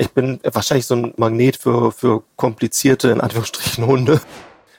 Ich 0.00 0.12
bin 0.12 0.40
wahrscheinlich 0.42 0.86
so 0.86 0.94
ein 0.94 1.12
Magnet 1.18 1.56
für, 1.56 1.92
für 1.92 2.22
komplizierte, 2.36 3.10
in 3.10 3.20
Anführungsstrichen, 3.20 3.84
Hunde. 3.86 4.18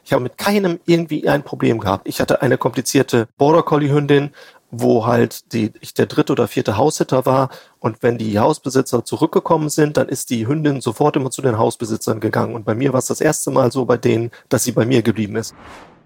Ich 0.03 0.13
habe 0.13 0.23
mit 0.23 0.39
keinem 0.39 0.79
irgendwie 0.87 1.29
ein 1.29 1.43
Problem 1.43 1.79
gehabt. 1.79 2.07
Ich 2.07 2.19
hatte 2.19 2.41
eine 2.41 2.57
komplizierte 2.57 3.27
Border 3.37 3.61
Collie 3.61 3.93
Hündin, 3.93 4.31
wo 4.71 5.05
halt 5.05 5.53
die, 5.53 5.73
ich 5.79 5.93
der 5.93 6.07
dritte 6.07 6.31
oder 6.31 6.47
vierte 6.47 6.75
Haussitter 6.75 7.27
war. 7.27 7.51
Und 7.79 8.01
wenn 8.01 8.17
die 8.17 8.39
Hausbesitzer 8.39 9.05
zurückgekommen 9.05 9.69
sind, 9.69 9.95
dann 9.97 10.09
ist 10.09 10.31
die 10.31 10.47
Hündin 10.47 10.81
sofort 10.81 11.15
immer 11.15 11.29
zu 11.29 11.43
den 11.43 11.59
Hausbesitzern 11.59 12.19
gegangen. 12.19 12.55
Und 12.55 12.65
bei 12.65 12.73
mir 12.73 12.91
war 12.91 12.99
es 12.99 13.05
das 13.05 13.21
erste 13.21 13.51
Mal 13.51 13.71
so 13.71 13.85
bei 13.85 13.97
denen, 13.97 14.31
dass 14.49 14.63
sie 14.63 14.71
bei 14.71 14.87
mir 14.87 15.03
geblieben 15.03 15.35
ist. 15.35 15.53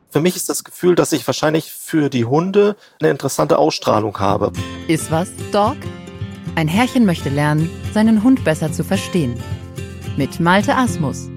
Für 0.09 0.19
mich 0.19 0.35
ist 0.35 0.49
das 0.49 0.65
Gefühl, 0.65 0.95
dass 0.95 1.13
ich 1.13 1.25
wahrscheinlich 1.25 1.71
für 1.71 2.09
die 2.09 2.25
Hunde 2.25 2.75
eine 2.99 3.11
interessante 3.11 3.59
Ausstrahlung 3.59 4.19
habe. 4.19 4.51
Ist 4.89 5.09
was, 5.09 5.29
Dog? 5.53 5.77
Ein 6.55 6.69
Herrchen 6.69 7.05
möchte 7.05 7.29
lernen, 7.29 7.69
seinen 7.93 8.23
Hund 8.23 8.45
besser 8.45 8.71
zu 8.71 8.85
verstehen. 8.85 9.35
Mit 10.15 10.39
Malte 10.39 10.75
Asmus. 10.75 11.29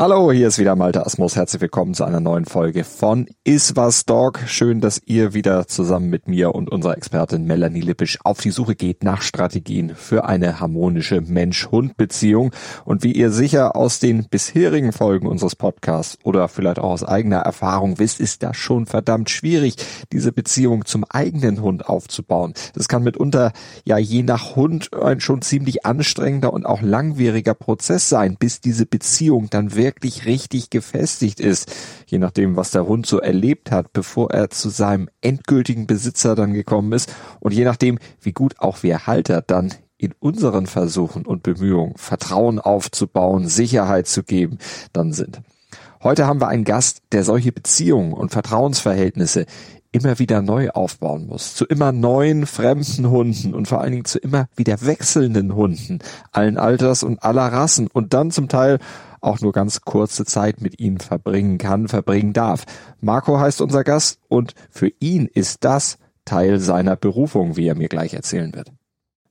Hallo, 0.00 0.30
hier 0.30 0.46
ist 0.46 0.58
wieder 0.58 0.76
Malte 0.76 1.04
Asmus. 1.04 1.34
Herzlich 1.34 1.60
willkommen 1.60 1.92
zu 1.92 2.04
einer 2.04 2.20
neuen 2.20 2.44
Folge 2.44 2.84
von 2.84 3.26
Iswas 3.42 4.04
Dog. 4.04 4.38
Schön, 4.46 4.80
dass 4.80 5.02
ihr 5.04 5.34
wieder 5.34 5.66
zusammen 5.66 6.08
mit 6.08 6.28
mir 6.28 6.54
und 6.54 6.70
unserer 6.70 6.96
Expertin 6.96 7.46
Melanie 7.46 7.80
Lippisch 7.80 8.16
auf 8.22 8.40
die 8.40 8.52
Suche 8.52 8.76
geht 8.76 9.02
nach 9.02 9.22
Strategien 9.22 9.96
für 9.96 10.24
eine 10.24 10.60
harmonische 10.60 11.20
Mensch-Hund-Beziehung. 11.20 12.52
Und 12.84 13.02
wie 13.02 13.10
ihr 13.10 13.32
sicher 13.32 13.74
aus 13.74 13.98
den 13.98 14.28
bisherigen 14.28 14.92
Folgen 14.92 15.26
unseres 15.26 15.56
Podcasts 15.56 16.16
oder 16.22 16.46
vielleicht 16.46 16.78
auch 16.78 16.90
aus 16.90 17.02
eigener 17.02 17.38
Erfahrung 17.38 17.98
wisst, 17.98 18.20
ist 18.20 18.44
das 18.44 18.56
schon 18.56 18.86
verdammt 18.86 19.30
schwierig, 19.30 19.74
diese 20.12 20.30
Beziehung 20.30 20.84
zum 20.84 21.02
eigenen 21.10 21.60
Hund 21.60 21.88
aufzubauen. 21.88 22.54
Das 22.72 22.86
kann 22.86 23.02
mitunter 23.02 23.50
ja 23.84 23.98
je 23.98 24.22
nach 24.22 24.54
Hund 24.54 24.94
ein 24.94 25.18
schon 25.18 25.42
ziemlich 25.42 25.84
anstrengender 25.84 26.52
und 26.52 26.66
auch 26.66 26.82
langwieriger 26.82 27.54
Prozess 27.54 28.08
sein, 28.08 28.36
bis 28.38 28.60
diese 28.60 28.86
Beziehung 28.86 29.50
dann 29.50 29.74
wirklich 29.74 29.87
wirklich 29.88 30.26
richtig 30.26 30.68
gefestigt 30.68 31.40
ist, 31.40 31.72
je 32.06 32.18
nachdem, 32.18 32.56
was 32.56 32.70
der 32.70 32.86
Hund 32.86 33.06
so 33.06 33.18
erlebt 33.18 33.70
hat, 33.70 33.94
bevor 33.94 34.30
er 34.30 34.50
zu 34.50 34.68
seinem 34.68 35.08
endgültigen 35.22 35.86
Besitzer 35.86 36.34
dann 36.34 36.52
gekommen 36.52 36.92
ist 36.92 37.10
und 37.40 37.54
je 37.54 37.64
nachdem, 37.64 37.98
wie 38.20 38.32
gut 38.32 38.58
auch 38.58 38.82
wir 38.82 39.06
Halter 39.06 39.40
dann 39.40 39.72
in 39.96 40.14
unseren 40.18 40.66
Versuchen 40.66 41.26
und 41.26 41.42
Bemühungen 41.42 41.96
Vertrauen 41.96 42.58
aufzubauen, 42.58 43.48
Sicherheit 43.48 44.06
zu 44.06 44.22
geben, 44.22 44.58
dann 44.92 45.12
sind. 45.12 45.40
Heute 46.02 46.26
haben 46.26 46.40
wir 46.40 46.48
einen 46.48 46.64
Gast, 46.64 47.02
der 47.10 47.24
solche 47.24 47.50
Beziehungen 47.50 48.12
und 48.12 48.30
Vertrauensverhältnisse 48.30 49.46
immer 49.92 50.18
wieder 50.18 50.42
neu 50.42 50.70
aufbauen 50.70 51.26
muss. 51.26 51.54
Zu 51.54 51.64
immer 51.64 51.92
neuen 51.92 52.46
fremden 52.46 53.08
Hunden 53.08 53.54
und 53.54 53.68
vor 53.68 53.80
allen 53.80 53.92
Dingen 53.92 54.04
zu 54.04 54.18
immer 54.18 54.48
wieder 54.56 54.80
wechselnden 54.82 55.54
Hunden, 55.54 56.00
allen 56.32 56.58
Alters 56.58 57.02
und 57.02 57.22
aller 57.22 57.46
Rassen 57.46 57.88
und 57.88 58.14
dann 58.14 58.30
zum 58.30 58.48
Teil 58.48 58.78
auch 59.20 59.40
nur 59.40 59.52
ganz 59.52 59.80
kurze 59.80 60.24
Zeit 60.24 60.60
mit 60.60 60.78
ihnen 60.78 60.98
verbringen 60.98 61.58
kann, 61.58 61.88
verbringen 61.88 62.32
darf. 62.32 62.64
Marco 63.00 63.38
heißt 63.38 63.60
unser 63.60 63.84
Gast 63.84 64.20
und 64.28 64.54
für 64.70 64.92
ihn 65.00 65.26
ist 65.26 65.64
das 65.64 65.98
Teil 66.24 66.60
seiner 66.60 66.96
Berufung, 66.96 67.56
wie 67.56 67.66
er 67.66 67.74
mir 67.74 67.88
gleich 67.88 68.14
erzählen 68.14 68.54
wird. 68.54 68.70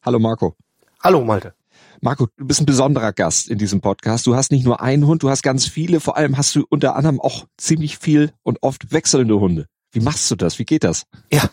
Hallo 0.02 0.19
Marco. 0.19 0.55
Hallo 1.02 1.23
Malte. 1.23 1.53
Marco, 2.02 2.27
du 2.38 2.45
bist 2.45 2.61
ein 2.61 2.66
besonderer 2.66 3.14
Gast 3.14 3.49
in 3.49 3.58
diesem 3.58 3.81
Podcast. 3.81 4.27
Du 4.27 4.36
hast 4.36 4.52
nicht 4.52 4.66
nur 4.66 4.81
einen 4.81 5.08
Hund, 5.08 5.23
du 5.23 5.30
hast 5.30 5.42
ganz 5.42 5.66
viele. 5.66 5.99
Vor 5.99 6.17
allem 6.17 6.38
hast 6.38 6.55
du 6.55 6.66
unter 6.69 6.95
anderem 6.95 7.19
auch 7.19 7.45
ziemlich 7.58 7.97
viel 7.97 8.31
und 8.44 8.61
oft 8.61 8.92
wechselnde 8.92 9.39
Hunde. 9.39 9.67
Wie 9.97 10.03
machst 10.03 10.29
du 10.29 10.35
das? 10.35 10.59
Wie 10.59 10.65
geht 10.65 10.83
das? 10.83 11.07
Ja. 11.31 11.49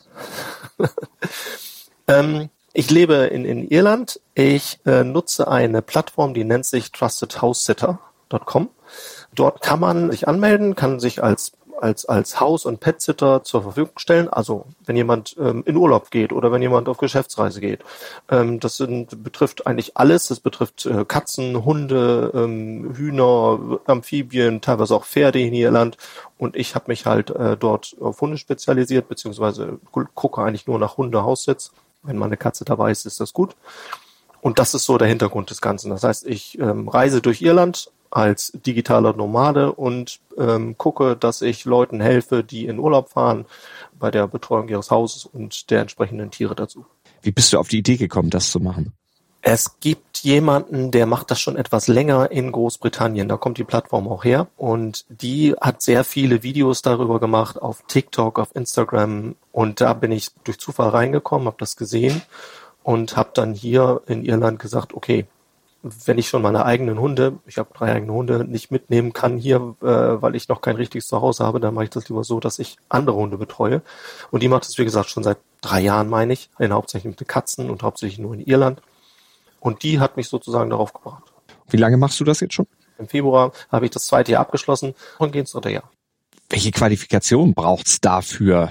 ähm, 2.08 2.50
ich 2.74 2.90
lebe 2.90 3.14
in, 3.14 3.44
in 3.44 3.66
Irland. 3.68 4.20
Ich 4.34 4.80
äh, 4.84 5.02
nutze 5.02 5.48
eine 5.48 5.80
Plattform, 5.80 6.34
die 6.34 6.44
nennt 6.44 6.66
sich 6.66 6.92
Trusted 6.92 7.40
House 7.40 7.64
Sitter 7.64 8.00
pet.com. 8.34 8.70
Dort 9.34 9.62
kann 9.62 9.80
man 9.80 10.10
sich 10.10 10.28
anmelden, 10.28 10.74
kann 10.74 11.00
sich 11.00 11.22
als 11.22 11.52
als, 11.84 12.06
als 12.06 12.40
Haus- 12.40 12.64
und 12.64 12.80
Pet-Sitter 12.80 13.44
zur 13.44 13.62
Verfügung 13.62 13.98
stellen. 13.98 14.28
Also 14.28 14.64
wenn 14.86 14.96
jemand 14.96 15.36
ähm, 15.38 15.62
in 15.66 15.76
Urlaub 15.76 16.10
geht 16.10 16.32
oder 16.32 16.50
wenn 16.50 16.62
jemand 16.62 16.88
auf 16.88 16.96
Geschäftsreise 16.96 17.60
geht. 17.60 17.80
Ähm, 18.30 18.58
das 18.58 18.78
sind, 18.78 19.22
betrifft 19.22 19.66
eigentlich 19.66 19.94
alles. 19.96 20.28
Das 20.28 20.40
betrifft 20.40 20.86
äh, 20.86 21.04
Katzen, 21.04 21.64
Hunde, 21.66 22.32
ähm, 22.34 22.94
Hühner, 22.96 23.80
Amphibien, 23.84 24.62
teilweise 24.62 24.94
auch 24.96 25.04
Pferde 25.04 25.40
in 25.40 25.52
Irland. 25.52 25.98
Und 26.38 26.56
ich 26.56 26.74
habe 26.74 26.86
mich 26.88 27.04
halt 27.04 27.28
äh, 27.30 27.58
dort 27.58 27.94
auf 28.00 28.18
Hunde 28.22 28.38
spezialisiert, 28.38 29.06
beziehungsweise 29.06 29.78
gucke 30.14 30.42
eigentlich 30.42 30.66
nur 30.66 30.78
nach 30.78 30.96
Hunde-Haussitz. 30.96 31.72
Wenn 32.02 32.16
meine 32.16 32.38
Katze 32.38 32.64
dabei 32.64 32.92
ist, 32.92 33.04
ist 33.04 33.20
das 33.20 33.34
gut. 33.34 33.56
Und 34.40 34.58
das 34.58 34.74
ist 34.74 34.84
so 34.84 34.96
der 34.98 35.08
Hintergrund 35.08 35.50
des 35.50 35.60
Ganzen. 35.60 35.90
Das 35.90 36.02
heißt, 36.02 36.26
ich 36.26 36.58
ähm, 36.58 36.88
reise 36.88 37.20
durch 37.20 37.42
Irland, 37.42 37.90
als 38.14 38.52
digitaler 38.64 39.12
Nomade 39.12 39.72
und 39.72 40.20
ähm, 40.38 40.78
gucke, 40.78 41.16
dass 41.16 41.42
ich 41.42 41.64
Leuten 41.64 42.00
helfe, 42.00 42.44
die 42.44 42.66
in 42.66 42.78
Urlaub 42.78 43.10
fahren, 43.10 43.44
bei 43.98 44.12
der 44.12 44.28
Betreuung 44.28 44.68
ihres 44.68 44.92
Hauses 44.92 45.26
und 45.26 45.70
der 45.70 45.80
entsprechenden 45.80 46.30
Tiere 46.30 46.54
dazu. 46.54 46.86
Wie 47.22 47.32
bist 47.32 47.52
du 47.52 47.58
auf 47.58 47.68
die 47.68 47.78
Idee 47.78 47.96
gekommen, 47.96 48.30
das 48.30 48.50
zu 48.52 48.60
machen? 48.60 48.92
Es 49.42 49.80
gibt 49.80 50.18
jemanden, 50.18 50.92
der 50.92 51.06
macht 51.06 51.30
das 51.30 51.40
schon 51.40 51.56
etwas 51.56 51.88
länger 51.88 52.30
in 52.30 52.52
Großbritannien. 52.52 53.28
Da 53.28 53.36
kommt 53.36 53.58
die 53.58 53.64
Plattform 53.64 54.08
auch 54.08 54.24
her. 54.24 54.46
Und 54.56 55.04
die 55.08 55.54
hat 55.60 55.82
sehr 55.82 56.04
viele 56.04 56.42
Videos 56.42 56.82
darüber 56.82 57.18
gemacht 57.18 57.60
auf 57.60 57.82
TikTok, 57.88 58.38
auf 58.38 58.54
Instagram. 58.54 59.34
Und 59.52 59.80
da 59.80 59.92
bin 59.92 60.12
ich 60.12 60.30
durch 60.44 60.58
Zufall 60.58 60.90
reingekommen, 60.90 61.46
habe 61.46 61.58
das 61.58 61.76
gesehen 61.76 62.22
und 62.84 63.16
habe 63.16 63.30
dann 63.34 63.54
hier 63.54 64.02
in 64.06 64.24
Irland 64.24 64.60
gesagt, 64.60 64.94
okay, 64.94 65.26
wenn 65.84 66.16
ich 66.16 66.28
schon 66.28 66.40
meine 66.40 66.64
eigenen 66.64 66.98
Hunde, 66.98 67.38
ich 67.46 67.58
habe 67.58 67.68
drei 67.74 67.92
eigene 67.92 68.12
Hunde, 68.12 68.44
nicht 68.44 68.70
mitnehmen 68.70 69.12
kann 69.12 69.36
hier, 69.36 69.76
äh, 69.82 69.86
weil 69.86 70.34
ich 70.34 70.48
noch 70.48 70.62
kein 70.62 70.76
richtiges 70.76 71.06
Zuhause 71.06 71.44
habe, 71.44 71.60
dann 71.60 71.74
mache 71.74 71.84
ich 71.84 71.90
das 71.90 72.08
lieber 72.08 72.24
so, 72.24 72.40
dass 72.40 72.58
ich 72.58 72.78
andere 72.88 73.16
Hunde 73.16 73.36
betreue. 73.36 73.82
Und 74.30 74.42
die 74.42 74.48
macht 74.48 74.64
es, 74.64 74.78
wie 74.78 74.84
gesagt, 74.84 75.10
schon 75.10 75.22
seit 75.22 75.38
drei 75.60 75.80
Jahren, 75.80 76.08
meine 76.08 76.32
ich, 76.32 76.48
in 76.58 76.72
hauptsächlich 76.72 77.18
mit 77.18 77.28
Katzen 77.28 77.68
und 77.68 77.82
hauptsächlich 77.82 78.18
nur 78.18 78.32
in 78.32 78.40
Irland. 78.40 78.80
Und 79.60 79.82
die 79.82 80.00
hat 80.00 80.16
mich 80.16 80.28
sozusagen 80.28 80.70
darauf 80.70 80.94
gebracht. 80.94 81.24
Wie 81.68 81.76
lange 81.76 81.98
machst 81.98 82.18
du 82.18 82.24
das 82.24 82.40
jetzt 82.40 82.54
schon? 82.54 82.66
Im 82.98 83.08
Februar 83.08 83.52
habe 83.70 83.84
ich 83.84 83.90
das 83.90 84.06
zweite 84.06 84.32
Jahr 84.32 84.40
abgeschlossen 84.40 84.94
und 85.18 85.32
gehe 85.32 85.40
ins 85.40 85.52
dritte 85.52 85.70
Jahr. 85.70 85.90
Welche 86.54 86.70
Qualifikation 86.70 87.52
braucht's 87.52 88.00
dafür, 88.00 88.70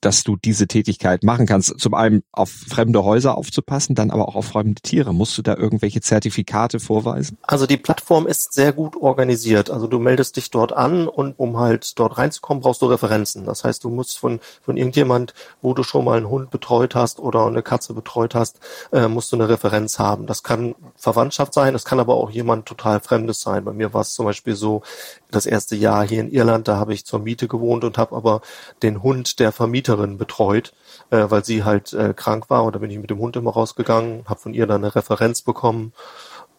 dass 0.00 0.22
du 0.22 0.36
diese 0.36 0.66
Tätigkeit 0.66 1.24
machen 1.24 1.46
kannst. 1.46 1.80
Zum 1.80 1.94
einen 1.94 2.22
auf 2.30 2.50
fremde 2.50 3.04
Häuser 3.04 3.36
aufzupassen, 3.36 3.94
dann 3.94 4.10
aber 4.10 4.28
auch 4.28 4.36
auf 4.36 4.46
fremde 4.46 4.80
Tiere. 4.82 5.12
Musst 5.12 5.36
du 5.38 5.42
da 5.42 5.56
irgendwelche 5.56 6.00
Zertifikate 6.00 6.78
vorweisen? 6.78 7.38
Also 7.42 7.66
die 7.66 7.76
Plattform 7.76 8.26
ist 8.26 8.52
sehr 8.52 8.72
gut 8.72 8.96
organisiert. 8.96 9.70
Also 9.70 9.86
du 9.86 9.98
meldest 9.98 10.36
dich 10.36 10.50
dort 10.50 10.72
an 10.72 11.08
und 11.08 11.38
um 11.38 11.58
halt 11.58 11.98
dort 11.98 12.18
reinzukommen, 12.18 12.62
brauchst 12.62 12.82
du 12.82 12.86
Referenzen. 12.86 13.44
Das 13.46 13.64
heißt, 13.64 13.82
du 13.82 13.90
musst 13.90 14.18
von, 14.18 14.40
von 14.62 14.76
irgendjemand, 14.76 15.34
wo 15.62 15.74
du 15.74 15.82
schon 15.82 16.04
mal 16.04 16.18
einen 16.18 16.28
Hund 16.28 16.50
betreut 16.50 16.94
hast 16.94 17.18
oder 17.18 17.46
eine 17.46 17.62
Katze 17.62 17.94
betreut 17.94 18.34
hast, 18.34 18.60
äh, 18.92 19.08
musst 19.08 19.32
du 19.32 19.36
eine 19.36 19.48
Referenz 19.48 19.98
haben. 19.98 20.26
Das 20.26 20.42
kann 20.42 20.74
Verwandtschaft 20.96 21.54
sein, 21.54 21.72
das 21.72 21.84
kann 21.84 21.98
aber 21.98 22.14
auch 22.14 22.30
jemand 22.30 22.66
total 22.66 23.00
Fremdes 23.00 23.40
sein. 23.40 23.64
Bei 23.64 23.72
mir 23.72 23.92
war 23.92 24.02
es 24.02 24.14
zum 24.14 24.26
Beispiel 24.26 24.54
so, 24.54 24.82
das 25.30 25.46
erste 25.46 25.74
Jahr 25.74 26.06
hier 26.06 26.20
in 26.20 26.30
Irland, 26.30 26.68
da 26.68 26.76
habe 26.76 26.94
ich 26.94 27.04
zur 27.04 27.23
Miete 27.24 27.48
gewohnt 27.48 27.84
und 27.84 27.98
habe 27.98 28.14
aber 28.14 28.40
den 28.82 29.02
Hund 29.02 29.40
der 29.40 29.52
Vermieter 29.52 29.94
Mieterin 29.94 30.18
betreut, 30.18 30.72
äh, 31.10 31.24
weil 31.28 31.44
sie 31.44 31.64
halt 31.64 31.92
äh, 31.92 32.14
krank 32.14 32.48
war 32.48 32.64
und 32.64 32.74
da 32.74 32.78
bin 32.78 32.90
ich 32.90 32.98
mit 32.98 33.10
dem 33.10 33.18
Hund 33.18 33.36
immer 33.36 33.52
rausgegangen, 33.52 34.24
habe 34.26 34.40
von 34.40 34.54
ihr 34.54 34.66
dann 34.66 34.84
eine 34.84 34.94
Referenz 34.94 35.42
bekommen 35.42 35.92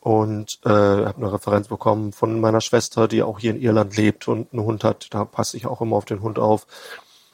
und 0.02 0.60
äh, 0.66 0.70
habe 0.70 1.16
eine 1.18 1.34
Referenz 1.34 1.68
bekommen 1.68 2.12
von 2.12 2.40
meiner 2.40 2.62
Schwester, 2.62 3.08
die 3.08 3.24
auch 3.24 3.40
hier 3.40 3.52
in 3.52 3.62
Irland 3.62 3.98
lebt 3.98 4.28
und 4.28 4.54
einen 4.54 4.64
Hund 4.64 4.84
hat. 4.84 5.08
Da 5.12 5.26
passe 5.26 5.58
ich 5.58 5.66
auch 5.66 5.82
immer 5.82 5.96
auf 5.96 6.06
den 6.06 6.22
Hund 6.22 6.38
auf. 6.38 6.68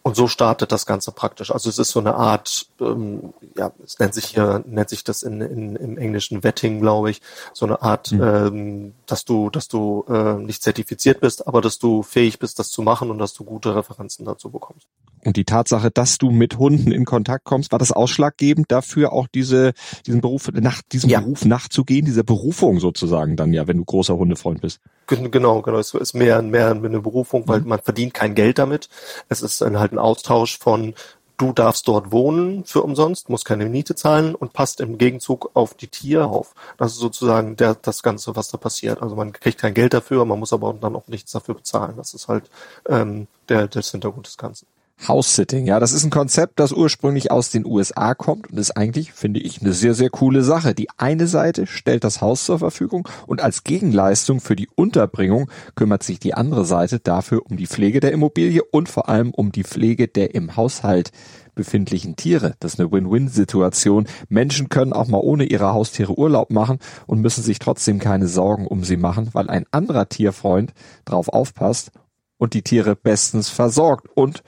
Und 0.03 0.15
so 0.15 0.27
startet 0.27 0.71
das 0.71 0.85
Ganze 0.85 1.11
praktisch. 1.11 1.51
Also 1.51 1.69
es 1.69 1.77
ist 1.77 1.91
so 1.91 1.99
eine 1.99 2.15
Art, 2.15 2.67
ähm, 2.79 3.33
ja, 3.55 3.71
es 3.83 3.99
nennt 3.99 4.15
sich 4.15 4.25
hier, 4.25 4.63
nennt 4.65 4.89
sich 4.89 5.03
das 5.03 5.21
in, 5.21 5.41
in, 5.41 5.75
im 5.75 5.97
Englischen 5.97 6.43
Vetting, 6.43 6.81
glaube 6.81 7.11
ich, 7.11 7.21
so 7.53 7.67
eine 7.67 7.81
Art, 7.83 8.11
mhm. 8.11 8.23
ähm, 8.23 8.93
dass 9.05 9.25
du, 9.25 9.51
dass 9.51 9.67
du 9.67 10.03
äh, 10.09 10.33
nicht 10.35 10.63
zertifiziert 10.63 11.19
bist, 11.19 11.47
aber 11.47 11.61
dass 11.61 11.77
du 11.77 12.01
fähig 12.01 12.39
bist, 12.39 12.57
das 12.57 12.71
zu 12.71 12.81
machen 12.81 13.11
und 13.11 13.19
dass 13.19 13.33
du 13.33 13.43
gute 13.43 13.75
Referenzen 13.75 14.25
dazu 14.25 14.49
bekommst. 14.49 14.87
Und 15.23 15.37
die 15.37 15.45
Tatsache, 15.45 15.91
dass 15.91 16.17
du 16.17 16.31
mit 16.31 16.57
Hunden 16.57 16.91
in 16.91 17.05
Kontakt 17.05 17.45
kommst, 17.45 17.71
war 17.71 17.77
das 17.77 17.91
ausschlaggebend 17.91 18.71
dafür, 18.71 19.13
auch 19.13 19.27
diese, 19.27 19.73
diesen 20.07 20.21
Beruf, 20.21 20.49
nach 20.51 20.81
diesem 20.91 21.11
ja. 21.11 21.19
Beruf 21.19 21.45
nachzugehen, 21.45 22.05
dieser 22.05 22.23
Berufung 22.23 22.79
sozusagen 22.79 23.35
dann 23.35 23.53
ja, 23.53 23.67
wenn 23.67 23.77
du 23.77 23.85
großer 23.85 24.17
Hundefreund 24.17 24.61
bist. 24.61 24.79
Genau, 25.11 25.61
genau. 25.61 25.77
Es 25.77 25.93
ist 25.93 26.13
mehr, 26.13 26.41
mehr 26.41 26.71
eine 26.71 26.99
Berufung, 27.01 27.47
weil 27.47 27.61
mhm. 27.61 27.69
man 27.69 27.81
verdient 27.81 28.13
kein 28.13 28.35
Geld 28.35 28.57
damit. 28.59 28.89
Es 29.29 29.41
ist 29.41 29.61
dann 29.61 29.79
halt 29.79 29.91
ein 29.91 29.99
Austausch 29.99 30.57
von, 30.57 30.93
du 31.37 31.53
darfst 31.53 31.87
dort 31.87 32.11
wohnen 32.11 32.65
für 32.65 32.83
umsonst, 32.83 33.29
musst 33.29 33.45
keine 33.45 33.65
Miete 33.65 33.95
zahlen 33.95 34.35
und 34.35 34.53
passt 34.53 34.79
im 34.79 34.97
Gegenzug 34.97 35.51
auf 35.55 35.73
die 35.73 35.87
Tiere 35.87 36.25
auf. 36.25 36.53
Das 36.77 36.93
ist 36.93 36.99
sozusagen 36.99 37.55
der, 37.55 37.75
das 37.75 38.03
Ganze, 38.03 38.35
was 38.35 38.49
da 38.49 38.57
passiert. 38.57 39.01
Also 39.01 39.15
man 39.15 39.33
kriegt 39.33 39.59
kein 39.59 39.73
Geld 39.73 39.93
dafür, 39.93 40.23
man 40.25 40.39
muss 40.39 40.53
aber 40.53 40.73
dann 40.73 40.95
auch 40.95 41.07
nichts 41.07 41.31
dafür 41.31 41.55
bezahlen. 41.55 41.95
Das 41.97 42.13
ist 42.13 42.27
halt 42.27 42.49
ähm, 42.87 43.27
der, 43.49 43.67
der 43.67 43.81
Hintergrund 43.81 44.27
des 44.27 44.37
Ganzen. 44.37 44.67
House-Sitting, 45.07 45.65
ja, 45.65 45.79
das 45.79 45.93
ist 45.93 46.03
ein 46.03 46.11
Konzept, 46.11 46.59
das 46.59 46.71
ursprünglich 46.71 47.31
aus 47.31 47.49
den 47.49 47.65
USA 47.65 48.13
kommt 48.13 48.51
und 48.51 48.57
ist 48.57 48.77
eigentlich, 48.77 49.13
finde 49.13 49.39
ich, 49.39 49.61
eine 49.61 49.73
sehr, 49.73 49.93
sehr 49.93 50.09
coole 50.09 50.43
Sache. 50.43 50.75
Die 50.75 50.89
eine 50.97 51.27
Seite 51.27 51.67
stellt 51.67 52.03
das 52.03 52.21
Haus 52.21 52.45
zur 52.45 52.59
Verfügung 52.59 53.07
und 53.27 53.41
als 53.41 53.63
Gegenleistung 53.63 54.39
für 54.39 54.55
die 54.55 54.69
Unterbringung 54.75 55.49
kümmert 55.75 56.03
sich 56.03 56.19
die 56.19 56.33
andere 56.33 56.65
Seite 56.65 56.99
dafür 56.99 57.41
um 57.49 57.57
die 57.57 57.67
Pflege 57.67 57.99
der 57.99 58.11
Immobilie 58.11 58.61
und 58.63 58.89
vor 58.89 59.09
allem 59.09 59.31
um 59.31 59.51
die 59.51 59.63
Pflege 59.63 60.07
der 60.07 60.35
im 60.35 60.55
Haushalt 60.55 61.11
befindlichen 61.55 62.15
Tiere. 62.15 62.55
Das 62.59 62.73
ist 62.73 62.79
eine 62.79 62.91
Win-Win-Situation. 62.91 64.07
Menschen 64.29 64.69
können 64.69 64.93
auch 64.93 65.07
mal 65.07 65.19
ohne 65.19 65.45
ihre 65.45 65.73
Haustiere 65.73 66.17
Urlaub 66.17 66.51
machen 66.51 66.79
und 67.07 67.21
müssen 67.21 67.43
sich 67.43 67.59
trotzdem 67.59 67.99
keine 67.99 68.27
Sorgen 68.27 68.67
um 68.67 68.83
sie 68.83 68.97
machen, 68.97 69.29
weil 69.33 69.49
ein 69.49 69.65
anderer 69.71 70.07
Tierfreund 70.07 70.73
drauf 71.05 71.29
aufpasst 71.29 71.91
und 72.37 72.53
die 72.53 72.61
Tiere 72.63 72.95
bestens 72.95 73.49
versorgt 73.49 74.07
und 74.15 74.43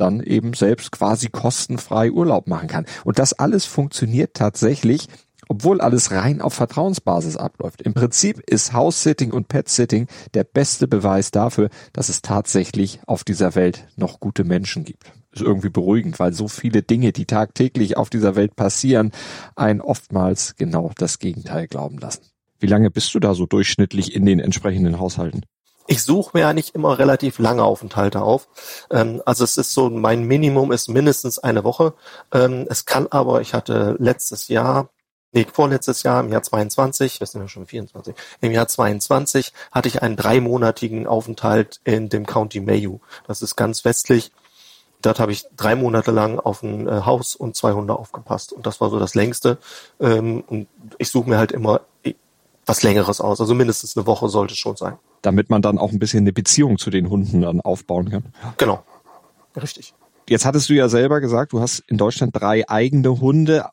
dann 0.00 0.20
eben 0.20 0.54
selbst 0.54 0.92
quasi 0.92 1.28
kostenfrei 1.28 2.10
Urlaub 2.10 2.48
machen 2.48 2.68
kann. 2.68 2.86
Und 3.04 3.18
das 3.18 3.32
alles 3.32 3.66
funktioniert 3.66 4.34
tatsächlich, 4.34 5.08
obwohl 5.48 5.80
alles 5.80 6.12
rein 6.12 6.40
auf 6.40 6.54
Vertrauensbasis 6.54 7.36
abläuft. 7.36 7.82
Im 7.82 7.92
Prinzip 7.92 8.38
ist 8.48 8.72
House-Sitting 8.72 9.32
und 9.32 9.48
Pet-Sitting 9.48 10.06
der 10.32 10.44
beste 10.44 10.86
Beweis 10.86 11.32
dafür, 11.32 11.70
dass 11.92 12.08
es 12.08 12.22
tatsächlich 12.22 13.00
auf 13.06 13.24
dieser 13.24 13.56
Welt 13.56 13.88
noch 13.96 14.20
gute 14.20 14.44
Menschen 14.44 14.84
gibt. 14.84 15.12
Ist 15.32 15.42
irgendwie 15.42 15.68
beruhigend, 15.68 16.18
weil 16.20 16.32
so 16.32 16.46
viele 16.46 16.82
Dinge, 16.82 17.12
die 17.12 17.26
tagtäglich 17.26 17.96
auf 17.96 18.10
dieser 18.10 18.36
Welt 18.36 18.54
passieren, 18.54 19.10
einen 19.56 19.80
oftmals 19.80 20.54
genau 20.56 20.92
das 20.96 21.18
Gegenteil 21.18 21.66
glauben 21.66 21.98
lassen. 21.98 22.22
Wie 22.60 22.66
lange 22.66 22.90
bist 22.90 23.12
du 23.14 23.18
da 23.20 23.34
so 23.34 23.46
durchschnittlich 23.46 24.14
in 24.14 24.26
den 24.26 24.38
entsprechenden 24.38 25.00
Haushalten? 25.00 25.42
Ich 25.90 26.04
suche 26.04 26.30
mir 26.34 26.46
eigentlich 26.46 26.76
immer 26.76 27.00
relativ 27.00 27.40
lange 27.40 27.64
Aufenthalte 27.64 28.22
auf. 28.22 28.46
Ähm, 28.92 29.20
also 29.26 29.42
es 29.42 29.56
ist 29.56 29.72
so, 29.72 29.90
mein 29.90 30.22
Minimum 30.22 30.70
ist 30.70 30.88
mindestens 30.88 31.40
eine 31.40 31.64
Woche. 31.64 31.94
Ähm, 32.32 32.64
es 32.70 32.84
kann 32.84 33.08
aber, 33.10 33.40
ich 33.40 33.54
hatte 33.54 33.96
letztes 33.98 34.46
Jahr, 34.46 34.90
nee, 35.32 35.44
vorletztes 35.52 36.04
Jahr, 36.04 36.20
im 36.20 36.30
Jahr 36.30 36.44
22, 36.44 37.18
wir 37.18 37.26
sind 37.26 37.40
ja 37.40 37.48
schon 37.48 37.66
24, 37.66 38.14
im 38.40 38.52
Jahr 38.52 38.68
22 38.68 39.52
hatte 39.72 39.88
ich 39.88 40.00
einen 40.00 40.14
dreimonatigen 40.14 41.08
Aufenthalt 41.08 41.80
in 41.82 42.08
dem 42.08 42.24
County 42.24 42.60
Mayo. 42.60 43.00
Das 43.26 43.42
ist 43.42 43.56
ganz 43.56 43.84
westlich. 43.84 44.30
Dort 45.02 45.18
habe 45.18 45.32
ich 45.32 45.46
drei 45.56 45.74
Monate 45.74 46.12
lang 46.12 46.38
auf 46.38 46.62
ein 46.62 46.86
äh, 46.86 47.00
Haus 47.04 47.34
und 47.34 47.56
zwei 47.56 47.72
Hunde 47.72 47.96
aufgepasst. 47.98 48.52
Und 48.52 48.64
das 48.64 48.80
war 48.80 48.90
so 48.90 49.00
das 49.00 49.16
längste. 49.16 49.58
Ähm, 49.98 50.44
und 50.46 50.68
ich 50.98 51.10
suche 51.10 51.28
mir 51.28 51.38
halt 51.38 51.50
immer 51.50 51.80
was 52.64 52.84
Längeres 52.84 53.20
aus. 53.20 53.40
Also 53.40 53.56
mindestens 53.56 53.96
eine 53.96 54.06
Woche 54.06 54.28
sollte 54.28 54.52
es 54.52 54.58
schon 54.60 54.76
sein 54.76 54.96
damit 55.22 55.50
man 55.50 55.62
dann 55.62 55.78
auch 55.78 55.92
ein 55.92 55.98
bisschen 55.98 56.20
eine 56.20 56.32
Beziehung 56.32 56.78
zu 56.78 56.90
den 56.90 57.10
Hunden 57.10 57.42
dann 57.42 57.60
aufbauen 57.60 58.10
kann. 58.10 58.24
Genau. 58.56 58.82
Richtig. 59.60 59.94
Jetzt 60.28 60.44
hattest 60.44 60.68
du 60.68 60.74
ja 60.74 60.88
selber 60.88 61.20
gesagt, 61.20 61.52
du 61.52 61.60
hast 61.60 61.80
in 61.88 61.98
Deutschland 61.98 62.34
drei 62.34 62.68
eigene 62.68 63.20
Hunde, 63.20 63.66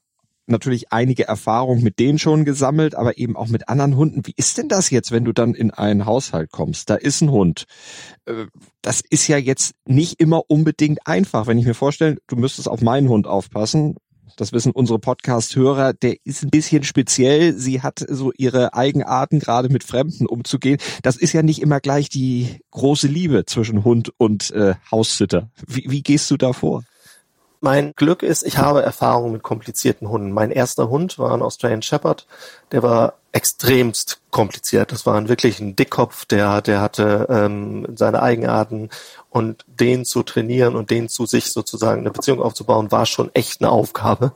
natürlich 0.47 0.91
einige 0.91 1.27
Erfahrungen 1.27 1.83
mit 1.83 1.99
denen 1.99 2.19
schon 2.19 2.45
gesammelt, 2.45 2.95
aber 2.95 3.17
eben 3.17 3.35
auch 3.35 3.47
mit 3.47 3.69
anderen 3.69 3.95
Hunden. 3.95 4.25
Wie 4.25 4.33
ist 4.35 4.57
denn 4.57 4.69
das 4.69 4.89
jetzt, 4.89 5.11
wenn 5.11 5.25
du 5.25 5.33
dann 5.33 5.53
in 5.53 5.71
einen 5.71 6.05
Haushalt 6.05 6.51
kommst? 6.51 6.89
Da 6.89 6.95
ist 6.95 7.21
ein 7.21 7.31
Hund. 7.31 7.65
Äh, 8.25 8.45
das 8.81 9.01
ist 9.09 9.27
ja 9.27 9.38
jetzt 9.38 9.75
nicht 9.85 10.19
immer 10.19 10.44
unbedingt 10.47 11.05
einfach. 11.05 11.47
Wenn 11.47 11.57
ich 11.57 11.65
mir 11.65 11.73
vorstelle, 11.73 12.17
du 12.27 12.38
müsstest 12.38 12.69
auf 12.69 12.81
meinen 12.81 13.09
Hund 13.09 13.27
aufpassen, 13.27 13.97
das 14.35 14.51
wissen 14.51 14.71
unsere 14.71 15.00
Podcast-Hörer, 15.00 15.94
der 15.94 16.18
ist 16.24 16.44
ein 16.44 16.50
bisschen 16.50 16.83
speziell. 16.83 17.53
Sie 17.53 17.81
hat 17.81 18.03
so 18.07 18.31
ihre 18.38 18.74
Eigenarten, 18.74 19.39
gerade 19.39 19.69
mit 19.69 19.83
Fremden 19.83 20.25
umzugehen. 20.25 20.79
Das 21.03 21.15
ist 21.15 21.33
ja 21.33 21.41
nicht 21.41 21.62
immer 21.62 21.79
gleich 21.79 22.09
die 22.09 22.59
große 22.71 23.07
Liebe 23.07 23.45
zwischen 23.45 23.83
Hund 23.83 24.12
und 24.18 24.51
äh, 24.51 24.75
Haussitter. 24.91 25.50
Wie, 25.65 25.85
wie 25.88 26.01
gehst 26.01 26.29
du 26.29 26.38
da 26.38 26.53
vor? 26.53 26.83
Mein 27.59 27.94
Glück 27.95 28.21
ist, 28.21 28.44
ich 28.44 28.59
habe 28.59 28.83
Erfahrung 28.83 29.31
mit 29.31 29.41
komplizierten 29.41 30.09
Hunden. 30.09 30.31
Mein 30.31 30.51
erster 30.51 30.89
Hund 30.89 31.18
war 31.18 31.33
ein 31.33 31.41
Australian 31.41 31.81
Shepherd. 31.81 32.27
Der 32.71 32.83
war 32.83 33.13
extremst 33.31 34.19
kompliziert. 34.31 34.91
Das 34.91 35.05
war 35.05 35.15
ein 35.15 35.29
wirklich 35.29 35.59
ein 35.59 35.75
Dickkopf, 35.75 36.25
der, 36.25 36.61
der 36.61 36.81
hatte 36.81 37.27
ähm, 37.29 37.87
seine 37.95 38.21
Eigenarten 38.21 38.89
und 39.29 39.65
den 39.67 40.05
zu 40.05 40.23
trainieren 40.23 40.75
und 40.75 40.89
den 40.89 41.09
zu 41.09 41.25
sich 41.25 41.51
sozusagen 41.51 42.01
eine 42.01 42.11
Beziehung 42.11 42.41
aufzubauen, 42.41 42.91
war 42.91 43.05
schon 43.05 43.29
echt 43.35 43.61
eine 43.61 43.69
Aufgabe. 43.69 44.31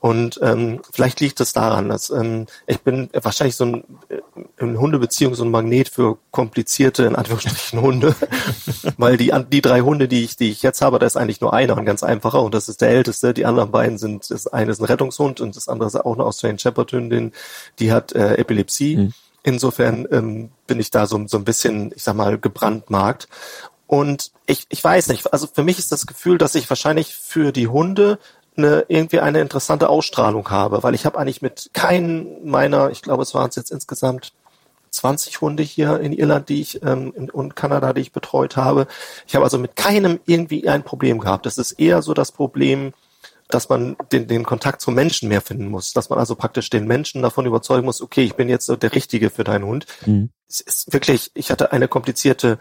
Und 0.00 0.38
ähm, 0.42 0.80
vielleicht 0.92 1.20
liegt 1.20 1.40
es 1.40 1.52
daran, 1.52 1.88
dass 1.88 2.10
ähm, 2.10 2.46
ich 2.66 2.80
bin 2.82 3.10
wahrscheinlich 3.12 3.56
so 3.56 3.64
ein 3.64 3.84
äh, 4.08 4.20
in 4.58 4.78
Hundebeziehung 4.78 5.34
so 5.34 5.44
ein 5.44 5.50
Magnet 5.50 5.88
für 5.88 6.18
komplizierte, 6.30 7.04
in 7.04 7.16
Anführungsstrichen, 7.16 7.80
Hunde. 7.80 8.14
Weil 8.96 9.16
die, 9.16 9.32
die 9.50 9.62
drei 9.62 9.80
Hunde, 9.80 10.06
die 10.06 10.24
ich, 10.24 10.36
die 10.36 10.50
ich 10.50 10.62
jetzt 10.62 10.82
habe, 10.82 10.98
da 10.98 11.06
ist 11.06 11.16
eigentlich 11.16 11.40
nur 11.40 11.52
einer, 11.52 11.76
ein 11.76 11.86
ganz 11.86 12.02
einfacher, 12.02 12.42
und 12.42 12.54
das 12.54 12.68
ist 12.68 12.80
der 12.80 12.90
älteste. 12.90 13.34
Die 13.34 13.46
anderen 13.46 13.70
beiden 13.70 13.98
sind, 13.98 14.30
das 14.30 14.46
eine 14.46 14.70
ist 14.70 14.80
ein 14.80 14.84
Rettungshund 14.84 15.40
und 15.40 15.56
das 15.56 15.68
andere 15.68 15.88
ist 15.88 15.96
auch 15.96 16.14
eine 16.14 16.24
Australian 16.24 16.58
Shepherd 16.58 16.92
Hündin, 16.92 17.32
die 17.78 17.92
hat 17.92 18.12
äh, 18.12 18.34
Epilepsie. 18.34 18.96
Mhm. 18.96 19.14
Insofern 19.42 20.06
ähm, 20.10 20.50
bin 20.66 20.80
ich 20.80 20.90
da 20.90 21.06
so, 21.06 21.26
so 21.26 21.36
ein 21.36 21.44
bisschen, 21.44 21.92
ich 21.94 22.02
sag 22.02 22.16
mal, 22.16 22.38
gebrandmarkt. 22.38 23.28
Und 23.86 24.32
ich, 24.46 24.66
ich 24.70 24.82
weiß 24.82 25.08
nicht, 25.08 25.32
also 25.32 25.46
für 25.46 25.62
mich 25.62 25.78
ist 25.78 25.92
das 25.92 26.06
Gefühl, 26.06 26.38
dass 26.38 26.54
ich 26.54 26.68
wahrscheinlich 26.70 27.14
für 27.14 27.52
die 27.52 27.68
Hunde 27.68 28.18
eine, 28.56 28.84
irgendwie 28.88 29.20
eine 29.20 29.40
interessante 29.40 29.88
Ausstrahlung 29.88 30.50
habe, 30.50 30.82
weil 30.82 30.94
ich 30.94 31.04
habe 31.04 31.18
eigentlich 31.18 31.42
mit 31.42 31.70
keinen 31.72 32.48
meiner, 32.48 32.90
ich 32.90 33.02
glaube, 33.02 33.22
es 33.22 33.34
waren 33.34 33.48
es 33.48 33.56
jetzt 33.56 33.70
insgesamt 33.70 34.32
20 34.90 35.40
Hunde 35.40 35.62
hier 35.62 36.00
in 36.00 36.12
Irland, 36.12 36.48
die 36.48 36.60
ich 36.60 36.82
ähm, 36.82 37.10
und 37.32 37.56
Kanada, 37.56 37.92
die 37.92 38.00
ich 38.00 38.12
betreut 38.12 38.56
habe. 38.56 38.86
Ich 39.26 39.34
habe 39.34 39.44
also 39.44 39.58
mit 39.58 39.76
keinem 39.76 40.20
irgendwie 40.24 40.68
ein 40.68 40.84
Problem 40.84 41.18
gehabt. 41.18 41.46
Das 41.46 41.58
ist 41.58 41.72
eher 41.72 42.00
so 42.00 42.14
das 42.14 42.32
Problem, 42.32 42.94
dass 43.48 43.68
man 43.68 43.96
den, 44.10 44.26
den 44.26 44.44
Kontakt 44.44 44.80
zum 44.80 44.94
Menschen 44.94 45.28
mehr 45.28 45.40
finden 45.40 45.68
muss, 45.68 45.92
dass 45.92 46.10
man 46.10 46.18
also 46.18 46.34
praktisch 46.34 46.70
den 46.70 46.86
Menschen 46.86 47.22
davon 47.22 47.46
überzeugen 47.46 47.84
muss, 47.84 48.00
okay, 48.00 48.22
ich 48.22 48.34
bin 48.34 48.48
jetzt 48.48 48.66
so 48.66 48.76
der 48.76 48.94
Richtige 48.94 49.30
für 49.30 49.44
deinen 49.44 49.64
Hund. 49.64 49.86
Mhm. 50.06 50.30
Es 50.48 50.60
ist 50.60 50.92
wirklich, 50.92 51.30
ich 51.34 51.50
hatte 51.50 51.72
eine 51.72 51.88
komplizierte 51.88 52.58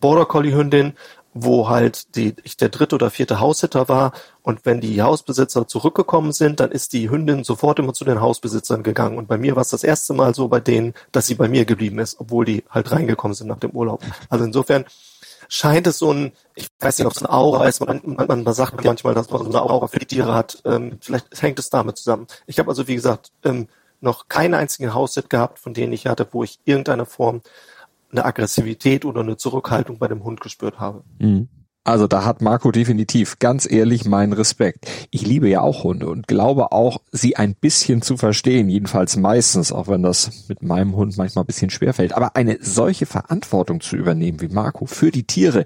Border 0.00 0.26
Collie 0.26 0.54
Hündin, 0.54 0.94
wo 1.34 1.68
halt 1.68 2.16
die, 2.16 2.34
ich 2.42 2.56
der 2.56 2.68
dritte 2.68 2.96
oder 2.96 3.10
vierte 3.10 3.38
Haussitter 3.38 3.88
war 3.88 4.12
und 4.42 4.64
wenn 4.64 4.80
die 4.80 5.02
Hausbesitzer 5.02 5.68
zurückgekommen 5.68 6.32
sind, 6.32 6.60
dann 6.60 6.72
ist 6.72 6.92
die 6.92 7.10
Hündin 7.10 7.44
sofort 7.44 7.78
immer 7.78 7.92
zu 7.92 8.04
den 8.04 8.20
Hausbesitzern 8.20 8.82
gegangen 8.82 9.18
und 9.18 9.28
bei 9.28 9.38
mir 9.38 9.54
war 9.54 9.62
es 9.62 9.70
das 9.70 9.84
erste 9.84 10.14
Mal 10.14 10.34
so 10.34 10.48
bei 10.48 10.60
denen, 10.60 10.94
dass 11.12 11.26
sie 11.26 11.34
bei 11.34 11.48
mir 11.48 11.64
geblieben 11.64 11.98
ist, 11.98 12.18
obwohl 12.18 12.44
die 12.44 12.64
halt 12.70 12.90
reingekommen 12.90 13.34
sind 13.34 13.46
nach 13.46 13.58
dem 13.58 13.70
Urlaub. 13.70 14.02
Also 14.28 14.44
insofern 14.44 14.84
scheint 15.48 15.86
es 15.86 15.98
so 15.98 16.12
ein, 16.12 16.32
ich 16.54 16.68
weiß 16.78 16.98
nicht, 16.98 17.06
ob 17.06 17.12
es 17.12 17.18
eine 17.18 17.32
Aura 17.32 17.66
ist, 17.66 17.80
man, 17.80 18.00
man, 18.04 18.44
man 18.44 18.54
sagt 18.54 18.84
manchmal, 18.84 19.14
dass 19.14 19.30
man 19.30 19.42
so 19.42 19.48
eine 19.48 19.62
Aura 19.62 19.88
für 19.88 19.98
die 19.98 20.06
Tiere 20.06 20.34
hat, 20.34 20.62
ähm, 20.64 20.98
vielleicht 21.00 21.42
hängt 21.42 21.58
es 21.58 21.70
damit 21.70 21.96
zusammen. 21.96 22.26
Ich 22.46 22.58
habe 22.58 22.68
also, 22.68 22.86
wie 22.86 22.94
gesagt, 22.94 23.32
ähm, 23.44 23.68
noch 24.00 24.28
keinen 24.28 24.54
einzigen 24.54 24.94
Haussit 24.94 25.30
gehabt, 25.30 25.58
von 25.58 25.74
denen 25.74 25.92
ich 25.92 26.06
hatte, 26.06 26.28
wo 26.30 26.44
ich 26.44 26.60
irgendeine 26.64 27.06
Form 27.06 27.40
eine 28.12 28.24
Aggressivität 28.24 29.04
oder 29.04 29.20
eine 29.22 29.36
Zurückhaltung 29.36 29.98
bei 29.98 30.08
dem 30.08 30.22
Hund 30.22 30.40
gespürt 30.40 30.78
habe. 30.78 31.02
Mhm. 31.18 31.48
Also 31.88 32.06
da 32.06 32.26
hat 32.26 32.42
Marco 32.42 32.70
definitiv 32.70 33.38
ganz 33.38 33.66
ehrlich 33.70 34.04
meinen 34.04 34.34
Respekt. 34.34 34.86
Ich 35.10 35.26
liebe 35.26 35.48
ja 35.48 35.62
auch 35.62 35.84
Hunde 35.84 36.10
und 36.10 36.28
glaube 36.28 36.70
auch, 36.70 36.98
sie 37.12 37.36
ein 37.36 37.54
bisschen 37.54 38.02
zu 38.02 38.18
verstehen, 38.18 38.68
jedenfalls 38.68 39.16
meistens, 39.16 39.72
auch 39.72 39.88
wenn 39.88 40.02
das 40.02 40.48
mit 40.48 40.62
meinem 40.62 40.94
Hund 40.96 41.16
manchmal 41.16 41.44
ein 41.44 41.46
bisschen 41.46 41.70
schwerfällt. 41.70 42.12
Aber 42.12 42.36
eine 42.36 42.58
solche 42.60 43.06
Verantwortung 43.06 43.80
zu 43.80 43.96
übernehmen 43.96 44.42
wie 44.42 44.48
Marco 44.48 44.84
für 44.84 45.10
die 45.10 45.24
Tiere, 45.24 45.64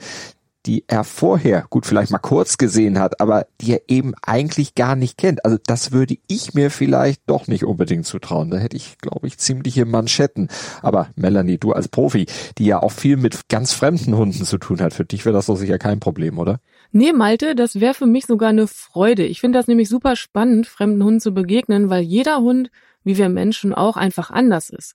die 0.67 0.85
er 0.87 1.05
vorher, 1.05 1.67
gut, 1.71 1.87
vielleicht 1.87 2.13
mal 2.13 2.19
kurz 2.19 2.57
gesehen 2.57 2.99
hat, 2.99 3.21
aber 3.21 3.47
die 3.61 3.73
er 3.73 3.83
eben 3.89 4.15
eigentlich 4.23 4.75
gar 4.75 4.97
nicht 4.97 5.19
kennt. 5.19 5.45
Also 5.45 5.59
das 5.67 5.93
würde 5.93 6.17
ich 6.29 6.55
mir 6.55 6.71
vielleicht 6.71 7.23
doch 7.27 7.49
nicht 7.49 7.65
unbedingt 7.65 8.07
zutrauen. 8.07 8.51
Da 8.51 8.59
hätte 8.59 8.77
ich, 8.77 8.99
glaube 8.99 9.27
ich, 9.27 9.39
ziemliche 9.39 9.85
Manschetten. 9.85 10.49
Aber 10.83 11.09
Melanie, 11.17 11.59
du 11.59 11.73
als 11.73 11.89
Profi, 11.89 12.27
die 12.59 12.67
ja 12.67 12.83
auch 12.83 12.93
viel 12.93 13.17
mit 13.17 13.49
ganz 13.49 13.73
fremden 13.73 14.17
Hunden 14.17 14.45
zu 14.45 14.59
tun 14.59 14.81
hat, 14.81 14.95
für 14.95 15.05
dich 15.05 15.25
wäre 15.25 15.35
das 15.35 15.47
doch 15.47 15.57
sicher 15.57 15.79
kein 15.79 16.01
Problem, 16.01 16.39
oder? 16.39 16.61
Nee, 16.93 17.13
Malte, 17.13 17.55
das 17.55 17.81
wäre 17.81 17.95
für 17.95 18.07
mich 18.07 18.27
sogar 18.27 18.51
eine 18.51 18.67
Freude. 18.67 19.25
Ich 19.25 19.41
finde 19.41 19.59
das 19.59 19.67
nämlich 19.67 19.89
super 19.89 20.15
spannend, 20.15 20.67
fremden 20.67 21.03
Hunden 21.03 21.21
zu 21.21 21.33
begegnen, 21.33 21.91
weil 21.91 22.03
jeder 22.03 22.39
Hund, 22.39 22.71
wie 23.03 23.17
wir 23.17 23.29
Menschen 23.29 23.73
auch, 23.73 23.97
einfach 23.97 24.31
anders 24.31 24.71
ist. 24.71 24.95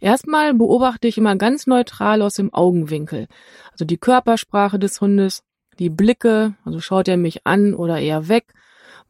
Erstmal 0.00 0.54
beobachte 0.54 1.08
ich 1.08 1.18
immer 1.18 1.36
ganz 1.36 1.66
neutral 1.66 2.22
aus 2.22 2.34
dem 2.34 2.52
Augenwinkel. 2.54 3.26
Also 3.72 3.84
die 3.84 3.98
Körpersprache 3.98 4.78
des 4.78 5.00
Hundes, 5.00 5.42
die 5.78 5.90
Blicke, 5.90 6.54
also 6.64 6.80
schaut 6.80 7.08
er 7.08 7.16
mich 7.16 7.46
an 7.46 7.74
oder 7.74 7.98
eher 7.98 8.28
weg, 8.28 8.54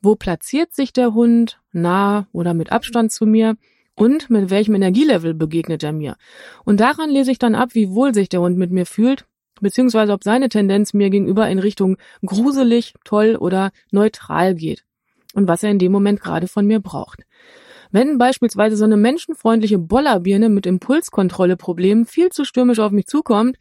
wo 0.00 0.14
platziert 0.14 0.74
sich 0.74 0.92
der 0.92 1.14
Hund, 1.14 1.60
nah 1.72 2.26
oder 2.32 2.54
mit 2.54 2.72
Abstand 2.72 3.12
zu 3.12 3.26
mir 3.26 3.56
und 3.94 4.30
mit 4.30 4.50
welchem 4.50 4.74
Energielevel 4.74 5.34
begegnet 5.34 5.82
er 5.82 5.92
mir. 5.92 6.16
Und 6.64 6.80
daran 6.80 7.10
lese 7.10 7.32
ich 7.32 7.38
dann 7.38 7.54
ab, 7.54 7.70
wie 7.72 7.90
wohl 7.90 8.14
sich 8.14 8.28
der 8.28 8.40
Hund 8.40 8.56
mit 8.56 8.70
mir 8.70 8.86
fühlt, 8.86 9.26
beziehungsweise 9.60 10.12
ob 10.12 10.22
seine 10.22 10.48
Tendenz 10.48 10.94
mir 10.94 11.10
gegenüber 11.10 11.48
in 11.48 11.58
Richtung 11.58 11.96
gruselig, 12.24 12.94
toll 13.04 13.36
oder 13.36 13.72
neutral 13.90 14.54
geht 14.54 14.84
und 15.34 15.48
was 15.48 15.62
er 15.62 15.70
in 15.70 15.78
dem 15.78 15.92
Moment 15.92 16.20
gerade 16.20 16.48
von 16.48 16.66
mir 16.66 16.80
braucht. 16.80 17.24
Wenn 17.90 18.18
beispielsweise 18.18 18.76
so 18.76 18.84
eine 18.84 18.96
menschenfreundliche 18.96 19.78
Bollerbirne 19.78 20.48
mit 20.48 20.66
Impulskontrolle-Problemen 20.66 22.06
viel 22.06 22.30
zu 22.30 22.44
stürmisch 22.44 22.78
auf 22.78 22.92
mich 22.92 23.06
zukommt, 23.06 23.56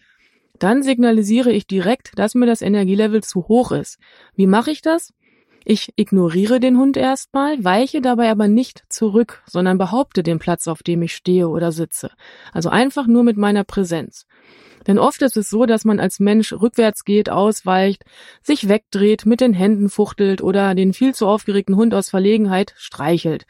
dann 0.59 0.83
signalisiere 0.83 1.51
ich 1.51 1.67
direkt, 1.67 2.17
dass 2.17 2.35
mir 2.35 2.45
das 2.45 2.61
Energielevel 2.61 3.23
zu 3.23 3.47
hoch 3.47 3.71
ist. 3.71 3.99
Wie 4.35 4.47
mache 4.47 4.71
ich 4.71 4.81
das? 4.81 5.13
Ich 5.69 5.91
ignoriere 5.97 6.61
den 6.61 6.77
Hund 6.77 6.95
erstmal, 6.95 7.61
weiche 7.63 7.99
dabei 7.99 8.31
aber 8.31 8.47
nicht 8.47 8.85
zurück, 8.89 9.43
sondern 9.47 9.77
behaupte 9.77 10.23
den 10.23 10.39
Platz, 10.39 10.67
auf 10.67 10.81
dem 10.81 11.01
ich 11.01 11.13
stehe 11.13 11.49
oder 11.49 11.73
sitze. 11.73 12.11
Also 12.53 12.69
einfach 12.69 13.05
nur 13.05 13.23
mit 13.23 13.35
meiner 13.35 13.65
Präsenz. 13.65 14.25
Denn 14.87 14.97
oft 14.97 15.21
ist 15.21 15.35
es 15.35 15.49
so, 15.49 15.65
dass 15.65 15.83
man 15.83 15.99
als 15.99 16.21
Mensch 16.21 16.53
rückwärts 16.53 17.03
geht, 17.03 17.29
ausweicht, 17.29 18.05
sich 18.41 18.69
wegdreht, 18.69 19.25
mit 19.25 19.41
den 19.41 19.53
Händen 19.53 19.89
fuchtelt 19.89 20.41
oder 20.41 20.73
den 20.73 20.93
viel 20.93 21.13
zu 21.13 21.27
aufgeregten 21.27 21.75
Hund 21.75 21.93
aus 21.93 22.09
Verlegenheit 22.09 22.73
streichelt. 22.77 23.45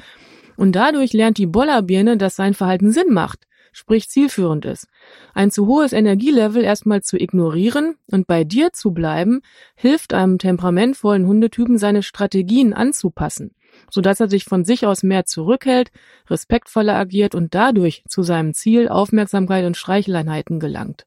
Und 0.57 0.73
dadurch 0.73 1.13
lernt 1.13 1.37
die 1.37 1.45
Bollerbirne, 1.45 2.17
dass 2.17 2.35
sein 2.35 2.53
Verhalten 2.53 2.91
Sinn 2.91 3.13
macht 3.13 3.47
sprich 3.77 4.09
zielführend 4.09 4.65
ist. 4.65 4.87
Ein 5.35 5.51
zu 5.51 5.67
hohes 5.67 5.93
Energielevel 5.93 6.63
erstmal 6.63 7.03
zu 7.03 7.15
ignorieren 7.15 7.95
und 8.09 8.25
bei 8.25 8.43
dir 8.43 8.73
zu 8.73 8.91
bleiben, 8.91 9.41
hilft 9.75 10.15
einem 10.15 10.39
temperamentvollen 10.39 11.27
Hundetypen 11.27 11.77
seine 11.77 12.01
Strategien 12.01 12.73
anzupassen, 12.73 13.51
sodass 13.91 14.19
er 14.19 14.29
sich 14.29 14.45
von 14.45 14.65
sich 14.65 14.87
aus 14.87 15.03
mehr 15.03 15.25
zurückhält, 15.25 15.91
respektvoller 16.27 16.95
agiert 16.95 17.35
und 17.35 17.53
dadurch 17.53 18.03
zu 18.07 18.23
seinem 18.23 18.55
Ziel 18.55 18.89
Aufmerksamkeit 18.89 19.63
und 19.63 19.77
Streicheleinheiten 19.77 20.59
gelangt. 20.59 21.05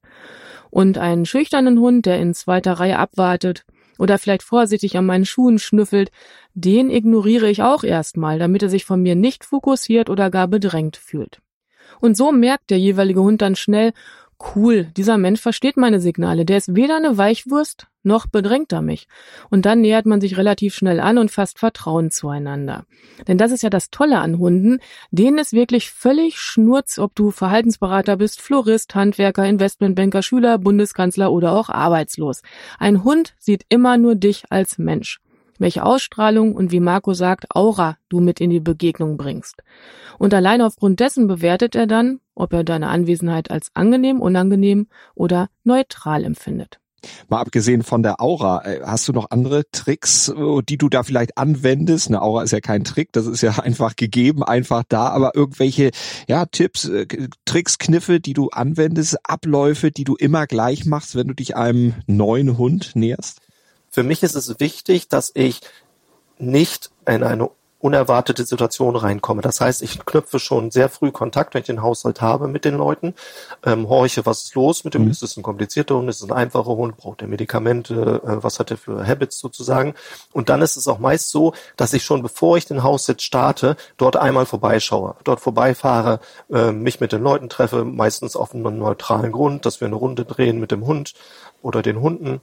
Und 0.70 0.96
einen 0.96 1.26
schüchternen 1.26 1.80
Hund, 1.80 2.06
der 2.06 2.20
in 2.20 2.34
zweiter 2.34 2.74
Reihe 2.74 3.00
abwartet, 3.00 3.64
oder 4.00 4.18
vielleicht 4.18 4.42
vorsichtig 4.42 4.96
an 4.96 5.06
meinen 5.06 5.26
Schuhen 5.26 5.58
schnüffelt, 5.58 6.10
den 6.54 6.90
ignoriere 6.90 7.50
ich 7.50 7.62
auch 7.62 7.84
erstmal, 7.84 8.38
damit 8.38 8.62
er 8.62 8.68
sich 8.70 8.84
von 8.84 9.02
mir 9.02 9.14
nicht 9.14 9.44
fokussiert 9.44 10.08
oder 10.08 10.30
gar 10.30 10.48
bedrängt 10.48 10.96
fühlt. 10.96 11.40
Und 12.00 12.16
so 12.16 12.32
merkt 12.32 12.70
der 12.70 12.78
jeweilige 12.78 13.20
Hund 13.20 13.42
dann 13.42 13.56
schnell, 13.56 13.92
cool, 14.54 14.84
dieser 14.96 15.18
Mensch 15.18 15.40
versteht 15.40 15.76
meine 15.76 16.00
Signale, 16.00 16.44
der 16.44 16.56
ist 16.56 16.74
weder 16.74 16.96
eine 16.96 17.18
Weichwurst, 17.18 17.86
noch 18.02 18.26
bedrängt 18.26 18.72
er 18.72 18.82
mich. 18.82 19.06
Und 19.50 19.66
dann 19.66 19.80
nähert 19.80 20.06
man 20.06 20.20
sich 20.20 20.36
relativ 20.36 20.74
schnell 20.74 21.00
an 21.00 21.18
und 21.18 21.30
fasst 21.30 21.58
Vertrauen 21.58 22.10
zueinander. 22.10 22.86
Denn 23.28 23.38
das 23.38 23.52
ist 23.52 23.62
ja 23.62 23.70
das 23.70 23.90
Tolle 23.90 24.18
an 24.18 24.38
Hunden, 24.38 24.78
denen 25.10 25.38
ist 25.38 25.52
wirklich 25.52 25.90
völlig 25.90 26.38
schnurz, 26.38 26.98
ob 26.98 27.14
du 27.14 27.30
Verhaltensberater 27.30 28.16
bist, 28.16 28.40
Florist, 28.40 28.94
Handwerker, 28.94 29.44
Investmentbanker, 29.44 30.22
Schüler, 30.22 30.58
Bundeskanzler 30.58 31.30
oder 31.30 31.52
auch 31.52 31.68
arbeitslos. 31.68 32.42
Ein 32.78 33.04
Hund 33.04 33.34
sieht 33.38 33.66
immer 33.68 33.98
nur 33.98 34.14
dich 34.14 34.44
als 34.50 34.78
Mensch 34.78 35.20
welche 35.60 35.84
Ausstrahlung 35.84 36.54
und 36.56 36.72
wie 36.72 36.80
Marco 36.80 37.14
sagt, 37.14 37.54
Aura 37.54 37.96
du 38.08 38.20
mit 38.20 38.40
in 38.40 38.50
die 38.50 38.60
Begegnung 38.60 39.16
bringst. 39.16 39.62
Und 40.18 40.34
allein 40.34 40.62
aufgrund 40.62 41.00
dessen 41.00 41.28
bewertet 41.28 41.76
er 41.76 41.86
dann, 41.86 42.20
ob 42.34 42.52
er 42.52 42.64
deine 42.64 42.88
Anwesenheit 42.88 43.50
als 43.50 43.70
angenehm, 43.74 44.20
unangenehm 44.20 44.88
oder 45.14 45.48
neutral 45.64 46.24
empfindet. 46.24 46.80
Mal 47.28 47.40
abgesehen 47.40 47.82
von 47.82 48.02
der 48.02 48.20
Aura, 48.20 48.64
äh, 48.64 48.80
hast 48.84 49.08
du 49.08 49.12
noch 49.12 49.30
andere 49.30 49.62
Tricks, 49.72 50.28
äh, 50.28 50.62
die 50.68 50.76
du 50.76 50.88
da 50.88 51.02
vielleicht 51.02 51.38
anwendest? 51.38 52.08
Eine 52.08 52.22
Aura 52.22 52.42
ist 52.42 52.50
ja 52.50 52.60
kein 52.60 52.84
Trick, 52.84 53.12
das 53.12 53.26
ist 53.26 53.40
ja 53.40 53.52
einfach 53.58 53.96
gegeben, 53.96 54.42
einfach 54.42 54.82
da, 54.88 55.08
aber 55.08 55.34
irgendwelche 55.34 55.90
ja, 56.28 56.44
Tipps, 56.46 56.86
äh, 56.88 57.06
Tricks, 57.44 57.78
Kniffe, 57.78 58.20
die 58.20 58.34
du 58.34 58.48
anwendest, 58.50 59.16
Abläufe, 59.24 59.90
die 59.90 60.04
du 60.04 60.16
immer 60.16 60.46
gleich 60.46 60.84
machst, 60.84 61.14
wenn 61.16 61.28
du 61.28 61.34
dich 61.34 61.56
einem 61.56 61.94
neuen 62.06 62.58
Hund 62.58 62.92
näherst? 62.94 63.40
Für 63.90 64.02
mich 64.02 64.22
ist 64.22 64.34
es 64.34 64.60
wichtig, 64.60 65.08
dass 65.08 65.32
ich 65.34 65.60
nicht 66.38 66.90
in 67.06 67.22
eine 67.22 67.50
unerwartete 67.80 68.44
Situation 68.44 68.94
reinkomme. 68.94 69.42
Das 69.42 69.60
heißt, 69.60 69.82
ich 69.82 70.04
knüpfe 70.04 70.38
schon 70.38 70.70
sehr 70.70 70.88
früh 70.88 71.10
Kontakt, 71.10 71.54
wenn 71.54 71.60
ich 71.60 71.66
den 71.66 71.82
Haushalt 71.82 72.20
habe 72.20 72.46
mit 72.46 72.64
den 72.64 72.76
Leuten, 72.76 73.14
ähm, 73.64 73.88
horche, 73.88 74.26
was 74.26 74.42
ist 74.42 74.54
los 74.54 74.84
mit 74.84 74.94
dem, 74.94 75.04
mhm. 75.04 75.10
ist 75.10 75.22
es 75.22 75.36
ein 75.36 75.42
komplizierter 75.42 75.96
Hund, 75.96 76.08
ist 76.08 76.22
es 76.22 76.28
ein 76.28 76.36
einfacher 76.36 76.76
Hund, 76.76 76.98
braucht 76.98 77.22
er 77.22 77.28
Medikamente, 77.28 78.20
äh, 78.22 78.42
was 78.42 78.58
hat 78.58 78.70
er 78.70 78.76
für 78.76 79.06
Habits 79.06 79.38
sozusagen. 79.38 79.94
Und 80.32 80.50
dann 80.50 80.60
ist 80.60 80.76
es 80.76 80.88
auch 80.88 80.98
meist 80.98 81.30
so, 81.30 81.54
dass 81.76 81.94
ich 81.94 82.04
schon 82.04 82.22
bevor 82.22 82.58
ich 82.58 82.66
den 82.66 82.82
Haussitz 82.82 83.22
starte, 83.22 83.76
dort 83.96 84.16
einmal 84.16 84.44
vorbeischaue, 84.44 85.16
dort 85.24 85.40
vorbeifahre, 85.40 86.20
äh, 86.52 86.72
mich 86.72 87.00
mit 87.00 87.12
den 87.12 87.22
Leuten 87.22 87.48
treffe, 87.48 87.84
meistens 87.84 88.36
auf 88.36 88.54
einem 88.54 88.78
neutralen 88.78 89.32
Grund, 89.32 89.64
dass 89.64 89.80
wir 89.80 89.86
eine 89.86 89.96
Runde 89.96 90.26
drehen 90.26 90.60
mit 90.60 90.70
dem 90.70 90.86
Hund 90.86 91.14
oder 91.62 91.80
den 91.80 92.00
Hunden 92.00 92.40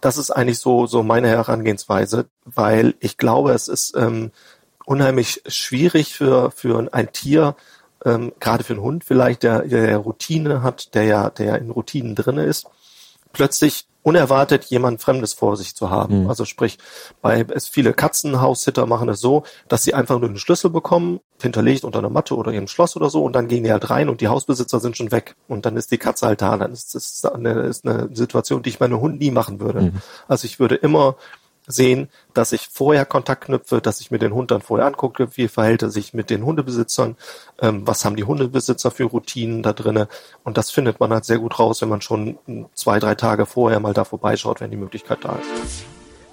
das 0.00 0.18
ist 0.18 0.30
eigentlich 0.30 0.58
so, 0.58 0.86
so 0.86 1.02
meine 1.02 1.28
Herangehensweise, 1.28 2.26
weil 2.44 2.94
ich 3.00 3.16
glaube, 3.16 3.52
es 3.52 3.68
ist 3.68 3.96
ähm, 3.96 4.30
unheimlich 4.84 5.42
schwierig 5.46 6.14
für, 6.14 6.50
für 6.50 6.88
ein 6.92 7.12
Tier, 7.12 7.56
ähm, 8.04 8.32
gerade 8.40 8.64
für 8.64 8.74
einen 8.74 8.82
Hund 8.82 9.04
vielleicht, 9.04 9.42
der, 9.42 9.62
der 9.62 9.98
Routine 9.98 10.62
hat, 10.62 10.94
der 10.94 11.04
ja, 11.04 11.30
der 11.30 11.46
ja 11.46 11.56
in 11.56 11.70
Routinen 11.70 12.14
drinne 12.14 12.44
ist, 12.44 12.66
plötzlich 13.32 13.86
unerwartet 14.02 14.64
jemand 14.66 15.02
Fremdes 15.02 15.34
vor 15.34 15.56
sich 15.56 15.74
zu 15.74 15.90
haben. 15.90 16.22
Mhm. 16.22 16.28
Also 16.30 16.46
sprich, 16.46 16.78
bei 17.20 17.44
es 17.54 17.68
viele 17.68 17.92
Katzenhaussitter 17.92 18.86
machen 18.86 19.08
es 19.10 19.20
so, 19.20 19.42
dass 19.68 19.84
sie 19.84 19.92
einfach 19.92 20.18
nur 20.18 20.28
den 20.28 20.38
Schlüssel 20.38 20.70
bekommen, 20.70 21.20
hinterlegt 21.42 21.84
unter 21.84 21.98
einer 21.98 22.08
Matte 22.08 22.34
oder 22.34 22.52
ihrem 22.52 22.68
Schloss 22.68 22.96
oder 22.96 23.10
so, 23.10 23.22
und 23.22 23.34
dann 23.34 23.48
gehen 23.48 23.64
die 23.64 23.72
halt 23.72 23.90
rein 23.90 24.08
und 24.08 24.22
die 24.22 24.28
Hausbesitzer 24.28 24.80
sind 24.80 24.96
schon 24.96 25.12
weg. 25.12 25.36
Und 25.46 25.66
dann 25.66 25.76
ist 25.76 25.90
die 25.90 25.98
Katze 25.98 26.26
halt 26.26 26.40
da. 26.40 26.56
Dann 26.56 26.72
ist 26.72 26.94
das 26.94 27.22
eine, 27.24 27.52
ist 27.62 27.86
eine 27.86 28.08
Situation, 28.14 28.62
die 28.62 28.70
ich 28.70 28.80
meinem 28.80 29.00
Hund 29.00 29.20
nie 29.20 29.30
machen 29.30 29.60
würde. 29.60 29.80
Mhm. 29.80 29.92
Also 30.26 30.46
ich 30.46 30.58
würde 30.58 30.76
immer 30.76 31.16
sehen, 31.68 32.08
dass 32.34 32.52
ich 32.52 32.68
vorher 32.72 33.04
Kontakt 33.04 33.44
knüpfe, 33.44 33.80
dass 33.80 34.00
ich 34.00 34.10
mir 34.10 34.18
den 34.18 34.34
Hund 34.34 34.50
dann 34.50 34.62
vorher 34.62 34.86
angucke, 34.86 35.36
wie 35.36 35.48
verhält 35.48 35.82
er 35.82 35.90
sich 35.90 36.14
mit 36.14 36.30
den 36.30 36.44
Hundebesitzern, 36.44 37.16
ähm, 37.60 37.86
was 37.86 38.04
haben 38.04 38.16
die 38.16 38.24
Hundebesitzer 38.24 38.90
für 38.90 39.04
Routinen 39.04 39.62
da 39.62 39.72
drinnen. 39.72 40.08
Und 40.42 40.58
das 40.58 40.70
findet 40.70 40.98
man 40.98 41.12
halt 41.12 41.24
sehr 41.24 41.38
gut 41.38 41.58
raus, 41.58 41.80
wenn 41.82 41.88
man 41.88 42.00
schon 42.00 42.38
zwei, 42.74 42.98
drei 42.98 43.14
Tage 43.14 43.46
vorher 43.46 43.78
mal 43.80 43.94
da 43.94 44.04
vorbeischaut, 44.04 44.60
wenn 44.60 44.70
die 44.70 44.76
Möglichkeit 44.76 45.18
da 45.22 45.36
ist. 45.36 45.84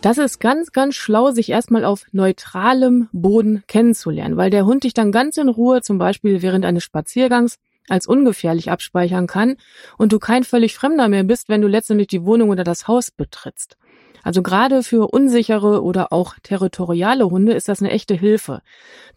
Das 0.02 0.18
ist 0.20 0.40
ganz, 0.40 0.72
ganz 0.72 0.96
schlau, 0.96 1.32
sich 1.32 1.50
erstmal 1.50 1.84
auf 1.84 2.06
neutralem 2.12 3.10
Boden 3.12 3.64
kennenzulernen, 3.68 4.38
weil 4.38 4.52
der 4.52 4.66
Hund 4.66 4.84
dich 4.84 4.94
dann 4.94 5.12
ganz 5.12 5.38
in 5.38 5.50
Ruhe, 5.50 5.82
zum 5.82 5.98
Beispiel 5.98 6.42
während 6.44 6.64
eines 6.64 6.84
Spaziergangs, 6.84 7.58
als 7.88 8.08
ungefährlich 8.08 8.72
abspeichern 8.72 9.28
kann 9.28 9.58
und 9.98 10.12
du 10.12 10.20
kein 10.20 10.44
völlig 10.44 10.76
Fremder 10.76 11.08
mehr 11.08 11.24
bist, 11.24 11.50
wenn 11.50 11.62
du 11.62 11.68
letztendlich 11.68 12.08
die 12.08 12.24
Wohnung 12.24 12.50
oder 12.50 12.64
das 12.64 12.88
Haus 12.88 13.12
betrittst. 13.12 13.78
Also 14.26 14.42
gerade 14.42 14.82
für 14.82 15.08
unsichere 15.14 15.84
oder 15.84 16.12
auch 16.12 16.34
territoriale 16.42 17.30
Hunde 17.30 17.54
ist 17.54 17.70
das 17.70 17.80
eine 17.80 17.92
echte 17.92 18.16
Hilfe. 18.16 18.64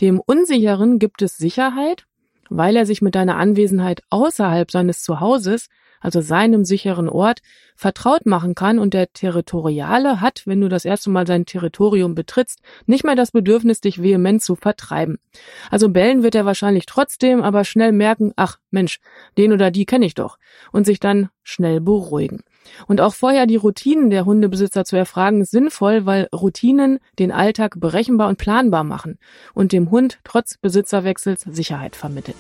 Dem 0.02 0.20
Unsicheren 0.20 0.98
gibt 0.98 1.22
es 1.22 1.38
Sicherheit, 1.38 2.04
weil 2.50 2.76
er 2.76 2.84
sich 2.84 3.00
mit 3.00 3.14
deiner 3.14 3.38
Anwesenheit 3.38 4.02
außerhalb 4.10 4.70
seines 4.70 5.02
Zuhauses, 5.02 5.70
also 5.98 6.20
seinem 6.20 6.66
sicheren 6.66 7.08
Ort, 7.08 7.40
vertraut 7.74 8.26
machen 8.26 8.54
kann 8.54 8.78
und 8.78 8.92
der 8.92 9.10
Territoriale 9.10 10.20
hat, 10.20 10.42
wenn 10.44 10.60
du 10.60 10.68
das 10.68 10.84
erste 10.84 11.08
Mal 11.08 11.26
sein 11.26 11.46
Territorium 11.46 12.14
betrittst, 12.14 12.60
nicht 12.84 13.02
mehr 13.02 13.16
das 13.16 13.30
Bedürfnis, 13.30 13.80
dich 13.80 14.02
vehement 14.02 14.42
zu 14.42 14.56
vertreiben. 14.56 15.18
Also 15.70 15.88
bellen 15.88 16.22
wird 16.22 16.34
er 16.34 16.44
wahrscheinlich 16.44 16.84
trotzdem, 16.84 17.42
aber 17.42 17.64
schnell 17.64 17.92
merken, 17.92 18.34
ach 18.36 18.58
Mensch, 18.70 19.00
den 19.38 19.54
oder 19.54 19.70
die 19.70 19.86
kenne 19.86 20.04
ich 20.04 20.14
doch, 20.14 20.36
und 20.70 20.84
sich 20.84 21.00
dann 21.00 21.30
schnell 21.42 21.80
beruhigen. 21.80 22.42
Und 22.86 23.00
auch 23.00 23.14
vorher 23.14 23.46
die 23.46 23.56
Routinen 23.56 24.10
der 24.10 24.24
Hundebesitzer 24.24 24.84
zu 24.84 24.96
erfragen, 24.96 25.40
ist 25.40 25.50
sinnvoll, 25.50 26.06
weil 26.06 26.28
Routinen 26.34 26.98
den 27.18 27.32
Alltag 27.32 27.76
berechenbar 27.78 28.28
und 28.28 28.38
planbar 28.38 28.84
machen 28.84 29.18
und 29.54 29.72
dem 29.72 29.90
Hund 29.90 30.18
trotz 30.24 30.58
Besitzerwechsels 30.58 31.42
Sicherheit 31.42 31.96
vermitteln. 31.96 32.36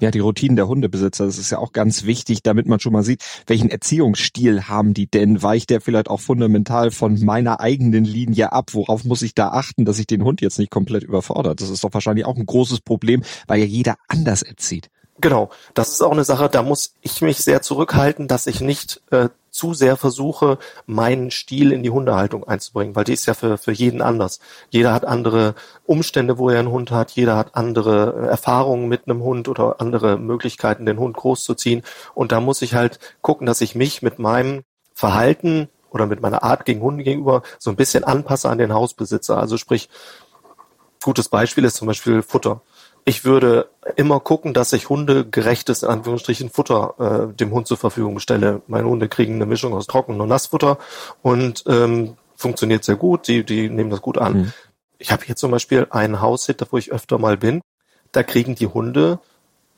Ja, 0.00 0.12
die 0.12 0.20
Routinen 0.20 0.54
der 0.54 0.68
Hundebesitzer, 0.68 1.26
das 1.26 1.38
ist 1.38 1.50
ja 1.50 1.58
auch 1.58 1.72
ganz 1.72 2.04
wichtig, 2.04 2.42
damit 2.44 2.68
man 2.68 2.78
schon 2.78 2.92
mal 2.92 3.02
sieht, 3.02 3.24
welchen 3.48 3.68
Erziehungsstil 3.68 4.68
haben 4.68 4.94
die 4.94 5.10
denn? 5.10 5.42
Weicht 5.42 5.70
der 5.70 5.80
vielleicht 5.80 6.08
auch 6.08 6.20
fundamental 6.20 6.92
von 6.92 7.20
meiner 7.24 7.58
eigenen 7.58 8.04
Linie 8.04 8.52
ab? 8.52 8.74
Worauf 8.74 9.04
muss 9.04 9.22
ich 9.22 9.34
da 9.34 9.48
achten, 9.48 9.84
dass 9.84 9.98
ich 9.98 10.06
den 10.06 10.22
Hund 10.22 10.40
jetzt 10.40 10.60
nicht 10.60 10.70
komplett 10.70 11.02
überfordert? 11.02 11.60
Das 11.60 11.68
ist 11.68 11.82
doch 11.82 11.92
wahrscheinlich 11.92 12.26
auch 12.26 12.36
ein 12.36 12.46
großes 12.46 12.80
Problem, 12.80 13.22
weil 13.48 13.58
ja 13.58 13.66
jeder 13.66 13.96
anders 14.06 14.42
erzieht. 14.42 14.88
Genau, 15.20 15.50
das 15.74 15.88
ist 15.90 16.02
auch 16.02 16.12
eine 16.12 16.22
Sache, 16.22 16.48
da 16.48 16.62
muss 16.62 16.94
ich 17.00 17.20
mich 17.22 17.38
sehr 17.38 17.60
zurückhalten, 17.60 18.28
dass 18.28 18.46
ich 18.46 18.60
nicht 18.60 19.02
äh, 19.10 19.28
zu 19.50 19.74
sehr 19.74 19.96
versuche, 19.96 20.58
meinen 20.86 21.32
Stil 21.32 21.72
in 21.72 21.82
die 21.82 21.90
Hundehaltung 21.90 22.46
einzubringen, 22.46 22.94
weil 22.94 23.02
die 23.02 23.14
ist 23.14 23.26
ja 23.26 23.34
für, 23.34 23.58
für 23.58 23.72
jeden 23.72 24.00
anders. 24.00 24.38
Jeder 24.70 24.92
hat 24.92 25.04
andere 25.04 25.56
Umstände, 25.86 26.38
wo 26.38 26.50
er 26.50 26.60
einen 26.60 26.70
Hund 26.70 26.92
hat, 26.92 27.10
jeder 27.10 27.36
hat 27.36 27.56
andere 27.56 28.14
äh, 28.14 28.26
Erfahrungen 28.28 28.88
mit 28.88 29.08
einem 29.08 29.24
Hund 29.24 29.48
oder 29.48 29.80
andere 29.80 30.18
Möglichkeiten, 30.18 30.86
den 30.86 31.00
Hund 31.00 31.16
großzuziehen. 31.16 31.82
Und 32.14 32.30
da 32.30 32.40
muss 32.40 32.62
ich 32.62 32.74
halt 32.74 33.00
gucken, 33.20 33.46
dass 33.46 33.60
ich 33.60 33.74
mich 33.74 34.02
mit 34.02 34.20
meinem 34.20 34.62
Verhalten 34.94 35.68
oder 35.90 36.06
mit 36.06 36.20
meiner 36.20 36.44
Art 36.44 36.64
gegen 36.64 36.80
Hunde 36.80 37.02
gegenüber 37.02 37.42
so 37.58 37.70
ein 37.70 37.76
bisschen 37.76 38.04
anpasse 38.04 38.48
an 38.48 38.58
den 38.58 38.72
Hausbesitzer. 38.72 39.36
Also 39.36 39.56
sprich, 39.56 39.88
gutes 41.02 41.28
Beispiel 41.28 41.64
ist 41.64 41.76
zum 41.76 41.88
Beispiel 41.88 42.22
Futter 42.22 42.62
ich 43.08 43.24
würde 43.24 43.70
immer 43.96 44.20
gucken, 44.20 44.52
dass 44.52 44.74
ich 44.74 44.90
hundegerechtes, 44.90 45.82
in 45.82 45.88
Anführungsstrichen, 45.88 46.50
Futter 46.50 47.30
äh, 47.30 47.34
dem 47.34 47.52
Hund 47.52 47.66
zur 47.66 47.78
Verfügung 47.78 48.18
stelle. 48.18 48.60
Meine 48.66 48.86
Hunde 48.86 49.08
kriegen 49.08 49.36
eine 49.36 49.46
Mischung 49.46 49.72
aus 49.72 49.86
Trocken- 49.86 50.20
und 50.20 50.28
Nassfutter 50.28 50.76
und 51.22 51.64
ähm, 51.66 52.18
funktioniert 52.36 52.84
sehr 52.84 52.96
gut. 52.96 53.26
Die, 53.26 53.44
die 53.44 53.70
nehmen 53.70 53.88
das 53.88 54.02
gut 54.02 54.18
an. 54.18 54.34
Mhm. 54.34 54.52
Ich 54.98 55.10
habe 55.10 55.24
hier 55.24 55.36
zum 55.36 55.50
Beispiel 55.50 55.86
einen 55.88 56.20
Haussitter, 56.20 56.66
wo 56.70 56.76
ich 56.76 56.92
öfter 56.92 57.16
mal 57.16 57.38
bin. 57.38 57.62
Da 58.12 58.22
kriegen 58.22 58.56
die 58.56 58.66
Hunde 58.66 59.20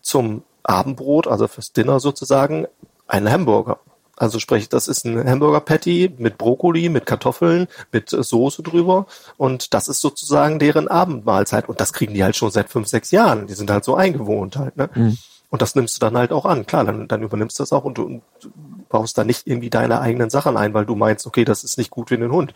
zum 0.01 0.43
Abendbrot, 0.65 1.29
also 1.29 1.47
fürs 1.47 1.73
Dinner 1.73 2.01
sozusagen, 2.01 2.67
einen 3.07 3.31
Hamburger. 3.31 3.79
Also 4.21 4.39
sprich, 4.39 4.69
das 4.69 4.87
ist 4.87 5.07
ein 5.07 5.27
Hamburger 5.27 5.63
Patty 5.63 6.13
mit 6.19 6.37
Brokkoli, 6.37 6.91
mit 6.91 7.07
Kartoffeln, 7.07 7.69
mit 7.91 8.11
Soße 8.11 8.63
drüber 8.63 9.07
und 9.39 9.73
das 9.73 9.89
ist 9.89 10.03
sozusagen 10.03 10.59
deren 10.59 10.89
Abendmahlzeit 10.89 11.71
und 11.71 11.81
das 11.81 11.95
kriegen 11.95 12.13
die 12.13 12.23
halt 12.23 12.37
schon 12.37 12.51
seit 12.51 12.69
fünf, 12.69 12.87
sechs 12.87 13.13
Jahren. 13.13 13.47
Die 13.47 13.55
sind 13.55 13.71
halt 13.71 13.83
so 13.83 13.95
eingewohnt 13.95 14.57
halt. 14.57 14.77
Ne? 14.77 14.91
Mhm. 14.95 15.17
Und 15.49 15.63
das 15.63 15.75
nimmst 15.75 15.97
du 15.97 16.01
dann 16.01 16.19
halt 16.19 16.33
auch 16.33 16.45
an. 16.45 16.67
Klar, 16.67 16.85
dann, 16.85 17.09
dann 17.09 17.23
übernimmst 17.23 17.59
du 17.59 17.63
das 17.63 17.73
auch 17.73 17.85
und 17.85 17.97
du, 17.97 18.03
und 18.03 18.23
du 18.43 18.51
baust 18.91 19.17
da 19.17 19.25
nicht 19.25 19.47
irgendwie 19.47 19.71
deine 19.71 20.03
eigenen 20.03 20.29
Sachen 20.29 20.59
ein, 20.59 20.75
weil 20.75 20.85
du 20.85 20.97
meinst, 20.97 21.27
okay, 21.27 21.47
das 21.47 21.65
ist 21.65 21.79
nicht 21.79 21.91
gut 21.91 22.11
für 22.11 22.19
den 22.19 22.31
Hund. 22.31 22.53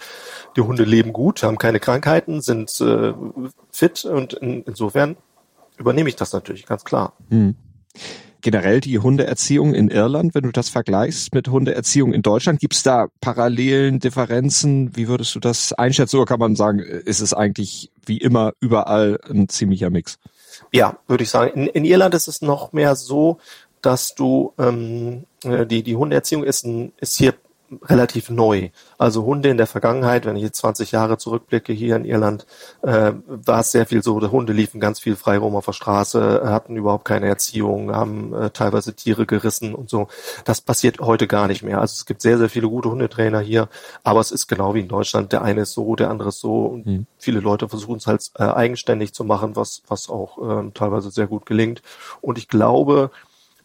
Die 0.58 0.60
Hunde 0.60 0.84
leben 0.84 1.14
gut, 1.14 1.42
haben 1.42 1.56
keine 1.56 1.80
Krankheiten, 1.80 2.42
sind 2.42 2.78
äh, 2.82 3.14
fit 3.70 4.04
und 4.04 4.34
in, 4.34 4.64
insofern 4.64 5.16
übernehme 5.78 6.10
ich 6.10 6.16
das 6.16 6.34
natürlich, 6.34 6.66
ganz 6.66 6.84
klar. 6.84 7.14
Mhm. 7.30 7.56
Generell 8.44 8.80
die 8.80 8.98
Hundeerziehung 8.98 9.72
in 9.72 9.88
Irland, 9.88 10.34
wenn 10.34 10.42
du 10.42 10.52
das 10.52 10.68
vergleichst 10.68 11.32
mit 11.32 11.48
Hundeerziehung 11.48 12.12
in 12.12 12.20
Deutschland, 12.20 12.60
gibt 12.60 12.74
es 12.74 12.82
da 12.82 13.06
Parallelen, 13.22 14.00
Differenzen? 14.00 14.94
Wie 14.94 15.08
würdest 15.08 15.34
du 15.34 15.40
das 15.40 15.72
einschätzen? 15.72 16.16
Oder 16.16 16.26
kann 16.26 16.40
man 16.40 16.54
sagen, 16.54 16.80
ist 16.80 17.20
es 17.20 17.32
eigentlich 17.32 17.90
wie 18.04 18.18
immer 18.18 18.52
überall 18.60 19.18
ein 19.30 19.48
ziemlicher 19.48 19.88
Mix? 19.88 20.18
Ja, 20.72 20.98
würde 21.08 21.24
ich 21.24 21.30
sagen. 21.30 21.58
In, 21.58 21.68
in 21.68 21.84
Irland 21.86 22.14
ist 22.14 22.28
es 22.28 22.42
noch 22.42 22.74
mehr 22.74 22.96
so, 22.96 23.38
dass 23.80 24.14
du 24.14 24.52
ähm, 24.58 25.24
äh, 25.42 25.64
die 25.64 25.82
die 25.82 25.96
Hundeerziehung 25.96 26.44
ist 26.44 26.66
ein, 26.66 26.92
ist 27.00 27.16
hier 27.16 27.32
relativ 27.82 28.30
neu. 28.30 28.70
Also 28.98 29.24
Hunde 29.24 29.48
in 29.48 29.56
der 29.56 29.66
Vergangenheit, 29.66 30.26
wenn 30.26 30.36
ich 30.36 30.42
jetzt 30.42 30.58
20 30.58 30.92
Jahre 30.92 31.18
zurückblicke 31.18 31.72
hier 31.72 31.96
in 31.96 32.04
Irland, 32.04 32.46
äh, 32.82 33.12
war 33.26 33.60
es 33.60 33.72
sehr 33.72 33.86
viel 33.86 34.02
so, 34.02 34.20
die 34.20 34.26
Hunde 34.26 34.52
liefen 34.52 34.80
ganz 34.80 35.00
viel 35.00 35.16
frei 35.16 35.38
rum 35.38 35.56
auf 35.56 35.66
der 35.66 35.72
Straße, 35.72 36.42
hatten 36.44 36.76
überhaupt 36.76 37.04
keine 37.04 37.26
Erziehung, 37.26 37.94
haben 37.94 38.34
äh, 38.34 38.50
teilweise 38.50 38.94
Tiere 38.94 39.26
gerissen 39.26 39.74
und 39.74 39.90
so. 39.90 40.08
Das 40.44 40.60
passiert 40.60 41.00
heute 41.00 41.26
gar 41.26 41.46
nicht 41.46 41.62
mehr. 41.62 41.80
Also 41.80 41.92
es 41.92 42.06
gibt 42.06 42.22
sehr, 42.22 42.38
sehr 42.38 42.48
viele 42.48 42.68
gute 42.68 42.90
Hundetrainer 42.90 43.40
hier, 43.40 43.68
aber 44.02 44.20
es 44.20 44.30
ist 44.30 44.46
genau 44.46 44.74
wie 44.74 44.80
in 44.80 44.88
Deutschland. 44.88 45.32
Der 45.32 45.42
eine 45.42 45.62
ist 45.62 45.72
so, 45.72 45.96
der 45.96 46.10
andere 46.10 46.30
ist 46.30 46.40
so 46.40 46.66
und 46.66 46.86
mhm. 46.86 47.06
viele 47.18 47.40
Leute 47.40 47.68
versuchen 47.68 47.96
es 47.96 48.06
halt 48.06 48.30
äh, 48.38 48.44
eigenständig 48.44 49.12
zu 49.14 49.24
machen, 49.24 49.56
was, 49.56 49.82
was 49.88 50.08
auch 50.08 50.38
äh, 50.38 50.70
teilweise 50.72 51.10
sehr 51.10 51.26
gut 51.26 51.46
gelingt. 51.46 51.82
Und 52.20 52.38
ich 52.38 52.48
glaube, 52.48 53.10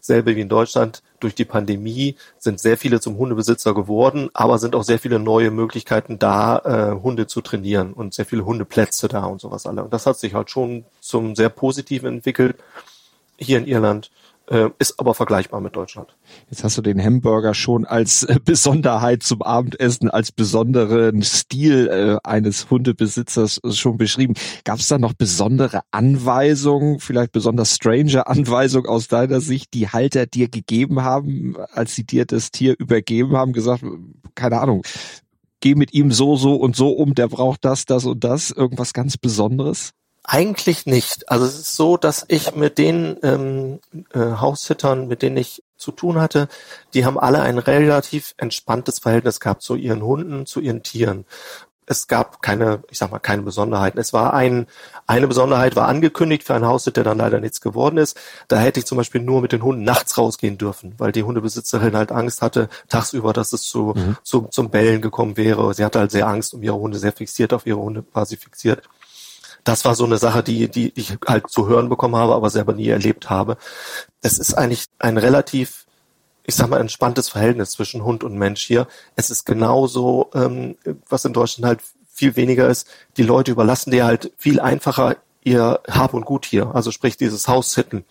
selbe 0.00 0.36
wie 0.36 0.40
in 0.40 0.48
Deutschland, 0.48 1.02
durch 1.20 1.34
die 1.34 1.44
Pandemie 1.44 2.16
sind 2.38 2.60
sehr 2.60 2.76
viele 2.76 3.00
zum 3.00 3.18
Hundebesitzer 3.18 3.74
geworden, 3.74 4.30
aber 4.32 4.58
sind 4.58 4.74
auch 4.74 4.84
sehr 4.84 4.98
viele 4.98 5.18
neue 5.18 5.50
Möglichkeiten 5.50 6.18
da, 6.18 6.58
äh, 6.58 7.02
Hunde 7.02 7.26
zu 7.26 7.40
trainieren 7.40 7.92
und 7.92 8.14
sehr 8.14 8.24
viele 8.24 8.44
Hundeplätze 8.44 9.08
da 9.08 9.24
und 9.24 9.40
sowas 9.40 9.66
alle. 9.66 9.84
Und 9.84 9.92
das 9.92 10.06
hat 10.06 10.18
sich 10.18 10.34
halt 10.34 10.50
schon 10.50 10.84
zum 11.00 11.36
sehr 11.36 11.50
positiven 11.50 12.08
entwickelt 12.08 12.56
hier 13.36 13.58
in 13.58 13.66
Irland 13.66 14.10
äh, 14.50 14.68
ist 14.78 14.98
aber 14.98 15.14
vergleichbar 15.14 15.60
mit 15.60 15.76
Deutschland. 15.76 16.16
Jetzt 16.50 16.64
hast 16.64 16.76
du 16.76 16.82
den 16.82 17.02
Hamburger 17.02 17.54
schon 17.54 17.84
als 17.84 18.24
äh, 18.24 18.38
Besonderheit 18.44 19.22
zum 19.22 19.42
Abendessen, 19.42 20.10
als 20.10 20.32
besonderen 20.32 21.22
Stil 21.22 21.88
äh, 21.88 22.28
eines 22.28 22.68
Hundebesitzers 22.68 23.60
schon 23.70 23.96
beschrieben. 23.96 24.34
Gab 24.64 24.80
es 24.80 24.88
da 24.88 24.98
noch 24.98 25.14
besondere 25.14 25.82
Anweisungen, 25.92 26.98
vielleicht 26.98 27.32
besonders 27.32 27.74
strange 27.74 28.26
Anweisungen 28.26 28.88
aus 28.88 29.08
deiner 29.08 29.40
Sicht, 29.40 29.72
die 29.72 29.88
Halter 29.88 30.26
dir 30.26 30.48
gegeben 30.48 31.02
haben, 31.02 31.56
als 31.72 31.94
sie 31.94 32.04
dir 32.04 32.26
das 32.26 32.50
Tier 32.50 32.74
übergeben 32.78 33.36
haben, 33.36 33.52
gesagt, 33.52 33.84
keine 34.34 34.60
Ahnung, 34.60 34.82
geh 35.60 35.76
mit 35.76 35.94
ihm 35.94 36.10
so, 36.10 36.36
so 36.36 36.56
und 36.56 36.74
so 36.74 36.90
um, 36.90 37.14
der 37.14 37.28
braucht 37.28 37.64
das, 37.64 37.84
das 37.84 38.04
und 38.04 38.24
das, 38.24 38.50
irgendwas 38.50 38.92
ganz 38.92 39.16
Besonderes? 39.16 39.92
Eigentlich 40.32 40.86
nicht. 40.86 41.28
Also 41.28 41.44
es 41.44 41.58
ist 41.58 41.74
so, 41.74 41.96
dass 41.96 42.24
ich 42.28 42.54
mit 42.54 42.78
den 42.78 43.16
ähm, 43.24 43.80
äh, 44.14 44.20
Haussittern, 44.20 45.08
mit 45.08 45.22
denen 45.22 45.36
ich 45.36 45.64
zu 45.76 45.90
tun 45.90 46.20
hatte, 46.20 46.46
die 46.94 47.04
haben 47.04 47.18
alle 47.18 47.42
ein 47.42 47.58
relativ 47.58 48.34
entspanntes 48.36 49.00
Verhältnis 49.00 49.40
gehabt 49.40 49.62
zu 49.62 49.74
ihren 49.74 50.04
Hunden, 50.04 50.46
zu 50.46 50.60
ihren 50.60 50.84
Tieren. 50.84 51.24
Es 51.84 52.06
gab 52.06 52.42
keine, 52.42 52.84
ich 52.90 52.98
sag 52.98 53.10
mal, 53.10 53.18
keine 53.18 53.42
Besonderheiten. 53.42 53.98
Es 53.98 54.12
war 54.12 54.32
ein, 54.32 54.68
eine 55.08 55.26
Besonderheit 55.26 55.74
war 55.74 55.88
angekündigt 55.88 56.44
für 56.44 56.54
ein 56.54 56.64
Haussitter, 56.64 57.02
der 57.02 57.10
dann 57.10 57.18
leider 57.18 57.40
nichts 57.40 57.60
geworden 57.60 57.98
ist. 57.98 58.16
Da 58.46 58.60
hätte 58.60 58.78
ich 58.78 58.86
zum 58.86 58.98
Beispiel 58.98 59.22
nur 59.22 59.40
mit 59.40 59.50
den 59.50 59.64
Hunden 59.64 59.82
nachts 59.82 60.16
rausgehen 60.16 60.58
dürfen, 60.58 60.94
weil 60.98 61.10
die 61.10 61.24
Hundebesitzerin 61.24 61.96
halt 61.96 62.12
Angst 62.12 62.40
hatte, 62.40 62.68
tagsüber, 62.88 63.32
dass 63.32 63.52
es 63.52 63.62
zu, 63.62 63.94
mhm. 63.96 64.16
zu, 64.22 64.42
zum 64.42 64.70
Bellen 64.70 65.00
gekommen 65.00 65.36
wäre. 65.36 65.74
Sie 65.74 65.84
hatte 65.84 65.98
halt 65.98 66.12
sehr 66.12 66.28
Angst 66.28 66.54
um 66.54 66.62
ihre 66.62 66.76
Hunde, 66.76 67.00
sehr 67.00 67.10
fixiert 67.10 67.52
auf 67.52 67.66
ihre 67.66 67.80
Hunde, 67.80 68.04
quasi 68.04 68.36
fixiert 68.36 68.88
das 69.64 69.84
war 69.84 69.94
so 69.94 70.04
eine 70.04 70.18
Sache, 70.18 70.42
die, 70.42 70.68
die 70.68 70.92
ich 70.94 71.16
halt 71.26 71.48
zu 71.48 71.68
hören 71.68 71.88
bekommen 71.88 72.16
habe, 72.16 72.34
aber 72.34 72.50
selber 72.50 72.72
nie 72.72 72.88
erlebt 72.88 73.30
habe. 73.30 73.56
Es 74.22 74.38
ist 74.38 74.54
eigentlich 74.54 74.86
ein 74.98 75.18
relativ, 75.18 75.86
ich 76.44 76.54
sag 76.54 76.68
mal, 76.68 76.80
entspanntes 76.80 77.28
Verhältnis 77.28 77.70
zwischen 77.70 78.04
Hund 78.04 78.24
und 78.24 78.36
Mensch 78.36 78.62
hier. 78.62 78.86
Es 79.16 79.30
ist 79.30 79.44
genauso, 79.44 80.30
ähm, 80.34 80.76
was 81.08 81.24
in 81.24 81.32
Deutschland 81.32 81.66
halt 81.66 81.80
viel 82.12 82.36
weniger 82.36 82.68
ist. 82.68 82.86
Die 83.16 83.22
Leute 83.22 83.50
überlassen 83.52 83.90
dir 83.90 84.04
halt 84.04 84.32
viel 84.36 84.60
einfacher 84.60 85.16
ihr 85.42 85.80
Hab 85.88 86.14
und 86.14 86.26
Gut 86.26 86.44
hier. 86.44 86.74
Also 86.74 86.90
sprich 86.90 87.16
dieses 87.16 87.48
Haus 87.48 87.74
hitten 87.74 88.04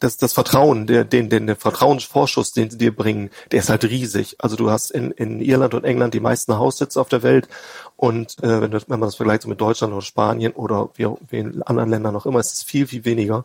das, 0.00 0.16
das 0.16 0.32
Vertrauen, 0.32 0.86
der, 0.86 1.04
den, 1.04 1.28
den, 1.28 1.46
den 1.46 1.56
Vertrauensvorschuss, 1.56 2.52
den 2.52 2.70
sie 2.70 2.78
dir 2.78 2.94
bringen, 2.94 3.30
der 3.52 3.60
ist 3.60 3.70
halt 3.70 3.84
riesig. 3.84 4.36
Also 4.38 4.56
du 4.56 4.70
hast 4.70 4.90
in, 4.90 5.12
in 5.12 5.40
Irland 5.40 5.74
und 5.74 5.84
England 5.84 6.14
die 6.14 6.20
meisten 6.20 6.58
Haussitze 6.58 7.00
auf 7.00 7.08
der 7.08 7.22
Welt 7.22 7.48
und 7.96 8.42
äh, 8.42 8.62
wenn, 8.62 8.70
du, 8.70 8.80
wenn 8.88 8.98
man 8.98 9.08
das 9.08 9.16
vergleicht 9.16 9.46
mit 9.46 9.60
Deutschland 9.60 9.92
oder 9.92 10.02
Spanien 10.02 10.52
oder 10.52 10.90
wie, 10.94 11.06
wie 11.28 11.38
in 11.38 11.62
anderen 11.62 11.90
Ländern 11.90 12.14
noch 12.14 12.26
immer, 12.26 12.40
ist 12.40 12.54
es 12.54 12.62
viel, 12.62 12.86
viel 12.86 13.04
weniger. 13.04 13.44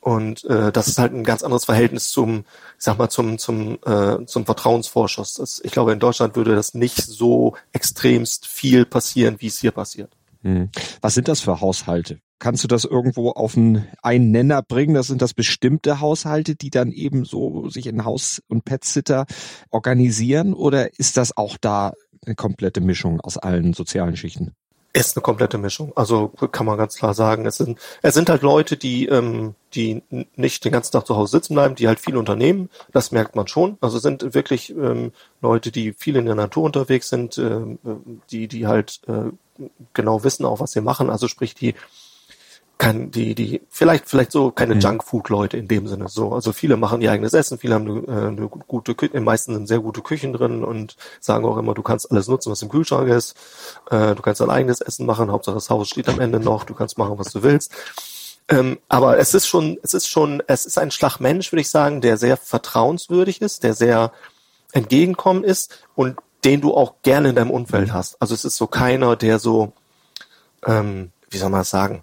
Und 0.00 0.44
äh, 0.46 0.72
das 0.72 0.88
ist 0.88 0.98
halt 0.98 1.12
ein 1.12 1.24
ganz 1.24 1.42
anderes 1.42 1.66
Verhältnis 1.66 2.10
zum, 2.10 2.44
ich 2.78 2.84
sag 2.84 2.98
mal, 2.98 3.10
zum, 3.10 3.38
zum, 3.38 3.78
äh, 3.84 4.24
zum 4.24 4.46
Vertrauensvorschuss. 4.46 5.34
Das, 5.34 5.60
ich 5.62 5.72
glaube, 5.72 5.92
in 5.92 5.98
Deutschland 5.98 6.36
würde 6.36 6.54
das 6.54 6.72
nicht 6.72 7.02
so 7.02 7.54
extremst 7.72 8.46
viel 8.46 8.86
passieren, 8.86 9.36
wie 9.40 9.48
es 9.48 9.58
hier 9.58 9.72
passiert. 9.72 10.10
Hm. 10.42 10.70
Was 11.00 11.14
sind 11.14 11.28
das 11.28 11.40
für 11.40 11.60
Haushalte? 11.60 12.20
Kannst 12.38 12.64
du 12.64 12.68
das 12.68 12.84
irgendwo 12.84 13.30
auf 13.30 13.56
einen, 13.56 13.86
einen 14.02 14.30
Nenner 14.30 14.62
bringen? 14.62 14.94
Das 14.94 15.08
sind 15.08 15.20
das 15.20 15.34
bestimmte 15.34 16.00
Haushalte, 16.00 16.54
die 16.54 16.70
dann 16.70 16.90
eben 16.90 17.26
so 17.26 17.68
sich 17.68 17.86
in 17.86 18.04
Haus- 18.04 18.40
und 18.48 18.64
Pet-Sitter 18.64 19.26
organisieren? 19.70 20.54
Oder 20.54 20.98
ist 20.98 21.18
das 21.18 21.36
auch 21.36 21.58
da 21.60 21.92
eine 22.24 22.34
komplette 22.34 22.80
Mischung 22.80 23.20
aus 23.20 23.36
allen 23.36 23.74
sozialen 23.74 24.16
Schichten? 24.16 24.54
Ist 24.92 25.16
eine 25.16 25.22
komplette 25.22 25.58
Mischung. 25.58 25.92
Also 25.94 26.28
kann 26.28 26.66
man 26.66 26.76
ganz 26.76 26.96
klar 26.96 27.14
sagen, 27.14 27.46
es 27.46 27.58
sind, 27.58 27.78
es 28.02 28.14
sind 28.14 28.28
halt 28.28 28.42
Leute, 28.42 28.76
die, 28.76 29.06
ähm, 29.06 29.54
die 29.74 30.02
nicht 30.34 30.64
den 30.64 30.72
ganzen 30.72 30.90
Tag 30.90 31.06
zu 31.06 31.16
Hause 31.16 31.30
sitzen 31.30 31.54
bleiben, 31.54 31.76
die 31.76 31.86
halt 31.86 32.00
viel 32.00 32.16
unternehmen. 32.16 32.70
Das 32.90 33.12
merkt 33.12 33.36
man 33.36 33.46
schon. 33.46 33.78
Also 33.80 33.98
es 33.98 34.02
sind 34.02 34.34
wirklich 34.34 34.70
ähm, 34.70 35.12
Leute, 35.40 35.70
die 35.70 35.92
viel 35.92 36.16
in 36.16 36.26
der 36.26 36.34
Natur 36.34 36.64
unterwegs 36.64 37.08
sind, 37.08 37.38
äh, 37.38 37.60
die, 38.30 38.48
die 38.48 38.66
halt 38.66 39.00
äh, 39.06 39.30
genau 39.92 40.24
wissen 40.24 40.44
auch, 40.44 40.60
was 40.60 40.72
sie 40.72 40.80
machen. 40.80 41.10
Also 41.10 41.28
sprich, 41.28 41.54
die 41.54 41.74
kann 42.80 43.10
die, 43.10 43.34
die, 43.34 43.60
vielleicht, 43.68 44.08
vielleicht 44.08 44.32
so 44.32 44.50
keine 44.50 44.74
mhm. 44.74 44.80
Junkfood-Leute 44.80 45.58
in 45.58 45.68
dem 45.68 45.86
Sinne 45.86 46.08
so. 46.08 46.32
Also 46.32 46.52
viele 46.52 46.78
machen 46.78 47.02
ihr 47.02 47.12
eigenes 47.12 47.34
Essen, 47.34 47.58
viele 47.58 47.74
haben 47.74 47.86
eine, 47.86 48.20
äh, 48.20 48.26
eine 48.28 48.48
gute 48.48 48.94
Küche, 48.94 49.12
die 49.12 49.20
meisten 49.20 49.52
sind 49.52 49.66
sehr 49.66 49.80
gute 49.80 50.00
Küchen 50.00 50.32
drin 50.32 50.64
und 50.64 50.96
sagen 51.20 51.44
auch 51.44 51.58
immer, 51.58 51.74
du 51.74 51.82
kannst 51.82 52.10
alles 52.10 52.26
nutzen, 52.26 52.50
was 52.50 52.62
im 52.62 52.70
Kühlschrank 52.70 53.08
ist. 53.10 53.36
Äh, 53.90 54.14
du 54.14 54.22
kannst 54.22 54.40
dein 54.40 54.48
eigenes 54.48 54.80
Essen 54.80 55.04
machen, 55.04 55.30
Hauptsache 55.30 55.56
das 55.56 55.68
Haus 55.68 55.90
steht 55.90 56.08
am 56.08 56.20
Ende 56.20 56.40
noch, 56.40 56.64
du 56.64 56.74
kannst 56.74 56.96
machen, 56.96 57.18
was 57.18 57.32
du 57.32 57.42
willst. 57.42 57.70
Ähm, 58.48 58.78
aber 58.88 59.18
es 59.18 59.34
ist 59.34 59.46
schon, 59.46 59.78
es 59.82 59.92
ist 59.92 60.08
schon, 60.08 60.42
es 60.46 60.64
ist 60.64 60.78
ein 60.78 60.90
Schlagmensch, 60.90 61.52
würde 61.52 61.60
ich 61.60 61.68
sagen, 61.68 62.00
der 62.00 62.16
sehr 62.16 62.38
vertrauenswürdig 62.38 63.42
ist, 63.42 63.62
der 63.62 63.74
sehr 63.74 64.10
entgegenkommen 64.72 65.44
ist 65.44 65.84
und 65.94 66.16
den 66.44 66.60
du 66.60 66.74
auch 66.74 67.02
gerne 67.02 67.30
in 67.30 67.34
deinem 67.34 67.50
Umfeld 67.50 67.88
mhm. 67.88 67.92
hast. 67.94 68.20
Also 68.20 68.34
es 68.34 68.44
ist 68.44 68.56
so 68.56 68.66
keiner, 68.66 69.16
der 69.16 69.38
so, 69.38 69.72
ähm, 70.66 71.10
wie 71.30 71.38
soll 71.38 71.50
man 71.50 71.60
das 71.60 71.70
sagen, 71.70 72.02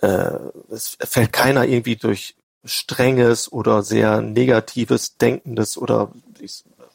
äh, 0.00 0.32
es 0.70 0.96
fällt 1.00 1.32
keiner 1.32 1.64
irgendwie 1.64 1.96
durch 1.96 2.36
strenges 2.64 3.50
oder 3.50 3.82
sehr 3.82 4.20
negatives, 4.20 5.16
denkendes 5.16 5.76
oder 5.76 6.12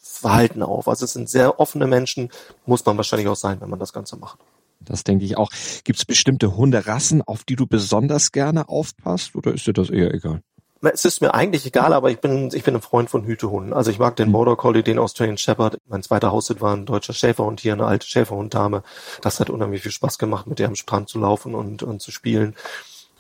Verhalten 0.02 0.64
auf. 0.64 0.88
Also 0.88 1.06
es 1.06 1.14
sind 1.14 1.30
sehr 1.30 1.60
offene 1.60 1.88
Menschen, 1.88 2.30
muss 2.66 2.86
man 2.86 2.98
wahrscheinlich 2.98 3.28
auch 3.28 3.36
sein, 3.36 3.62
wenn 3.62 3.70
man 3.70 3.80
das 3.80 3.94
Ganze 3.94 4.18
macht. 4.18 4.40
Das 4.80 5.04
denke 5.04 5.26
ich 5.26 5.38
auch. 5.38 5.50
Gibt 5.84 6.00
es 6.00 6.06
bestimmte 6.06 6.56
Hunderassen, 6.56 7.22
auf 7.22 7.44
die 7.44 7.56
du 7.56 7.68
besonders 7.68 8.32
gerne 8.32 8.70
aufpasst 8.70 9.36
oder 9.36 9.54
ist 9.54 9.68
dir 9.68 9.74
das 9.74 9.90
eher 9.90 10.14
egal? 10.14 10.42
Es 10.82 11.06
ist 11.06 11.22
mir 11.22 11.34
eigentlich 11.34 11.66
egal, 11.66 11.94
aber 11.94 12.12
ich 12.12 12.20
bin, 12.20 12.52
ich 12.54 12.64
bin 12.64 12.76
ein 12.76 12.82
Freund 12.82 13.10
von 13.10 13.26
Hütehunden. 13.26 13.74
Also 13.74 13.92
ich 13.92 14.00
mag 14.00 14.16
den 14.16 14.28
hm. 14.28 14.34
Border 14.34 14.56
Collie, 14.56 14.84
den 14.84 15.00
Australian 15.00 15.38
Shepherd. 15.38 15.78
Mein 15.88 16.04
zweiter 16.04 16.32
Haushalt 16.32 16.62
war 16.62 16.76
ein 16.76 16.86
deutscher 16.86 17.14
Schäferhund 17.14 17.60
hier, 17.60 17.74
eine 17.74 17.86
alte 17.86 18.08
Schäferhunddame. 18.08 18.84
Das 19.22 19.40
hat 19.40 19.50
unheimlich 19.50 19.82
viel 19.82 19.92
Spaß 19.92 20.18
gemacht, 20.18 20.48
mit 20.48 20.60
der 20.60 20.68
am 20.68 20.76
Strand 20.76 21.10
zu 21.10 21.20
laufen 21.20 21.56
und, 21.56 21.84
und 21.84 22.02
zu 22.02 22.12
spielen. 22.12 22.56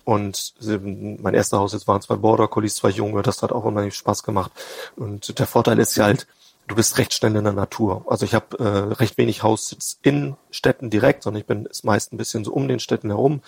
Und 0.03 0.53
mein 0.79 1.33
erster 1.33 1.59
Haus 1.59 1.73
jetzt 1.73 1.87
waren 1.87 2.01
zwei 2.01 2.15
Border 2.15 2.47
Collies, 2.47 2.77
zwei 2.77 2.89
Junge, 2.89 3.23
das 3.23 3.43
hat 3.43 3.51
auch 3.51 3.65
unheimlich 3.65 3.95
Spaß 3.95 4.23
gemacht. 4.23 4.51
Und 4.95 5.37
der 5.37 5.47
Vorteil 5.47 5.79
ist 5.79 5.97
ja 5.97 6.05
halt, 6.05 6.27
du 6.67 6.75
bist 6.75 6.97
recht 6.97 7.13
schnell 7.13 7.35
in 7.35 7.45
der 7.45 7.53
Natur. 7.53 8.05
Also 8.07 8.25
ich 8.25 8.33
habe 8.33 8.59
äh, 8.59 8.93
recht 8.93 9.17
wenig 9.17 9.41
Haussitz 9.41 9.99
in 10.01 10.35
Städten 10.51 10.89
direkt, 10.89 11.23
sondern 11.23 11.39
ich 11.39 11.47
bin 11.47 11.65
ist 11.65 11.85
meist 11.85 12.13
ein 12.13 12.17
bisschen 12.17 12.43
so 12.43 12.51
um 12.51 12.67
den 12.67 12.79
Städten 12.79 13.09
herum. 13.09 13.41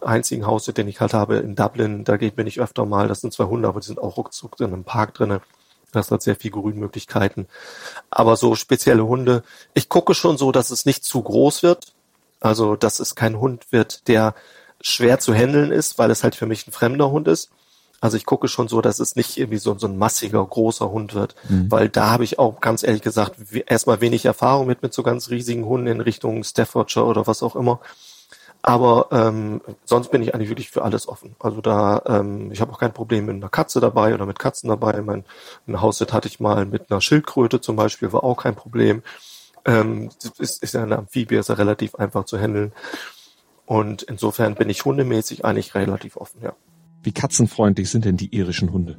Der 0.00 0.08
einzigen 0.08 0.46
Haussitz, 0.46 0.74
den 0.74 0.88
ich 0.88 1.00
halt 1.00 1.14
habe 1.14 1.36
in 1.36 1.54
Dublin, 1.54 2.04
da 2.04 2.16
geht 2.16 2.36
bin 2.36 2.46
ich 2.46 2.60
öfter 2.60 2.84
mal, 2.84 3.08
das 3.08 3.20
sind 3.20 3.32
zwei 3.32 3.44
Hunde, 3.44 3.68
aber 3.68 3.80
die 3.80 3.86
sind 3.86 4.00
auch 4.00 4.16
ruckzuck 4.16 4.58
in 4.60 4.66
einem 4.66 4.84
Park 4.84 5.14
drinnen. 5.14 5.40
Das 5.92 6.10
hat 6.10 6.22
sehr 6.22 6.34
viel 6.34 6.50
Grünmöglichkeiten. 6.50 7.46
Aber 8.10 8.36
so 8.36 8.56
spezielle 8.56 9.06
Hunde, 9.06 9.44
ich 9.74 9.88
gucke 9.88 10.14
schon 10.14 10.36
so, 10.36 10.50
dass 10.50 10.70
es 10.70 10.86
nicht 10.86 11.04
zu 11.04 11.22
groß 11.22 11.62
wird. 11.62 11.92
Also, 12.40 12.74
dass 12.74 12.98
es 12.98 13.14
kein 13.14 13.38
Hund 13.38 13.70
wird, 13.70 14.08
der 14.08 14.34
schwer 14.80 15.20
zu 15.20 15.32
handeln 15.32 15.70
ist, 15.70 15.98
weil 15.98 16.10
es 16.10 16.24
halt 16.24 16.34
für 16.34 16.46
mich 16.46 16.66
ein 16.66 16.72
fremder 16.72 17.10
Hund 17.10 17.28
ist. 17.28 17.50
Also 18.04 18.18
ich 18.18 18.26
gucke 18.26 18.48
schon 18.48 18.68
so, 18.68 18.82
dass 18.82 18.98
es 18.98 19.16
nicht 19.16 19.38
irgendwie 19.38 19.56
so, 19.56 19.78
so 19.78 19.86
ein 19.86 19.96
massiger, 19.96 20.44
großer 20.44 20.90
Hund 20.90 21.14
wird, 21.14 21.36
mhm. 21.48 21.70
weil 21.70 21.88
da 21.88 22.10
habe 22.10 22.22
ich 22.22 22.38
auch 22.38 22.60
ganz 22.60 22.82
ehrlich 22.82 23.00
gesagt 23.00 23.36
erstmal 23.64 24.02
wenig 24.02 24.26
Erfahrung 24.26 24.66
mit, 24.66 24.82
mit 24.82 24.92
so 24.92 25.02
ganz 25.02 25.30
riesigen 25.30 25.64
Hunden 25.64 25.86
in 25.86 26.02
Richtung 26.02 26.44
Staffordshire 26.44 27.06
oder 27.06 27.26
was 27.26 27.42
auch 27.42 27.56
immer. 27.56 27.80
Aber 28.60 29.08
ähm, 29.10 29.62
sonst 29.86 30.10
bin 30.10 30.22
ich 30.22 30.34
eigentlich 30.34 30.50
wirklich 30.50 30.68
für 30.70 30.82
alles 30.82 31.08
offen. 31.08 31.34
Also 31.38 31.62
da, 31.62 32.02
ähm, 32.04 32.52
ich 32.52 32.60
habe 32.60 32.74
auch 32.74 32.78
kein 32.78 32.92
Problem 32.92 33.24
mit 33.24 33.36
einer 33.36 33.48
Katze 33.48 33.80
dabei 33.80 34.12
oder 34.12 34.26
mit 34.26 34.38
Katzen 34.38 34.68
dabei. 34.68 35.00
Mein 35.00 35.24
ein 35.66 35.80
Haussit 35.80 36.12
hatte 36.12 36.28
ich 36.28 36.40
mal 36.40 36.66
mit 36.66 36.90
einer 36.90 37.00
Schildkröte 37.00 37.62
zum 37.62 37.74
Beispiel, 37.74 38.12
war 38.12 38.22
auch 38.22 38.36
kein 38.36 38.54
Problem. 38.54 39.02
Ähm, 39.64 40.10
ist, 40.38 40.62
ist 40.62 40.74
ja 40.74 40.82
eine 40.82 40.98
Amphibie, 40.98 41.36
ist 41.36 41.48
ja 41.48 41.54
relativ 41.54 41.94
einfach 41.94 42.26
zu 42.26 42.38
handeln. 42.38 42.74
Und 43.64 44.02
insofern 44.02 44.56
bin 44.56 44.68
ich 44.68 44.84
hundemäßig 44.84 45.46
eigentlich 45.46 45.74
relativ 45.74 46.18
offen, 46.18 46.42
ja. 46.42 46.52
Wie 47.04 47.12
katzenfreundlich 47.12 47.90
sind 47.90 48.04
denn 48.04 48.16
die 48.16 48.34
irischen 48.34 48.72
Hunde? 48.72 48.96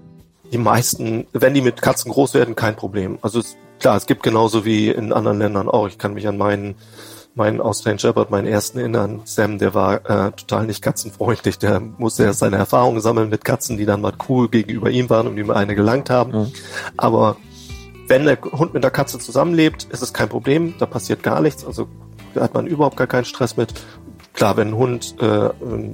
Die 0.52 0.58
meisten, 0.58 1.26
wenn 1.34 1.54
die 1.54 1.62
mit 1.62 1.82
Katzen 1.82 2.12
groß 2.12 2.36
werden, 2.36 2.56
kein 2.56 2.76
Problem. 2.76 3.18
Also 3.22 3.39
es, 3.39 3.58
klar, 3.80 3.98
es 3.98 4.06
gibt 4.06 4.24
genauso 4.24 4.63
wie 4.63 4.89
in 4.89 5.12
anderen 5.12 5.39
Ländern 5.39 5.68
auch. 5.68 5.88
Ich 5.88 5.98
kann 5.98 6.13
mich 6.13 6.28
an 6.28 6.38
meinen 6.38 6.76
meinen 7.34 7.60
Australian 7.60 8.00
Shepherd, 8.00 8.32
meinen 8.32 8.48
ersten 8.48 8.80
erinnern. 8.80 9.22
Sam, 9.26 9.58
der 9.58 9.74
war 9.74 10.10
äh, 10.10 10.32
total 10.32 10.68
nicht 10.68 10.82
katzenfreundlich. 10.82 11.60
Der 11.60 11.82
musste 11.82 12.24
erst 12.24 12.39
seine 12.39 12.56
Erfahrungen 12.56 13.02
sammeln 13.02 13.30
mit 13.30 13.44
Katzen, 13.44 13.78
die 13.78 13.86
dann 13.86 14.00
mal 14.00 14.13
cool 14.30 14.48
gegenüber 14.48 14.89
ihm 14.89 15.10
waren 15.10 15.28
und 15.28 15.38
ihm 15.38 15.52
eine 15.52 15.76
gelangt 15.76 16.10
haben. 16.10 16.32
Mhm. 16.32 16.52
Aber 16.96 17.36
wenn 18.08 18.26
der 18.26 18.39
Hund 18.41 18.74
mit 18.74 18.84
der 18.84 18.91
Katze 18.91 19.20
zusammenlebt, 19.20 19.84
ist 19.91 20.02
es 20.02 20.13
kein 20.13 20.30
Problem. 20.30 20.76
Da 20.80 20.86
passiert 20.86 21.24
gar 21.24 21.41
nichts. 21.41 21.65
Also 21.65 21.88
da 22.34 22.41
hat 22.41 22.54
man 22.54 22.68
überhaupt 22.68 22.96
gar 22.96 23.08
keinen 23.08 23.26
Stress 23.26 23.58
mit. 23.58 23.74
Klar, 24.36 24.58
wenn 24.58 24.69
ein 24.69 24.76
Hund 24.76 25.15
äh, 25.21 25.50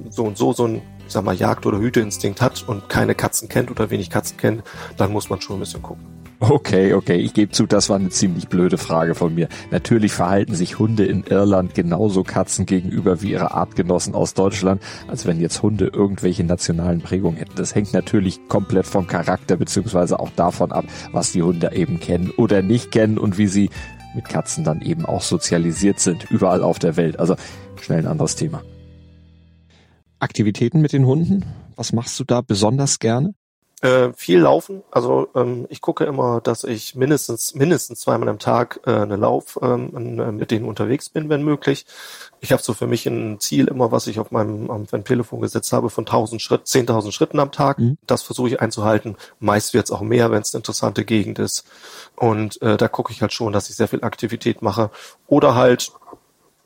so 0.10 0.24
und 0.24 0.38
so 0.38 0.54
so 0.54 0.68
ein 0.68 0.82
ich 1.12 1.14
sag 1.14 1.26
mal, 1.26 1.36
Jagd- 1.36 1.66
oder 1.66 1.78
Hüteinstinkt 1.78 2.40
hat 2.40 2.64
und 2.66 2.88
keine 2.88 3.16
Katzen 3.16 3.50
kennt 3.50 3.70
oder 3.70 3.90
wenig 3.90 4.10
Katzen 4.10 4.38
kennt, 4.38 4.64
dann 4.96 5.12
muss 5.12 5.30
man 5.30 5.42
schon 5.42 5.58
ein 5.58 5.60
bisschen 5.60 5.82
gucken. 5.82 6.06
Okay, 6.40 6.94
okay, 6.94 7.18
ich 7.18 7.34
gebe 7.34 7.52
zu, 7.52 7.68
das 7.68 7.90
war 7.90 7.98
eine 7.98 8.10
ziemlich 8.10 8.48
blöde 8.48 8.78
Frage 8.78 9.14
von 9.14 9.36
mir. 9.36 9.50
Natürlich 9.72 10.14
verhalten 10.14 10.56
sich 10.56 10.80
Hunde 10.80 11.06
in 11.06 11.24
Irland 11.24 11.76
genauso 11.76 12.24
Katzen 12.24 12.66
gegenüber 12.66 13.22
wie 13.22 13.32
ihre 13.32 13.52
Artgenossen 13.52 14.16
aus 14.16 14.34
Deutschland, 14.34 14.82
als 15.08 15.28
wenn 15.28 15.42
jetzt 15.42 15.62
Hunde 15.62 15.92
irgendwelche 15.94 16.46
nationalen 16.46 17.02
Prägungen 17.02 17.38
hätten. 17.38 17.58
Das 17.58 17.76
hängt 17.76 17.92
natürlich 17.92 18.48
komplett 18.48 18.88
vom 18.88 19.06
Charakter 19.06 19.58
beziehungsweise 19.58 20.18
auch 20.18 20.32
davon 20.38 20.72
ab, 20.72 20.86
was 21.12 21.34
die 21.34 21.44
Hunde 21.44 21.74
eben 21.74 22.00
kennen 22.00 22.32
oder 22.38 22.62
nicht 22.62 22.90
kennen 22.92 23.18
und 23.18 23.38
wie 23.38 23.48
sie 23.48 23.70
mit 24.14 24.28
Katzen 24.28 24.64
dann 24.64 24.82
eben 24.82 25.06
auch 25.06 25.22
sozialisiert 25.22 26.00
sind, 26.00 26.30
überall 26.30 26.64
auf 26.64 26.80
der 26.80 26.98
Welt. 26.98 27.20
Also 27.20 27.36
schnell 27.82 28.00
ein 28.00 28.08
anderes 28.08 28.36
Thema. 28.36 28.64
Aktivitäten 30.20 30.82
mit 30.82 30.94
den 30.94 31.06
Hunden? 31.06 31.46
Was 31.76 31.94
machst 31.94 32.20
du 32.20 32.24
da 32.24 32.42
besonders 32.42 33.00
gerne? 33.00 33.34
Äh, 33.82 34.14
viel 34.14 34.40
laufen. 34.40 34.84
Also 34.92 35.30
ähm, 35.34 35.66
ich 35.70 35.82
gucke 35.82 36.04
immer, 36.04 36.40
dass 36.40 36.64
ich 36.64 36.94
mindestens 36.96 37.56
mindestens 37.56 38.02
zweimal 38.02 38.30
am 38.30 38.38
Tag 38.38 38.80
äh, 38.86 38.92
eine 38.92 39.16
Lauf 39.16 39.58
ähm, 39.60 40.20
äh, 40.20 40.32
mit 40.32 40.52
denen 40.52 40.66
unterwegs 40.66 41.10
bin, 41.10 41.30
wenn 41.30 41.44
möglich. 41.44 41.88
Ich 42.42 42.52
habe 42.52 42.62
so 42.62 42.76
für 42.76 42.86
mich 42.86 43.08
ein 43.08 43.40
Ziel 43.40 43.68
immer, 43.68 43.92
was 43.92 44.06
ich 44.06 44.20
auf 44.20 44.30
meinem, 44.30 44.70
auf 44.70 44.92
meinem 44.92 45.04
Telefon 45.04 45.42
gesetzt 45.42 45.74
habe, 45.74 45.90
von 45.90 46.06
1000 46.06 46.40
Schritt, 46.40 46.68
10.000 46.68 47.12
Schritten 47.12 47.40
am 47.40 47.52
Tag. 47.52 47.80
Mhm. 47.80 47.98
Das 48.06 48.22
versuche 48.22 48.50
ich 48.50 48.62
einzuhalten. 48.62 49.18
Meist 49.40 49.74
wird 49.74 49.86
es 49.86 49.92
auch 49.92 50.02
mehr, 50.02 50.30
wenn 50.30 50.44
es 50.44 50.54
eine 50.54 50.60
interessante 50.60 51.04
Gegend 51.04 51.40
ist. 51.40 51.66
Und 52.16 52.62
äh, 52.62 52.78
da 52.78 52.88
gucke 52.88 53.12
ich 53.12 53.24
halt 53.24 53.34
schon, 53.34 53.52
dass 53.52 53.70
ich 53.72 53.76
sehr 53.76 53.88
viel 53.88 54.04
Aktivität 54.04 54.62
mache. 54.62 54.92
Oder 55.26 55.56
halt 55.56 55.92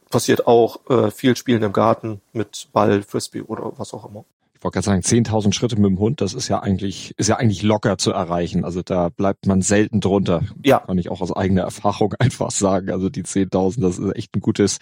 passiert 0.10 0.48
auch 0.48 0.82
äh, 0.90 1.12
viel 1.12 1.38
Spielen 1.38 1.64
im 1.64 1.72
Garten 1.72 2.20
mit 2.34 2.68
Ball, 2.74 3.04
Frisbee 3.04 3.42
oder 3.42 3.72
was 3.78 3.94
auch 3.94 4.06
immer. 4.10 4.26
Ich 4.66 4.68
wollte 4.68 4.82
gerade 4.82 5.04
sagen, 5.04 5.28
10.000 5.28 5.54
Schritte 5.54 5.76
mit 5.76 5.92
dem 5.92 6.00
Hund, 6.00 6.22
das 6.22 6.34
ist 6.34 6.48
ja 6.48 6.58
eigentlich, 6.60 7.14
ist 7.18 7.30
ja 7.30 7.36
eigentlich 7.36 7.62
locker 7.62 8.00
zu 8.00 8.12
erreichen. 8.12 8.66
Also 8.66 8.82
da 8.82 9.10
bleibt 9.10 9.46
man 9.46 9.62
selten 9.62 10.02
drunter. 10.02 10.42
Ja. 10.64 10.80
Kann 10.80 10.98
ich 10.98 11.12
auch 11.12 11.22
aus 11.22 11.32
eigener 11.32 11.62
Erfahrung 11.62 12.16
einfach 12.20 12.50
sagen. 12.50 12.90
Also 12.90 13.10
die 13.10 13.22
10.000, 13.22 13.82
das 13.82 14.00
ist 14.00 14.16
echt 14.16 14.36
ein 14.36 14.42
gutes, 14.42 14.80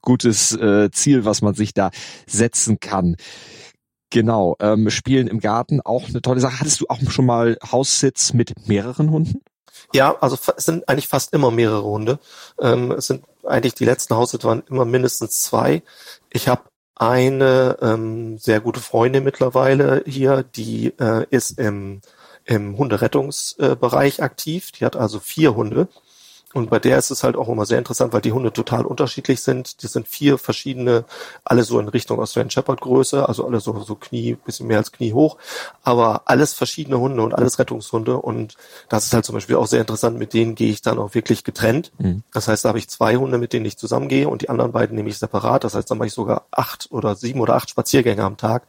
gutes 0.00 0.56
äh, 0.56 0.90
Ziel, 0.90 1.26
was 1.26 1.42
man 1.42 1.52
sich 1.52 1.74
da 1.74 1.90
setzen 2.26 2.80
kann. 2.80 3.16
Genau, 4.08 4.56
ähm, 4.58 4.88
Spielen 4.88 5.28
im 5.28 5.40
Garten 5.40 5.82
auch 5.82 6.08
eine 6.08 6.22
tolle 6.22 6.40
Sache. 6.40 6.58
Hattest 6.58 6.80
du 6.80 6.86
auch 6.88 6.98
schon 7.10 7.26
mal 7.26 7.58
Haussitz 7.70 8.32
mit 8.32 8.66
mehreren 8.66 9.10
Hunden? 9.10 9.42
Ja, 9.92 10.16
also 10.18 10.38
es 10.56 10.64
sind 10.64 10.88
eigentlich 10.88 11.08
fast 11.08 11.34
immer 11.34 11.50
mehrere 11.50 11.84
Hunde. 11.84 12.20
Ähm, 12.58 12.90
es 12.92 13.08
sind 13.08 13.22
eigentlich 13.44 13.74
die 13.74 13.84
letzten 13.84 14.16
Haussitze 14.16 14.48
waren 14.48 14.62
immer 14.70 14.86
mindestens 14.86 15.42
zwei. 15.42 15.82
Ich 16.30 16.48
habe 16.48 16.62
eine 16.96 17.76
ähm, 17.82 18.38
sehr 18.38 18.60
gute 18.60 18.80
Freundin 18.80 19.22
mittlerweile 19.22 20.02
hier, 20.06 20.42
die 20.42 20.94
äh, 20.98 21.26
ist 21.30 21.58
im, 21.58 22.00
im 22.44 22.76
Hunderettungsbereich 22.78 24.22
aktiv. 24.22 24.72
Die 24.72 24.84
hat 24.84 24.96
also 24.96 25.20
vier 25.20 25.54
Hunde 25.54 25.88
und 26.56 26.70
bei 26.70 26.78
der 26.78 26.96
ist 26.96 27.10
es 27.10 27.22
halt 27.22 27.36
auch 27.36 27.50
immer 27.50 27.66
sehr 27.66 27.76
interessant, 27.76 28.14
weil 28.14 28.22
die 28.22 28.32
Hunde 28.32 28.50
total 28.50 28.86
unterschiedlich 28.86 29.42
sind. 29.42 29.82
Die 29.82 29.88
sind 29.88 30.08
vier 30.08 30.38
verschiedene, 30.38 31.04
alle 31.44 31.64
so 31.64 31.78
in 31.78 31.88
Richtung 31.88 32.18
Australian 32.18 32.48
Shepherd 32.48 32.80
Größe, 32.80 33.28
also 33.28 33.46
alle 33.46 33.60
so, 33.60 33.78
so 33.80 33.94
Knie, 33.94 34.38
bisschen 34.42 34.66
mehr 34.66 34.78
als 34.78 34.90
Knie 34.90 35.12
hoch, 35.12 35.36
aber 35.82 36.22
alles 36.24 36.54
verschiedene 36.54 36.98
Hunde 36.98 37.20
und 37.20 37.34
alles 37.34 37.58
Rettungshunde. 37.58 38.16
Und 38.16 38.56
das 38.88 39.04
ist 39.04 39.12
halt 39.12 39.26
zum 39.26 39.34
Beispiel 39.34 39.56
auch 39.56 39.66
sehr 39.66 39.82
interessant. 39.82 40.18
Mit 40.18 40.32
denen 40.32 40.54
gehe 40.54 40.70
ich 40.70 40.80
dann 40.80 40.98
auch 40.98 41.14
wirklich 41.14 41.44
getrennt. 41.44 41.92
Mhm. 41.98 42.22
Das 42.32 42.48
heißt, 42.48 42.64
da 42.64 42.70
habe 42.70 42.78
ich 42.78 42.88
zwei 42.88 43.16
Hunde, 43.16 43.36
mit 43.36 43.52
denen 43.52 43.66
ich 43.66 43.76
zusammengehe 43.76 44.26
und 44.26 44.40
die 44.40 44.48
anderen 44.48 44.72
beiden 44.72 44.96
nehme 44.96 45.10
ich 45.10 45.18
separat. 45.18 45.62
Das 45.62 45.74
heißt, 45.74 45.90
dann 45.90 45.98
mache 45.98 46.08
ich 46.08 46.14
sogar 46.14 46.46
acht 46.52 46.88
oder 46.90 47.16
sieben 47.16 47.40
oder 47.40 47.56
acht 47.56 47.68
Spaziergänge 47.68 48.24
am 48.24 48.38
Tag 48.38 48.66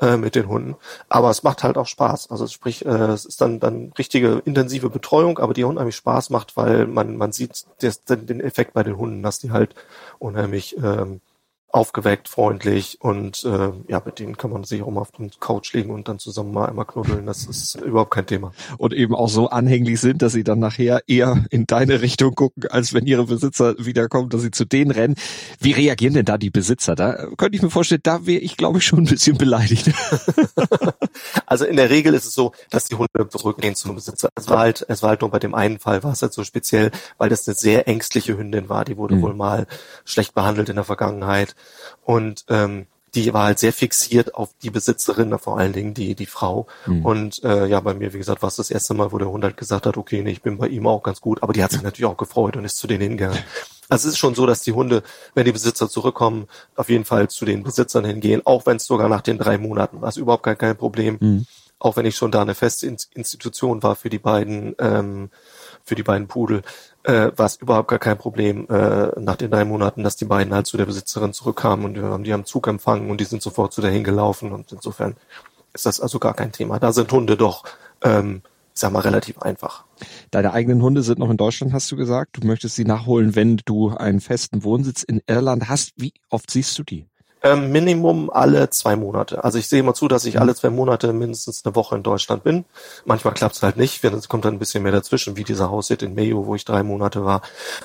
äh, 0.00 0.16
mit 0.16 0.34
den 0.34 0.48
Hunden. 0.48 0.76
Aber 1.08 1.30
es 1.30 1.42
macht 1.42 1.62
halt 1.62 1.78
auch 1.78 1.86
Spaß. 1.86 2.30
Also 2.30 2.46
sprich, 2.46 2.84
äh, 2.84 2.88
es 2.88 3.24
ist 3.24 3.40
dann 3.40 3.60
dann 3.60 3.92
richtige 3.98 4.42
intensive 4.44 4.90
Betreuung, 4.90 5.38
aber 5.38 5.54
die 5.54 5.64
unheimlich 5.64 5.96
Spaß 5.96 6.30
macht, 6.30 6.56
weil 6.56 6.86
man 6.86 7.16
man 7.16 7.32
sieht 7.32 7.64
des, 7.82 8.04
den 8.04 8.40
Effekt 8.40 8.72
bei 8.74 8.82
den 8.82 8.96
Hunden, 8.96 9.22
dass 9.22 9.38
die 9.38 9.50
halt 9.50 9.74
unheimlich 10.18 10.76
ähm, 10.78 11.20
aufgeweckt, 11.74 12.28
freundlich 12.28 12.98
und 13.00 13.42
äh, 13.44 13.72
ja, 13.88 14.00
mit 14.04 14.20
denen 14.20 14.36
kann 14.36 14.52
man 14.52 14.62
sich 14.62 14.80
auch 14.82 14.90
mal 14.90 15.00
auf 15.00 15.10
den 15.10 15.32
Couch 15.40 15.72
legen 15.72 15.90
und 15.90 16.06
dann 16.06 16.20
zusammen 16.20 16.52
mal 16.52 16.66
einmal 16.66 16.84
knuddeln. 16.84 17.26
Das 17.26 17.46
ist 17.46 17.74
überhaupt 17.74 18.12
kein 18.12 18.26
Thema. 18.26 18.52
Und 18.78 18.94
eben 18.94 19.12
auch 19.12 19.28
so 19.28 19.48
anhänglich 19.48 20.00
sind, 20.00 20.22
dass 20.22 20.32
sie 20.32 20.44
dann 20.44 20.60
nachher 20.60 21.02
eher 21.08 21.44
in 21.50 21.66
deine 21.66 22.00
Richtung 22.00 22.36
gucken, 22.36 22.68
als 22.68 22.94
wenn 22.94 23.06
ihre 23.06 23.24
Besitzer 23.24 23.74
wiederkommen, 23.78 24.28
dass 24.28 24.42
sie 24.42 24.52
zu 24.52 24.64
denen 24.64 24.92
rennen. 24.92 25.16
Wie 25.58 25.72
reagieren 25.72 26.14
denn 26.14 26.24
da 26.24 26.38
die 26.38 26.50
Besitzer? 26.50 26.94
Da 26.94 27.26
könnte 27.36 27.56
ich 27.56 27.62
mir 27.62 27.70
vorstellen, 27.70 28.02
da 28.04 28.24
wäre 28.24 28.40
ich, 28.40 28.56
glaube 28.56 28.78
ich, 28.78 28.84
schon 28.84 29.00
ein 29.00 29.06
bisschen 29.06 29.36
beleidigt. 29.36 29.90
also 31.46 31.64
in 31.64 31.74
der 31.74 31.90
Regel 31.90 32.14
ist 32.14 32.24
es 32.24 32.34
so, 32.34 32.52
dass 32.70 32.84
die 32.84 32.94
Hunde 32.94 33.28
zurückgehen 33.28 33.74
zum 33.74 33.96
Besitzer. 33.96 34.28
Es 34.36 34.48
war 34.48 34.60
halt, 34.60 34.86
es 34.88 35.02
war 35.02 35.10
halt 35.10 35.22
nur 35.22 35.30
bei 35.30 35.40
dem 35.40 35.56
einen 35.56 35.80
Fall 35.80 36.04
war 36.04 36.12
es 36.12 36.22
halt 36.22 36.34
so 36.34 36.44
speziell, 36.44 36.92
weil 37.18 37.30
das 37.30 37.48
eine 37.48 37.56
sehr 37.56 37.88
ängstliche 37.88 38.38
Hündin 38.38 38.68
war. 38.68 38.84
Die 38.84 38.96
wurde 38.96 39.16
mhm. 39.16 39.22
wohl 39.22 39.34
mal 39.34 39.66
schlecht 40.04 40.34
behandelt 40.34 40.68
in 40.68 40.76
der 40.76 40.84
Vergangenheit 40.84 41.56
und 42.04 42.44
ähm, 42.48 42.86
die 43.14 43.32
war 43.32 43.44
halt 43.44 43.58
sehr 43.58 43.72
fixiert 43.72 44.34
auf 44.34 44.50
die 44.62 44.70
Besitzerin, 44.70 45.38
vor 45.38 45.58
allen 45.58 45.72
Dingen 45.72 45.94
die 45.94 46.14
die 46.14 46.26
Frau. 46.26 46.66
Mhm. 46.86 47.04
Und 47.04 47.44
äh, 47.44 47.66
ja, 47.66 47.80
bei 47.80 47.94
mir, 47.94 48.12
wie 48.12 48.18
gesagt, 48.18 48.42
war 48.42 48.48
es 48.48 48.56
das 48.56 48.70
erste 48.70 48.94
Mal, 48.94 49.12
wo 49.12 49.18
der 49.18 49.30
Hund 49.30 49.44
halt 49.44 49.56
gesagt 49.56 49.86
hat, 49.86 49.96
okay, 49.96 50.22
nee, 50.22 50.32
ich 50.32 50.42
bin 50.42 50.58
bei 50.58 50.68
ihm 50.68 50.86
auch 50.86 51.02
ganz 51.02 51.20
gut. 51.20 51.42
Aber 51.42 51.52
die 51.52 51.62
hat 51.62 51.70
sich 51.70 51.82
natürlich 51.82 52.10
auch 52.10 52.16
gefreut 52.16 52.56
und 52.56 52.64
ist 52.64 52.76
zu 52.76 52.86
denen 52.86 53.02
hingegangen. 53.02 53.38
Also 53.88 54.08
es 54.08 54.14
ist 54.14 54.18
schon 54.18 54.34
so, 54.34 54.46
dass 54.46 54.62
die 54.62 54.72
Hunde, 54.72 55.02
wenn 55.34 55.44
die 55.44 55.52
Besitzer 55.52 55.88
zurückkommen, 55.88 56.48
auf 56.74 56.88
jeden 56.88 57.04
Fall 57.04 57.28
zu 57.28 57.44
den 57.44 57.62
Besitzern 57.62 58.04
hingehen, 58.04 58.42
auch 58.44 58.66
wenn 58.66 58.78
es 58.78 58.86
sogar 58.86 59.08
nach 59.08 59.20
den 59.20 59.38
drei 59.38 59.58
Monaten 59.58 60.00
war. 60.00 60.08
Ist 60.08 60.16
überhaupt 60.16 60.42
kein, 60.42 60.58
kein 60.58 60.76
Problem. 60.76 61.18
Mhm. 61.20 61.46
Auch 61.78 61.96
wenn 61.96 62.06
ich 62.06 62.16
schon 62.16 62.30
da 62.30 62.40
eine 62.40 62.54
feste 62.54 62.86
Institution 62.86 63.82
war 63.82 63.94
für 63.94 64.08
die 64.08 64.18
beiden, 64.18 64.74
ähm, 64.78 65.30
für 65.84 65.94
die 65.94 66.02
beiden 66.02 66.28
Pudel 66.28 66.62
äh, 67.04 67.30
war 67.36 67.46
es 67.46 67.56
überhaupt 67.56 67.88
gar 67.88 67.98
kein 67.98 68.18
Problem 68.18 68.66
äh, 68.68 69.08
nach 69.20 69.36
den 69.36 69.50
drei 69.50 69.64
Monaten, 69.64 70.02
dass 70.02 70.16
die 70.16 70.24
beiden 70.24 70.52
halt 70.54 70.66
zu 70.66 70.76
der 70.76 70.86
Besitzerin 70.86 71.32
zurückkamen 71.32 71.84
und 71.84 71.94
wir 71.96 72.18
die 72.18 72.32
am 72.32 72.44
Zug 72.44 72.66
empfangen 72.66 73.10
und 73.10 73.20
die 73.20 73.24
sind 73.24 73.42
sofort 73.42 73.72
zu 73.72 73.80
der 73.80 73.90
hingelaufen 73.90 74.52
und 74.52 74.72
insofern 74.72 75.16
ist 75.74 75.86
das 75.86 76.00
also 76.00 76.18
gar 76.18 76.34
kein 76.34 76.52
Thema. 76.52 76.78
Da 76.78 76.92
sind 76.92 77.12
Hunde 77.12 77.36
doch, 77.36 77.64
ähm, 78.02 78.42
ich 78.74 78.80
sag 78.80 78.92
mal, 78.92 79.00
relativ 79.00 79.38
einfach. 79.40 79.84
Deine 80.30 80.52
eigenen 80.52 80.82
Hunde 80.82 81.02
sind 81.02 81.18
noch 81.18 81.30
in 81.30 81.36
Deutschland, 81.36 81.72
hast 81.72 81.90
du 81.92 81.96
gesagt. 81.96 82.38
Du 82.38 82.46
möchtest 82.46 82.76
sie 82.76 82.84
nachholen, 82.84 83.36
wenn 83.36 83.58
du 83.64 83.90
einen 83.90 84.20
festen 84.20 84.64
Wohnsitz 84.64 85.02
in 85.02 85.20
Irland 85.26 85.68
hast. 85.68 85.92
Wie 85.96 86.14
oft 86.30 86.50
siehst 86.50 86.78
du 86.78 86.84
die? 86.84 87.06
Ähm, 87.44 87.72
Minimum 87.72 88.30
alle 88.30 88.70
zwei 88.70 88.96
Monate. 88.96 89.44
Also 89.44 89.58
ich 89.58 89.68
sehe 89.68 89.80
immer 89.80 89.92
zu, 89.92 90.08
dass 90.08 90.24
ich 90.24 90.36
mhm. 90.36 90.40
alle 90.40 90.54
zwei 90.54 90.70
Monate 90.70 91.12
mindestens 91.12 91.62
eine 91.62 91.76
Woche 91.76 91.94
in 91.94 92.02
Deutschland 92.02 92.42
bin. 92.42 92.64
Manchmal 93.04 93.34
klappt 93.34 93.56
es 93.56 93.62
halt 93.62 93.76
nicht, 93.76 94.02
es 94.02 94.28
kommt 94.30 94.46
dann 94.46 94.54
ein 94.54 94.58
bisschen 94.58 94.82
mehr 94.82 94.92
dazwischen, 94.92 95.36
wie 95.36 95.44
dieser 95.44 95.70
Haushit 95.70 96.02
in 96.02 96.14
Mayo, 96.14 96.46
wo 96.46 96.54
ich 96.54 96.64
drei 96.64 96.82
Monate 96.82 97.26
war. 97.26 97.42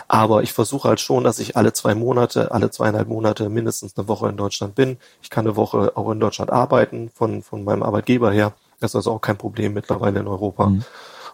Aber 0.08 0.44
ich 0.44 0.54
versuche 0.54 0.88
halt 0.88 1.02
schon, 1.02 1.26
dass 1.26 1.40
ich 1.40 1.58
alle 1.58 1.74
zwei 1.74 1.94
Monate, 1.94 2.54
alle 2.54 2.72
zweieinhalb 2.72 3.10
Monate 3.10 3.50
mindestens 3.50 3.98
eine 3.98 4.08
Woche 4.08 4.30
in 4.30 4.38
Deutschland 4.38 4.76
bin. 4.76 4.98
Ich 5.22 5.30
kann 5.30 5.46
eine 5.46 5.58
Woche 5.58 5.92
auch 5.96 6.10
in 6.10 6.22
Deutschland 6.22 6.52
arbeiten, 6.52 7.12
von, 7.14 7.44
von 7.44 7.66
meinem 7.66 7.84
Arbeitgeber 7.84 8.32
her. 8.32 8.54
Das 8.80 8.92
ist 8.92 8.96
also 8.96 9.12
auch 9.12 9.22
kein 9.22 9.38
Problem 9.38 9.74
mittlerweile 9.74 10.22
in 10.22 10.28
Europa. 10.30 10.68
Mhm. 10.68 10.86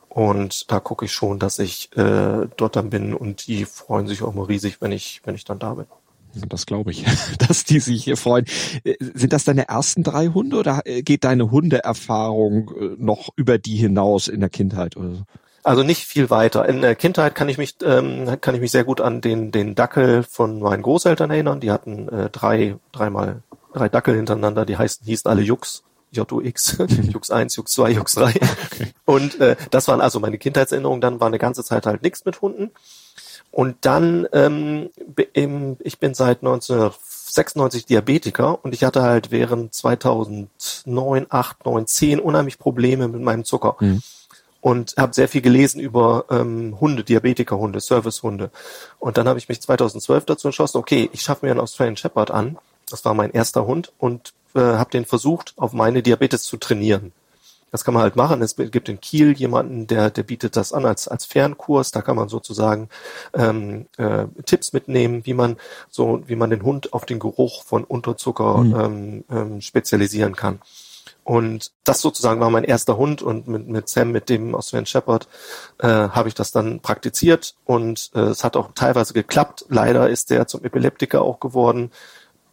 Und 0.10 0.72
da 0.72 0.80
gucke 0.80 1.06
ich 1.06 1.12
schon, 1.12 1.38
dass 1.38 1.60
ich 1.60 1.96
äh, 1.96 2.48
dort 2.58 2.76
dann 2.76 2.90
bin 2.90 3.14
und 3.14 3.46
die 3.46 3.66
freuen 3.66 4.08
sich 4.08 4.24
auch 4.24 4.34
mal 4.34 4.46
riesig, 4.46 4.82
wenn 4.82 4.92
ich, 4.92 5.22
wenn 5.26 5.36
ich 5.36 5.46
dann 5.46 5.60
da 5.60 5.76
bin. 5.76 5.86
Das 6.50 6.66
glaube 6.66 6.92
ich, 6.92 7.06
dass 7.48 7.64
die 7.64 7.80
sich 7.80 8.04
hier 8.04 8.18
freuen. 8.18 8.46
Äh, 8.84 8.96
sind 9.00 9.34
das 9.34 9.44
deine 9.44 9.68
ersten 9.68 10.04
drei 10.04 10.28
Hunde 10.28 10.58
oder 10.58 10.82
äh, 10.86 11.02
geht 11.02 11.24
deine 11.24 11.52
Hundeerfahrung 11.52 12.72
äh, 12.80 12.96
noch 12.98 13.30
über 13.36 13.58
die 13.58 13.76
hinaus 13.76 14.28
in 14.28 14.40
der 14.40 14.50
Kindheit? 14.50 14.98
Oder 14.98 15.16
so? 15.16 15.24
Also 15.64 15.82
nicht 15.82 16.06
viel 16.06 16.30
weiter. 16.30 16.68
In 16.70 16.82
der 16.82 16.96
Kindheit 16.96 17.34
kann 17.34 17.50
ich 17.50 17.58
mich 17.58 17.76
ähm, 17.84 18.38
kann 18.40 18.54
ich 18.54 18.62
mich 18.62 18.72
sehr 18.72 18.84
gut 18.84 19.02
an 19.02 19.22
den 19.22 19.52
den 19.52 19.74
Dackel 19.74 20.22
von 20.24 20.60
meinen 20.60 20.84
Großeltern 20.84 21.32
erinnern. 21.32 21.60
Die 21.60 21.72
hatten 21.72 22.08
äh, 22.10 22.30
drei 22.30 22.76
dreimal 22.92 23.42
drei 23.74 23.90
Dackel 23.90 24.16
hintereinander. 24.16 24.66
Die 24.66 24.78
heißen 24.78 25.06
hießen 25.06 25.30
alle 25.30 25.42
Jux. 25.42 25.84
JOX, 26.12 26.78
Jux 27.12 27.30
1, 27.30 27.56
Jux 27.58 27.72
2, 27.74 27.92
Jux 27.92 28.14
3. 28.14 28.34
Und 29.06 29.40
äh, 29.42 29.56
das 29.70 29.88
waren 29.88 30.02
also 30.02 30.20
meine 30.20 30.38
Kindheitserinnerungen. 30.38 31.02
Dann 31.02 31.20
war 31.20 31.28
eine 31.28 31.40
ganze 31.40 31.64
Zeit 31.64 31.86
halt 31.86 32.04
nichts 32.04 32.26
mit 32.26 32.42
Hunden. 32.42 32.72
Und 33.56 33.78
dann, 33.86 34.28
ähm, 34.34 34.90
im, 35.32 35.78
ich 35.80 35.98
bin 35.98 36.14
seit 36.14 36.40
1996 36.40 37.86
Diabetiker 37.86 38.60
und 38.66 38.74
ich 38.74 38.84
hatte 38.84 39.02
halt 39.02 39.32
während 39.32 39.74
2009, 39.74 41.28
8, 41.30 41.66
9, 41.66 41.88
10 41.88 42.20
unheimlich 42.20 42.60
Probleme 42.60 43.08
mit 43.08 43.22
meinem 43.22 43.46
Zucker. 43.46 43.78
Mhm. 43.80 44.02
Und 44.60 44.96
habe 44.98 45.14
sehr 45.14 45.30
viel 45.30 45.40
gelesen 45.40 45.80
über 45.80 46.26
ähm, 46.30 46.82
Hunde, 46.82 47.06
Diabetikerhunde, 47.06 47.80
Servicehunde. 47.80 48.52
Und 49.00 49.18
dann 49.18 49.30
habe 49.30 49.40
ich 49.40 49.48
mich 49.48 49.62
2012 49.62 50.26
dazu 50.26 50.50
entschlossen, 50.50 50.78
okay, 50.78 51.10
ich 51.14 51.22
schaffe 51.22 51.46
mir 51.46 51.52
einen 51.52 51.62
Australian 51.62 51.96
Shepherd 51.96 52.32
an. 52.32 52.58
Das 52.90 53.06
war 53.06 53.14
mein 53.14 53.32
erster 53.32 53.66
Hund 53.66 53.94
und 54.00 54.34
äh, 54.54 54.60
habe 54.60 54.92
den 54.92 55.06
versucht, 55.06 55.54
auf 55.56 55.72
meine 55.72 56.04
Diabetes 56.04 56.44
zu 56.44 56.58
trainieren. 56.58 57.14
Das 57.76 57.84
kann 57.84 57.94
man 57.94 58.04
halt 58.04 58.16
machen. 58.16 58.42
Es 58.42 58.56
gibt 58.56 58.88
in 58.88 59.02
Kiel 59.02 59.34
jemanden, 59.34 59.86
der, 59.86 60.10
der 60.10 60.24
bietet 60.24 60.56
das 60.56 60.72
an 60.72 60.86
als, 60.86 61.10
als 61.10 61.26
Fernkurs. 61.26 61.92
Da 61.92 62.02
kann 62.02 62.16
man 62.16 62.30
sozusagen 62.30 62.88
ähm, 63.34 63.88
äh, 63.98 64.28
Tipps 64.46 64.72
mitnehmen, 64.72 65.26
wie 65.26 65.34
man 65.34 65.58
so, 65.90 66.22
wie 66.26 66.38
man 66.38 66.52
den 66.52 66.64
Hund 66.64 66.94
auf 66.94 67.06
den 67.06 67.20
Geruch 67.20 67.66
von 67.66 67.84
Unterzucker 67.84 68.60
mhm. 68.60 68.76
ähm, 68.80 69.24
ähm, 69.30 69.62
spezialisieren 69.62 70.38
kann. 70.38 70.62
Und 71.26 71.74
das 71.84 72.00
sozusagen 72.00 72.40
war 72.40 72.50
mein 72.50 72.64
erster 72.64 72.96
Hund 72.96 73.22
und 73.22 73.50
mit, 73.50 73.68
mit 73.68 73.90
Sam, 73.90 74.14
mit 74.14 74.30
dem 74.30 74.56
Australian 74.56 74.86
Shepherd, 74.86 75.28
äh, 75.80 75.88
habe 75.88 76.30
ich 76.30 76.34
das 76.34 76.54
dann 76.54 76.80
praktiziert 76.80 77.56
und 77.66 78.10
äh, 78.16 78.22
es 78.22 78.46
hat 78.46 78.56
auch 78.56 78.70
teilweise 78.74 79.12
geklappt. 79.12 79.66
Leider 79.68 80.10
ist 80.10 80.30
der 80.30 80.48
zum 80.48 80.64
Epileptiker 80.64 81.24
auch 81.24 81.42
geworden 81.42 81.92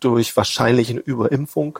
durch 0.00 0.37
wahrscheinlich 0.37 0.90
eine 0.90 0.98
Überimpfung, 0.98 1.78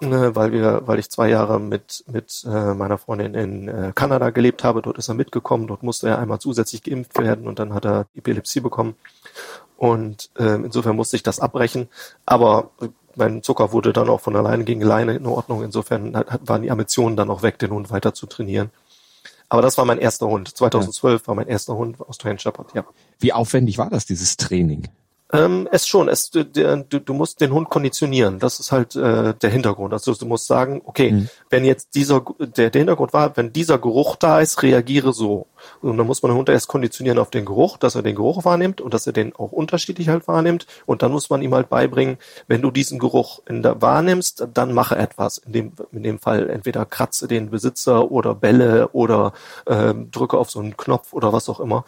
weil 0.00 0.52
wir, 0.52 0.82
weil 0.86 0.98
ich 0.98 1.10
zwei 1.10 1.28
Jahre 1.28 1.58
mit 1.58 2.04
mit 2.10 2.44
äh, 2.46 2.74
meiner 2.74 2.98
Freundin 2.98 3.34
in 3.34 3.68
äh, 3.68 3.92
Kanada 3.94 4.30
gelebt 4.30 4.64
habe. 4.64 4.82
Dort 4.82 4.98
ist 4.98 5.08
er 5.08 5.14
mitgekommen. 5.14 5.66
Dort 5.66 5.82
musste 5.82 6.08
er 6.08 6.18
einmal 6.18 6.38
zusätzlich 6.38 6.82
geimpft 6.82 7.18
werden 7.18 7.46
und 7.46 7.58
dann 7.58 7.72
hat 7.72 7.86
er 7.86 8.06
Epilepsie 8.14 8.60
bekommen. 8.60 8.94
Und 9.76 10.30
äh, 10.38 10.54
insofern 10.56 10.96
musste 10.96 11.16
ich 11.16 11.22
das 11.22 11.40
abbrechen. 11.40 11.88
Aber 12.24 12.70
mein 13.14 13.42
Zucker 13.42 13.72
wurde 13.72 13.92
dann 13.92 14.08
auch 14.08 14.20
von 14.20 14.36
alleine 14.36 14.64
gegen 14.64 14.82
alleine 14.84 15.14
in 15.14 15.26
Ordnung. 15.26 15.62
Insofern 15.62 16.16
hat, 16.16 16.40
waren 16.46 16.62
die 16.62 16.70
Ambitionen 16.70 17.16
dann 17.16 17.30
auch 17.30 17.42
weg, 17.42 17.58
den 17.58 17.70
Hund 17.70 17.90
weiter 17.90 18.14
zu 18.14 18.26
trainieren. 18.26 18.70
Aber 19.48 19.62
das 19.62 19.78
war 19.78 19.84
mein 19.84 19.98
erster 19.98 20.26
Hund. 20.26 20.54
2012 20.56 21.22
ja. 21.22 21.28
war 21.28 21.34
mein 21.34 21.48
erster 21.48 21.76
Hund 21.76 21.96
aus 22.00 22.18
Shepherd, 22.18 22.74
ja. 22.74 22.84
Wie 23.18 23.32
aufwendig 23.32 23.78
war 23.78 23.90
das, 23.90 24.04
dieses 24.04 24.36
Training? 24.36 24.88
Ähm, 25.32 25.68
es 25.72 25.88
schon. 25.88 26.08
Es, 26.08 26.30
du, 26.30 26.44
du, 26.44 27.14
musst 27.14 27.40
den 27.40 27.52
Hund 27.52 27.68
konditionieren. 27.68 28.38
Das 28.38 28.60
ist 28.60 28.70
halt 28.70 28.94
äh, 28.94 29.34
der 29.34 29.50
Hintergrund. 29.50 29.92
Also 29.92 30.14
du 30.14 30.24
musst 30.24 30.46
sagen, 30.46 30.82
okay, 30.84 31.10
mhm. 31.10 31.28
wenn 31.50 31.64
jetzt 31.64 31.96
dieser 31.96 32.24
der, 32.38 32.70
der 32.70 32.80
Hintergrund 32.80 33.12
war, 33.12 33.36
wenn 33.36 33.52
dieser 33.52 33.78
Geruch 33.78 34.14
da 34.14 34.40
ist, 34.40 34.62
reagiere 34.62 35.12
so. 35.12 35.48
Und 35.82 35.96
dann 35.96 36.06
muss 36.06 36.22
man 36.22 36.30
den 36.30 36.38
Hund 36.38 36.48
erst 36.48 36.68
konditionieren 36.68 37.18
auf 37.18 37.30
den 37.30 37.44
Geruch, 37.44 37.76
dass 37.76 37.96
er 37.96 38.02
den 38.02 38.14
Geruch 38.14 38.44
wahrnimmt 38.44 38.80
und 38.80 38.94
dass 38.94 39.08
er 39.08 39.12
den 39.12 39.34
auch 39.34 39.50
unterschiedlich 39.50 40.08
halt 40.08 40.28
wahrnimmt. 40.28 40.66
Und 40.86 41.02
dann 41.02 41.10
muss 41.10 41.28
man 41.28 41.42
ihm 41.42 41.54
halt 41.54 41.68
beibringen, 41.68 42.18
wenn 42.46 42.62
du 42.62 42.70
diesen 42.70 43.00
Geruch 43.00 43.40
in 43.48 43.64
der 43.64 43.82
wahrnimmst, 43.82 44.46
dann 44.54 44.72
mache 44.72 44.96
etwas. 44.96 45.38
In 45.38 45.52
dem, 45.52 45.72
in 45.90 46.04
dem 46.04 46.18
Fall 46.20 46.48
entweder 46.48 46.84
kratze 46.84 47.26
den 47.26 47.50
Besitzer 47.50 48.12
oder 48.12 48.36
belle 48.36 48.88
oder 48.92 49.32
ähm, 49.66 50.10
drücke 50.12 50.38
auf 50.38 50.50
so 50.50 50.60
einen 50.60 50.76
Knopf 50.76 51.12
oder 51.12 51.32
was 51.32 51.48
auch 51.48 51.58
immer. 51.58 51.84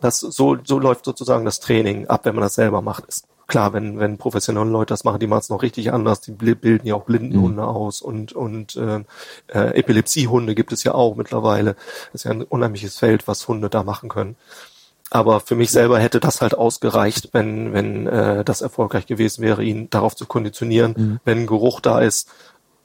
Das, 0.00 0.20
so, 0.20 0.56
so 0.62 0.78
läuft 0.78 1.04
sozusagen 1.04 1.44
das 1.44 1.60
Training 1.60 2.06
ab, 2.06 2.24
wenn 2.24 2.34
man 2.34 2.42
das 2.42 2.54
selber 2.54 2.82
macht. 2.82 3.06
Ist 3.06 3.26
klar, 3.46 3.72
wenn, 3.72 3.98
wenn 3.98 4.18
professionelle 4.18 4.70
Leute 4.70 4.92
das 4.92 5.04
machen, 5.04 5.20
die 5.20 5.26
machen 5.26 5.40
es 5.40 5.48
noch 5.48 5.62
richtig 5.62 5.92
anders. 5.92 6.20
Die 6.20 6.32
bilden 6.32 6.86
ja 6.86 6.94
auch 6.94 7.04
Blindenhunde 7.04 7.62
mhm. 7.62 7.68
aus 7.68 8.02
und, 8.02 8.32
und 8.32 8.76
äh, 8.76 9.04
äh, 9.48 9.78
Epilepsiehunde 9.78 10.54
gibt 10.54 10.72
es 10.72 10.84
ja 10.84 10.94
auch 10.94 11.16
mittlerweile. 11.16 11.74
Das 12.12 12.22
ist 12.22 12.24
ja 12.24 12.32
ein 12.32 12.42
unheimliches 12.42 12.98
Feld, 12.98 13.26
was 13.28 13.46
Hunde 13.48 13.70
da 13.70 13.82
machen 13.82 14.08
können. 14.08 14.36
Aber 15.10 15.40
für 15.40 15.54
mich 15.54 15.70
selber 15.70 16.00
hätte 16.00 16.18
das 16.18 16.40
halt 16.40 16.54
ausgereicht, 16.54 17.30
wenn, 17.32 17.72
wenn 17.72 18.06
äh, 18.08 18.44
das 18.44 18.60
erfolgreich 18.60 19.06
gewesen 19.06 19.42
wäre, 19.42 19.62
ihn 19.62 19.88
darauf 19.88 20.16
zu 20.16 20.26
konditionieren, 20.26 20.94
mhm. 20.96 21.20
wenn 21.24 21.38
ein 21.38 21.46
Geruch 21.46 21.80
da 21.80 22.00
ist, 22.00 22.28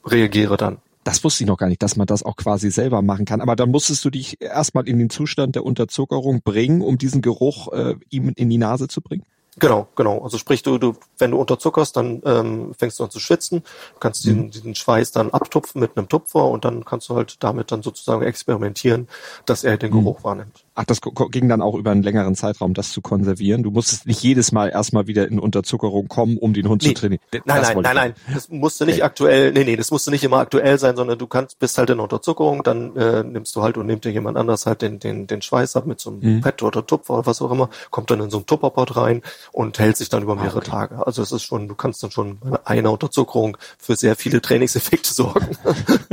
reagiere 0.06 0.58
dann 0.58 0.78
das 1.04 1.24
wusste 1.24 1.44
ich 1.44 1.48
noch 1.48 1.58
gar 1.58 1.68
nicht, 1.68 1.82
dass 1.82 1.96
man 1.96 2.08
das 2.08 2.24
auch 2.24 2.36
quasi 2.36 2.70
selber 2.70 3.02
machen 3.02 3.26
kann. 3.26 3.42
Aber 3.42 3.56
dann 3.56 3.72
musstest 3.72 4.06
du 4.06 4.10
dich 4.10 4.42
erstmal 4.42 4.88
in 4.88 5.00
den 5.00 5.10
Zustand 5.10 5.56
der 5.56 5.66
Unterzuckerung 5.66 6.42
bringen, 6.44 6.82
um 6.82 6.98
diesen 6.98 7.22
Geruch 7.22 7.72
äh, 7.72 7.96
ihm 8.10 8.32
in 8.36 8.50
die 8.50 8.58
Nase 8.58 8.88
zu 8.88 9.02
bringen? 9.02 9.24
Genau, 9.60 9.88
genau. 9.96 10.24
Also 10.24 10.38
sprich, 10.38 10.64
du, 10.64 10.78
du, 10.78 10.96
wenn 11.18 11.32
du 11.32 11.38
unterzuckerst, 11.38 11.98
dann 11.98 12.22
ähm, 12.26 12.74
fängst 12.78 13.00
du 13.00 13.04
an 13.04 13.12
zu 13.12 13.20
schwitzen, 13.20 13.64
kannst 14.00 14.24
diesen, 14.24 14.46
mhm. 14.46 14.52
diesen 14.52 14.76
Schweiß 14.76 15.12
dann 15.12 15.32
abtupfen 15.32 15.82
mit 15.82 15.98
einem 15.98 16.08
Tupfer 16.08 16.46
und 16.46 16.64
dann 16.64 16.86
kannst 16.86 17.10
du 17.10 17.16
halt 17.16 17.44
damit 17.44 17.72
dann 17.72 17.84
sozusagen 17.84 18.22
experimentieren, 18.22 19.10
dass 19.46 19.66
er 19.66 19.78
den 19.78 19.92
Geruch 19.92 20.20
mhm. 20.20 20.24
wahrnimmt. 20.24 20.64
Ach, 20.74 20.86
das 20.86 21.02
ging 21.32 21.50
dann 21.50 21.62
auch 21.62 21.76
über 21.76 21.92
einen 21.92 22.02
längeren 22.02 22.34
Zeitraum, 22.34 22.74
das 22.74 22.92
zu 22.92 23.02
konservieren. 23.02 23.62
Du 23.62 23.72
musstest 23.72 24.08
nicht 24.08 24.24
jedes 24.24 24.54
Mal 24.54 24.70
erstmal 24.70 25.06
wieder 25.06 25.28
in 25.28 25.38
Unterzuckerung 25.38 26.08
kommen, 26.08 26.38
um 26.38 26.54
den 26.54 26.70
Hund 26.70 26.82
nee. 26.84 26.90
zu 26.90 26.94
trainieren. 26.94 27.22
Nein, 27.46 27.62
nein, 27.62 27.78
nein, 27.82 27.96
nein. 27.96 28.14
Das 28.34 28.48
musste 28.50 28.86
nicht 28.86 29.00
okay. 29.00 29.04
aktuell, 29.04 29.52
nee, 29.52 29.66
nee, 29.66 29.76
das 29.76 29.92
musste 29.92 30.12
nicht 30.12 30.24
immer 30.24 30.38
aktuell 30.38 30.80
sein, 30.80 30.96
sondern 30.96 31.20
du 31.20 31.28
kannst, 31.28 31.60
bist 31.60 31.78
halt 31.78 31.90
in 31.90 32.00
Unterzuckerung, 32.00 32.64
dann 32.64 32.96
äh, 32.96 33.22
nimmst 33.22 33.54
du 33.56 33.62
halt 33.62 33.78
und 33.78 33.86
nimmt 33.86 34.06
dir 34.06 34.12
jemand 34.12 34.38
anders 34.38 34.66
halt 34.66 34.82
den, 34.82 35.00
den, 35.00 35.28
den 35.28 35.42
Schweiß 35.42 35.76
ab 35.76 35.86
mit 35.86 36.00
so 36.00 36.12
einem 36.12 36.38
mhm. 36.38 36.42
Pet 36.42 36.64
oder 36.64 36.86
Tupfer 36.86 37.16
oder 37.16 37.26
was 37.26 37.42
auch 37.42 37.52
immer, 37.52 37.70
kommt 37.90 38.10
dann 38.10 38.22
in 38.22 38.30
so 38.30 38.38
einen 38.38 38.46
Tupperpot 38.46 38.96
rein 38.96 39.22
und 39.52 39.78
hält 39.78 39.98
sich 39.98 40.08
dann 40.08 40.24
über 40.24 40.36
mehrere 40.36 40.60
ah, 40.60 40.62
okay. 40.62 40.72
Tage. 40.72 41.06
Also 41.06 41.22
es 41.22 41.34
ist 41.34 41.44
schon, 41.44 41.68
du 41.68 41.76
kannst 41.76 42.02
dann 42.02 42.12
schon 42.12 42.40
bei 42.40 42.66
einer 42.66 42.94
Unterzuckerung 42.94 43.58
für 43.78 43.98
sehr 43.98 44.16
viele 44.16 44.42
Trainingseffekte 44.42 45.14
sorgen. 45.14 45.58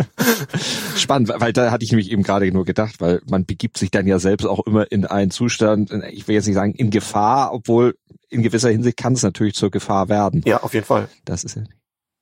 Spannend, 0.96 1.32
weil 1.36 1.52
da 1.52 1.70
hatte 1.70 1.84
ich 1.84 1.92
nämlich 1.92 2.10
eben 2.10 2.24
gerade 2.24 2.50
nur 2.50 2.64
gedacht, 2.64 2.96
weil 2.98 3.20
man 3.28 3.44
begibt 3.44 3.78
sich 3.78 3.92
dann 3.92 4.06
ja 4.08 4.18
selbst 4.18 4.46
auch 4.46 4.57
immer 4.66 4.90
in 4.90 5.06
einen 5.06 5.30
Zustand, 5.30 5.92
ich 6.10 6.28
will 6.28 6.34
jetzt 6.34 6.46
nicht 6.46 6.56
sagen 6.56 6.74
in 6.74 6.90
Gefahr, 6.90 7.52
obwohl 7.52 7.96
in 8.28 8.42
gewisser 8.42 8.70
Hinsicht 8.70 8.96
kann 8.96 9.14
es 9.14 9.22
natürlich 9.22 9.54
zur 9.54 9.70
Gefahr 9.70 10.08
werden. 10.08 10.42
Ja, 10.44 10.62
auf 10.62 10.74
jeden 10.74 10.86
Fall. 10.86 11.08
Das 11.24 11.44
ist 11.44 11.56
ja 11.56 11.62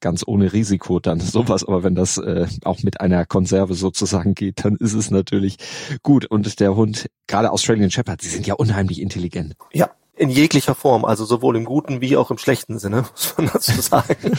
ganz 0.01 0.23
ohne 0.27 0.53
Risiko 0.53 1.01
dann 1.01 1.21
sowas, 1.21 1.65
aber 1.65 1.83
wenn 1.83 1.95
das 1.95 2.19
äh, 2.19 2.47
auch 2.65 2.83
mit 2.83 3.01
einer 3.01 3.27
Konserve 3.27 3.75
sozusagen 3.75 4.35
geht, 4.35 4.65
dann 4.65 4.77
ist 4.77 4.95
es 4.95 5.11
natürlich 5.11 5.57
gut. 6.03 6.27
Und 6.27 6.61
der 6.61 6.77
Hund, 6.77 7.09
gerade 7.27 7.51
Australian 7.51 7.91
Shepherd, 7.91 8.23
sie 8.23 8.29
sind 8.29 8.47
ja 8.47 8.55
unheimlich 8.55 9.01
intelligent. 9.01 9.55
Ja, 9.73 9.91
in 10.15 10.31
jeglicher 10.31 10.75
Form, 10.75 11.05
also 11.05 11.25
sowohl 11.25 11.57
im 11.57 11.65
guten 11.65 12.01
wie 12.01 12.17
auch 12.17 12.31
im 12.31 12.39
schlechten 12.39 12.79
Sinne, 12.79 13.03
muss 13.13 13.35
man 13.37 13.51
dazu 13.53 13.81
sagen. 13.81 14.17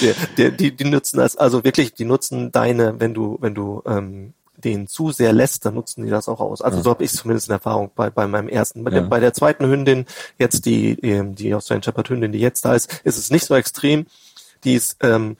die, 0.00 0.12
die, 0.36 0.56
die, 0.56 0.76
die 0.76 0.84
nutzen 0.84 1.16
das, 1.18 1.36
also 1.36 1.64
wirklich, 1.64 1.94
die 1.94 2.04
nutzen 2.04 2.52
deine, 2.52 3.00
wenn 3.00 3.14
du, 3.14 3.38
wenn 3.40 3.54
du 3.54 3.82
ähm, 3.86 4.34
den 4.60 4.86
zu 4.86 5.10
sehr 5.12 5.32
lässt, 5.32 5.64
dann 5.64 5.74
nutzen 5.74 6.04
die 6.04 6.10
das 6.10 6.28
auch 6.28 6.40
aus. 6.40 6.62
Also 6.62 6.78
ja. 6.78 6.82
so 6.84 6.90
habe 6.90 7.04
ich 7.04 7.12
zumindest 7.12 7.48
in 7.48 7.52
Erfahrung 7.52 7.90
bei, 7.94 8.10
bei 8.10 8.26
meinem 8.26 8.48
ersten. 8.48 8.84
Bei, 8.84 8.90
ja. 8.90 9.00
der, 9.00 9.08
bei 9.08 9.20
der 9.20 9.32
zweiten 9.32 9.66
Hündin, 9.66 10.06
jetzt 10.38 10.66
die, 10.66 10.98
ähm, 11.00 11.34
die 11.34 11.54
Australian 11.54 11.82
Shepherd 11.82 12.08
Hündin, 12.10 12.32
die 12.32 12.40
jetzt 12.40 12.64
da 12.64 12.74
ist, 12.74 13.00
ist 13.04 13.18
es 13.18 13.30
nicht 13.30 13.44
so 13.44 13.54
extrem. 13.54 14.06
Die 14.64 14.74
ist 14.74 14.98
ähm, 15.02 15.36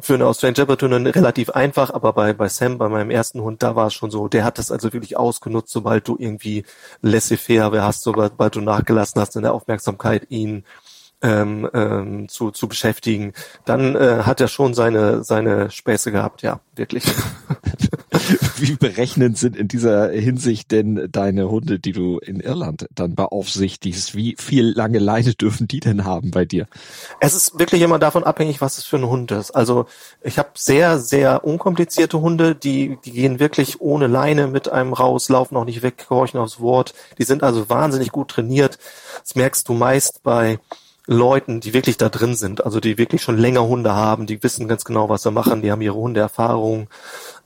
für 0.00 0.14
eine 0.14 0.26
Australian 0.26 0.56
Shepherd 0.56 0.82
Hündin 0.82 1.06
relativ 1.06 1.50
einfach, 1.50 1.92
aber 1.92 2.12
bei, 2.12 2.32
bei 2.34 2.48
Sam, 2.48 2.78
bei 2.78 2.88
meinem 2.88 3.10
ersten 3.10 3.40
Hund, 3.40 3.62
da 3.62 3.74
war 3.74 3.86
es 3.86 3.94
schon 3.94 4.10
so, 4.10 4.28
der 4.28 4.44
hat 4.44 4.58
das 4.58 4.70
also 4.70 4.92
wirklich 4.92 5.16
ausgenutzt, 5.16 5.72
sobald 5.72 6.06
du 6.06 6.16
irgendwie 6.18 6.64
laissez-faire 7.00 7.82
hast, 7.82 8.02
sobald 8.02 8.54
du 8.54 8.60
nachgelassen 8.60 9.20
hast 9.20 9.36
in 9.36 9.42
der 9.42 9.54
Aufmerksamkeit, 9.54 10.26
ihn 10.28 10.64
ähm, 11.22 11.68
ähm, 11.72 12.28
zu, 12.28 12.50
zu 12.50 12.68
beschäftigen, 12.68 13.32
dann 13.64 13.96
äh, 13.96 14.22
hat 14.24 14.40
er 14.40 14.48
schon 14.48 14.74
seine, 14.74 15.24
seine 15.24 15.70
Späße 15.70 16.12
gehabt, 16.12 16.42
ja, 16.42 16.60
wirklich. 16.76 17.04
Wie 18.56 18.76
berechnend 18.76 19.38
sind 19.38 19.56
in 19.56 19.68
dieser 19.68 20.10
Hinsicht 20.10 20.70
denn 20.70 21.08
deine 21.10 21.50
Hunde, 21.50 21.78
die 21.78 21.92
du 21.92 22.18
in 22.18 22.40
Irland 22.40 22.86
dann 22.94 23.14
beaufsichtigst? 23.14 24.14
Wie 24.14 24.36
viel 24.38 24.66
lange 24.66 24.98
Leine 24.98 25.34
dürfen 25.34 25.68
die 25.68 25.80
denn 25.80 26.04
haben 26.04 26.30
bei 26.30 26.44
dir? 26.44 26.66
Es 27.20 27.34
ist 27.34 27.58
wirklich 27.58 27.82
immer 27.82 27.98
davon 27.98 28.24
abhängig, 28.24 28.60
was 28.60 28.78
es 28.78 28.84
für 28.84 28.96
ein 28.96 29.08
Hund 29.08 29.30
ist. 29.30 29.52
Also 29.52 29.86
ich 30.22 30.38
habe 30.38 30.50
sehr, 30.54 30.98
sehr 30.98 31.44
unkomplizierte 31.44 32.20
Hunde, 32.20 32.54
die, 32.54 32.98
die 33.04 33.12
gehen 33.12 33.40
wirklich 33.40 33.80
ohne 33.80 34.06
Leine 34.06 34.46
mit 34.46 34.70
einem 34.70 34.92
raus, 34.92 35.28
laufen 35.28 35.56
auch 35.56 35.64
nicht 35.64 35.82
weg, 35.82 35.98
gehorchen 35.98 36.40
aufs 36.40 36.60
Wort. 36.60 36.94
Die 37.18 37.24
sind 37.24 37.42
also 37.42 37.68
wahnsinnig 37.68 38.10
gut 38.12 38.28
trainiert. 38.28 38.78
Das 39.20 39.34
merkst 39.34 39.68
du 39.68 39.72
meist 39.72 40.22
bei 40.22 40.58
Leuten, 41.08 41.60
die 41.60 41.72
wirklich 41.72 41.96
da 41.96 42.10
drin 42.10 42.36
sind, 42.36 42.64
also 42.66 42.80
die 42.80 42.98
wirklich 42.98 43.22
schon 43.22 43.38
länger 43.38 43.66
Hunde 43.66 43.94
haben, 43.94 44.26
die 44.26 44.42
wissen 44.42 44.68
ganz 44.68 44.84
genau, 44.84 45.08
was 45.08 45.22
sie 45.22 45.30
machen, 45.30 45.62
die 45.62 45.72
haben 45.72 45.80
ihre 45.80 45.94
Hundeerfahrung. 45.94 46.88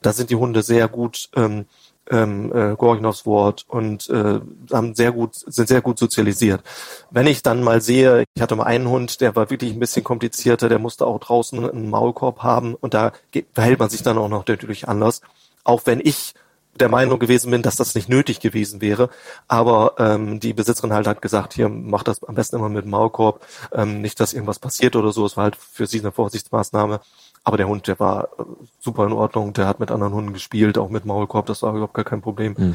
Da 0.03 0.13
sind 0.13 0.31
die 0.31 0.37
Hunde 0.37 0.63
sehr 0.63 0.89
gut 0.89 1.31
ähm, 1.37 1.67
ähm, 2.11 2.51
äh, 2.51 2.77
gehorchen 2.77 3.07
aufs 3.07 3.27
Wort 3.27 3.65
und 3.69 4.09
äh, 4.11 4.41
haben 4.73 4.95
sehr 4.95 5.13
gut, 5.13 5.35
sind 5.35 5.69
sehr 5.69 5.81
gut 5.81 5.99
sozialisiert. 5.99 6.63
Wenn 7.11 7.27
ich 7.27 7.43
dann 7.43 7.63
mal 7.63 7.81
sehe, 7.81 8.25
ich 8.35 8.43
hatte 8.43 8.57
mal 8.57 8.65
einen 8.65 8.89
Hund, 8.89 9.21
der 9.21 9.37
war 9.37 9.51
wirklich 9.51 9.73
ein 9.73 9.81
bisschen 9.81 10.05
komplizierter, 10.05 10.69
der 10.69 10.79
musste 10.79 11.07
auch 11.07 11.21
draußen 11.21 11.71
einen 11.71 11.91
Maulkorb 11.91 12.43
haben 12.43 12.75
und 12.75 12.95
da 12.95 13.13
verhält 13.55 13.79
man 13.79 13.91
sich 13.91 14.03
dann 14.03 14.19
auch 14.19 14.29
noch 14.29 14.47
natürlich 14.47 14.89
anders. 14.89 15.21
Auch 15.65 15.83
wenn 15.85 16.01
ich 16.01 16.35
der 16.81 16.89
Meinung 16.89 17.19
gewesen 17.19 17.51
bin, 17.51 17.63
dass 17.63 17.77
das 17.77 17.95
nicht 17.95 18.09
nötig 18.09 18.41
gewesen 18.41 18.81
wäre. 18.81 19.11
Aber 19.47 19.95
ähm, 19.99 20.41
die 20.41 20.55
Besitzerin 20.55 20.93
halt 20.93 21.07
hat 21.07 21.23
gesagt, 21.23 21.53
hier 21.53 21.69
mach 21.69 22.03
das 22.03 22.25
am 22.25 22.35
besten 22.35 22.57
immer 22.57 22.69
mit 22.69 22.85
dem 22.85 22.91
Maulkorb, 22.91 23.47
ähm, 23.73 24.01
nicht, 24.01 24.19
dass 24.21 24.33
irgendwas 24.33 24.59
passiert 24.59 24.97
oder 24.97 25.13
so. 25.13 25.27
Es 25.27 25.37
war 25.37 25.45
halt 25.45 25.57
für 25.57 25.87
sie 25.87 26.01
eine 26.01 26.13
Vorsichtsmaßnahme. 26.13 27.01
Aber 27.45 27.57
der 27.57 27.69
Hund, 27.69 27.89
der 27.89 27.99
war 27.99 28.29
äh, 28.39 28.45
super 28.79 29.07
in 29.07 29.13
Ordnung, 29.13 29.53
der 29.53 29.67
hat 29.67 29.81
mit 29.81 29.91
anderen 29.91 30.15
Hunden 30.15 30.33
gespielt, 30.33 30.79
auch 30.79 30.89
mit 30.89 31.05
Maulkorb, 31.05 31.47
das 31.47 31.63
war 31.63 31.73
überhaupt 31.73 31.95
gar 31.95 32.05
kein 32.05 32.23
Problem. 32.23 32.55
Mhm. 32.57 32.75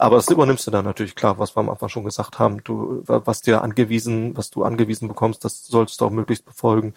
Aber 0.00 0.16
das 0.16 0.30
übernimmst 0.30 0.66
du 0.66 0.70
dann 0.70 0.86
natürlich 0.86 1.14
klar, 1.14 1.38
was 1.38 1.54
wir 1.54 1.60
am 1.60 1.68
Anfang 1.68 1.90
schon 1.90 2.04
gesagt 2.04 2.38
haben. 2.38 2.64
Du, 2.64 3.02
was 3.06 3.42
dir 3.42 3.60
angewiesen, 3.60 4.34
was 4.34 4.48
du 4.48 4.64
angewiesen 4.64 5.08
bekommst, 5.08 5.44
das 5.44 5.66
solltest 5.66 6.00
du 6.00 6.06
auch 6.06 6.10
möglichst 6.10 6.46
befolgen 6.46 6.94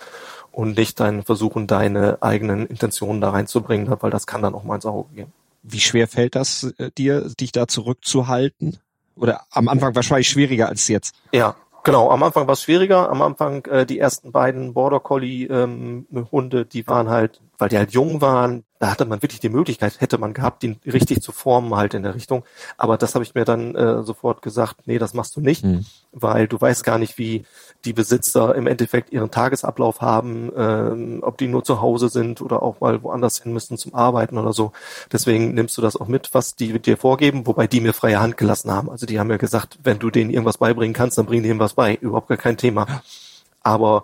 und 0.53 0.77
nicht 0.77 1.01
dein 1.01 1.21
versuchen, 1.21 1.67
deine 1.67 2.19
eigenen 2.21 2.65
Intentionen 2.65 3.19
da 3.19 3.31
reinzubringen, 3.31 3.93
weil 3.99 4.09
das 4.09 4.25
kann 4.25 4.41
dann 4.41 4.55
auch 4.55 4.63
mal 4.63 4.75
ins 4.75 4.85
Auge 4.85 5.13
gehen. 5.13 5.33
Wie 5.63 5.81
schwer 5.81 6.07
fällt 6.07 6.35
das 6.35 6.63
äh, 6.77 6.91
dir, 6.97 7.27
dich 7.37 7.51
da 7.51 7.67
zurückzuhalten? 7.67 8.77
Oder 9.17 9.41
am 9.51 9.67
Anfang 9.67 9.93
wahrscheinlich 9.95 10.29
schwieriger 10.29 10.69
als 10.69 10.87
jetzt? 10.87 11.13
Ja, 11.33 11.57
Genau, 11.85 12.09
am 12.09 12.23
Anfang 12.23 12.47
war 12.47 12.53
es 12.53 12.63
schwieriger. 12.63 13.09
Am 13.09 13.21
Anfang 13.21 13.65
äh, 13.65 13.85
die 13.85 13.99
ersten 13.99 14.31
beiden 14.31 14.73
Border 14.73 15.01
Collie 15.01 15.45
ähm, 15.47 16.07
Hunde, 16.31 16.65
die 16.65 16.87
waren 16.87 17.09
halt, 17.09 17.41
weil 17.57 17.67
die 17.67 17.77
halt 17.77 17.91
jung 17.91 18.21
waren, 18.21 18.63
da 18.83 18.91
hatte 18.91 19.05
man 19.05 19.21
wirklich 19.21 19.39
die 19.39 19.47
Möglichkeit, 19.47 20.01
hätte 20.01 20.17
man 20.17 20.33
gehabt, 20.33 20.61
den 20.61 20.77
richtig 20.85 21.21
zu 21.21 21.31
formen 21.31 21.73
halt 21.73 21.93
in 21.93 22.03
der 22.03 22.15
Richtung. 22.15 22.43
Aber 22.75 22.97
das 22.97 23.15
habe 23.15 23.23
ich 23.23 23.33
mir 23.33 23.45
dann 23.45 23.75
äh, 23.75 24.03
sofort 24.03 24.41
gesagt, 24.41 24.87
nee, 24.87 24.99
das 24.99 25.13
machst 25.13 25.37
du 25.37 25.39
nicht, 25.39 25.63
mhm. 25.63 25.85
weil 26.11 26.49
du 26.49 26.59
weißt 26.59 26.83
gar 26.83 26.97
nicht, 26.97 27.17
wie 27.17 27.45
die 27.85 27.93
Besitzer 27.93 28.53
im 28.55 28.67
Endeffekt 28.67 29.13
ihren 29.13 29.31
Tagesablauf 29.31 30.01
haben, 30.01 30.51
ähm, 30.57 31.19
ob 31.21 31.37
die 31.37 31.47
nur 31.47 31.63
zu 31.63 31.81
Hause 31.81 32.09
sind 32.09 32.41
oder 32.41 32.61
auch 32.61 32.81
mal 32.81 33.01
woanders 33.03 33.41
hin 33.41 33.53
müssen 33.53 33.77
zum 33.77 33.95
Arbeiten 33.95 34.37
oder 34.37 34.51
so. 34.51 34.73
Deswegen 35.13 35.53
nimmst 35.53 35.77
du 35.77 35.81
das 35.81 35.95
auch 35.95 36.09
mit, 36.09 36.33
was 36.33 36.57
die 36.57 36.77
dir 36.77 36.97
vorgeben, 36.97 37.47
wobei 37.47 37.67
die 37.67 37.79
mir 37.79 37.93
freie 37.93 38.19
Hand 38.19 38.35
gelassen 38.35 38.69
haben. 38.69 38.89
Also 38.89 39.05
die 39.05 39.17
haben 39.17 39.27
mir 39.27 39.37
gesagt, 39.37 39.79
wenn 39.85 39.99
du 39.99 40.09
denen 40.09 40.29
irgendwas 40.29 40.57
beibringen 40.57 40.93
kannst, 40.93 41.17
dann 41.17 41.25
bring 41.25 41.41
denen 41.41 41.61
was 41.61 41.73
bei. 41.73 41.95
Überhaupt 41.95 42.27
gar 42.27 42.37
kein 42.37 42.57
Thema. 42.57 43.01
Aber 43.61 44.03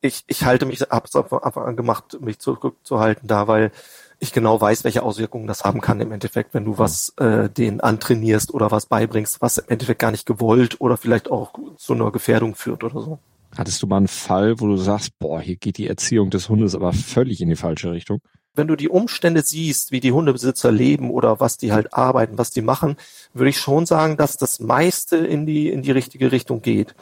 ich, 0.00 0.24
ich 0.28 0.44
halte 0.44 0.66
mich, 0.66 0.80
hab's 0.82 1.10
von 1.12 1.42
Anfang 1.42 1.64
an 1.64 1.76
gemacht, 1.76 2.20
mich 2.20 2.38
zurückzuhalten 2.38 3.26
da, 3.26 3.48
weil 3.48 3.72
ich 4.20 4.32
genau 4.32 4.60
weiß, 4.60 4.84
welche 4.84 5.02
Auswirkungen 5.02 5.46
das 5.46 5.64
haben 5.64 5.80
kann 5.80 6.00
im 6.00 6.12
Endeffekt, 6.12 6.52
wenn 6.52 6.66
du 6.66 6.78
was 6.78 7.14
äh, 7.16 7.48
denen 7.48 7.80
antrainierst 7.80 8.52
oder 8.52 8.70
was 8.70 8.86
beibringst, 8.86 9.40
was 9.40 9.58
im 9.58 9.64
Endeffekt 9.68 9.98
gar 9.98 10.10
nicht 10.10 10.26
gewollt 10.26 10.80
oder 10.80 10.98
vielleicht 10.98 11.30
auch 11.30 11.54
zu 11.78 11.94
einer 11.94 12.12
Gefährdung 12.12 12.54
führt 12.54 12.84
oder 12.84 13.00
so. 13.00 13.18
Hattest 13.56 13.82
du 13.82 13.86
mal 13.86 13.96
einen 13.96 14.08
Fall, 14.08 14.60
wo 14.60 14.66
du 14.66 14.76
sagst, 14.76 15.18
boah, 15.18 15.40
hier 15.40 15.56
geht 15.56 15.78
die 15.78 15.88
Erziehung 15.88 16.30
des 16.30 16.50
Hundes 16.50 16.74
aber 16.74 16.92
völlig 16.92 17.40
in 17.40 17.48
die 17.48 17.56
falsche 17.56 17.90
Richtung? 17.90 18.20
Wenn 18.54 18.68
du 18.68 18.76
die 18.76 18.90
Umstände 18.90 19.42
siehst, 19.42 19.90
wie 19.90 20.00
die 20.00 20.12
Hundebesitzer 20.12 20.70
leben 20.70 21.10
oder 21.10 21.40
was 21.40 21.56
die 21.56 21.72
halt 21.72 21.94
arbeiten, 21.94 22.36
was 22.36 22.50
die 22.50 22.62
machen, 22.62 22.96
würde 23.32 23.50
ich 23.50 23.58
schon 23.58 23.86
sagen, 23.86 24.18
dass 24.18 24.36
das 24.36 24.60
meiste 24.60 25.16
in 25.16 25.46
die, 25.46 25.70
in 25.70 25.82
die 25.82 25.92
richtige 25.92 26.30
Richtung 26.30 26.60
geht. 26.60 26.94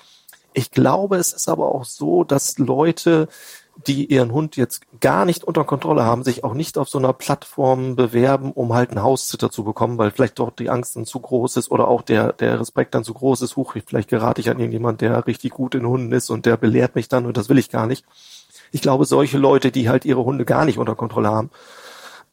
Ich 0.55 0.71
glaube, 0.71 1.17
es 1.17 1.33
ist 1.33 1.49
aber 1.49 1.75
auch 1.75 1.85
so, 1.85 2.23
dass 2.25 2.59
Leute 2.59 3.29
die 3.87 4.07
ihren 4.07 4.33
Hund 4.33 4.57
jetzt 4.57 4.83
gar 5.01 5.25
nicht 5.25 5.45
unter 5.45 5.65
Kontrolle 5.65 6.03
haben, 6.05 6.25
sich 6.25 6.43
auch 6.43 6.55
nicht 6.55 6.79
auf 6.79 6.89
so 6.89 6.99
einer 6.99 7.13
Plattform 7.13 7.95
bewerben, 7.95 8.53
um 8.53 8.75
halt 8.75 8.91
einen 8.91 9.03
Haussitter 9.03 9.51
zu 9.51 9.63
bekommen, 9.63 9.99
weil 9.99 10.11
vielleicht 10.11 10.39
dort 10.39 10.59
die 10.59 10.69
Angst 10.69 10.97
dann 10.97 11.07
zu 11.07 11.21
groß 11.21 11.57
ist 11.57 11.71
oder 11.71 11.87
auch 11.87 12.03
der, 12.03 12.33
der 12.33 12.59
Respekt 12.59 12.95
dann 12.95 13.05
zu 13.05 13.15
groß 13.15 13.43
ist. 13.43 13.57
Huch, 13.57 13.75
vielleicht 13.87 14.09
gerate 14.09 14.41
ich 14.41 14.51
an 14.51 14.59
irgendjemand, 14.59 15.01
der 15.01 15.27
richtig 15.27 15.53
gut 15.53 15.75
in 15.75 15.87
Hunden 15.87 16.13
ist 16.13 16.31
und 16.31 16.45
der 16.45 16.57
belehrt 16.57 16.97
mich 16.97 17.09
dann 17.09 17.27
und 17.27 17.37
das 17.37 17.49
will 17.49 17.59
ich 17.59 17.71
gar 17.71 17.87
nicht. 17.87 18.05
Ich 18.73 18.83
glaube, 18.83 19.05
solche 19.05 19.39
Leute, 19.39 19.71
die 19.71 19.89
halt 19.89 20.05
ihre 20.05 20.25
Hunde 20.25 20.45
gar 20.45 20.65
nicht 20.65 20.79
unter 20.79 20.95
Kontrolle 20.95 21.29
haben, 21.29 21.51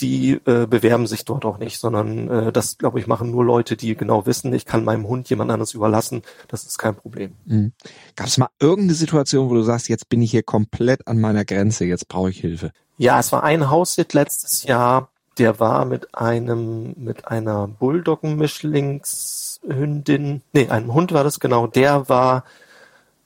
die 0.01 0.33
äh, 0.45 0.67
bewerben 0.67 1.07
sich 1.07 1.23
dort 1.25 1.45
auch 1.45 1.57
nicht, 1.57 1.79
sondern 1.79 2.29
äh, 2.29 2.51
das, 2.51 2.77
glaube 2.77 2.99
ich, 2.99 3.07
machen 3.07 3.31
nur 3.31 3.45
Leute, 3.45 3.77
die 3.77 3.95
genau 3.95 4.25
wissen, 4.25 4.53
ich 4.53 4.65
kann 4.65 4.83
meinem 4.83 5.07
Hund 5.07 5.29
jemand 5.29 5.51
anderes 5.51 5.73
überlassen. 5.73 6.23
Das 6.47 6.65
ist 6.65 6.77
kein 6.77 6.95
Problem. 6.95 7.35
Mhm. 7.45 7.71
Gab 8.15 8.27
es 8.27 8.37
mal 8.37 8.49
irgendeine 8.59 8.95
Situation, 8.95 9.49
wo 9.49 9.53
du 9.53 9.63
sagst, 9.63 9.87
jetzt 9.89 10.09
bin 10.09 10.21
ich 10.21 10.31
hier 10.31 10.43
komplett 10.43 11.07
an 11.07 11.19
meiner 11.19 11.45
Grenze, 11.45 11.85
jetzt 11.85 12.07
brauche 12.07 12.29
ich 12.29 12.39
Hilfe? 12.39 12.71
Ja, 12.97 13.19
es 13.19 13.31
war 13.31 13.43
ein 13.43 13.69
Haussit 13.69 14.13
letztes 14.13 14.63
Jahr, 14.63 15.09
der 15.37 15.59
war 15.59 15.85
mit 15.85 16.15
einem, 16.15 16.95
mit 16.97 17.27
einer 17.27 17.67
Bulldoggen-Mischlingshündin, 17.67 20.41
nee, 20.53 20.69
einem 20.69 20.93
Hund 20.93 21.11
war 21.11 21.23
das 21.23 21.39
genau, 21.39 21.67
der 21.67 22.09
war, 22.09 22.43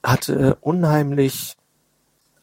hatte 0.04 0.58
unheimlich 0.62 1.56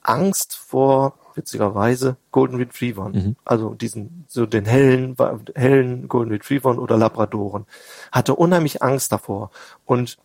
Angst 0.02 0.56
vor 0.56 1.14
witzigerweise 1.36 2.16
Golden 2.32 2.56
Retrievern. 2.56 3.12
Mhm. 3.12 3.36
Also 3.44 3.74
diesen, 3.74 4.24
so 4.28 4.46
den 4.46 4.64
hellen, 4.64 5.16
hellen 5.54 6.08
Golden 6.08 6.32
Retrievern 6.32 6.78
oder 6.78 6.96
Labradoren. 6.96 7.66
Hatte 8.12 8.34
unheimlich 8.34 8.82
Angst 8.82 9.12
davor. 9.12 9.50
Und 9.84 10.18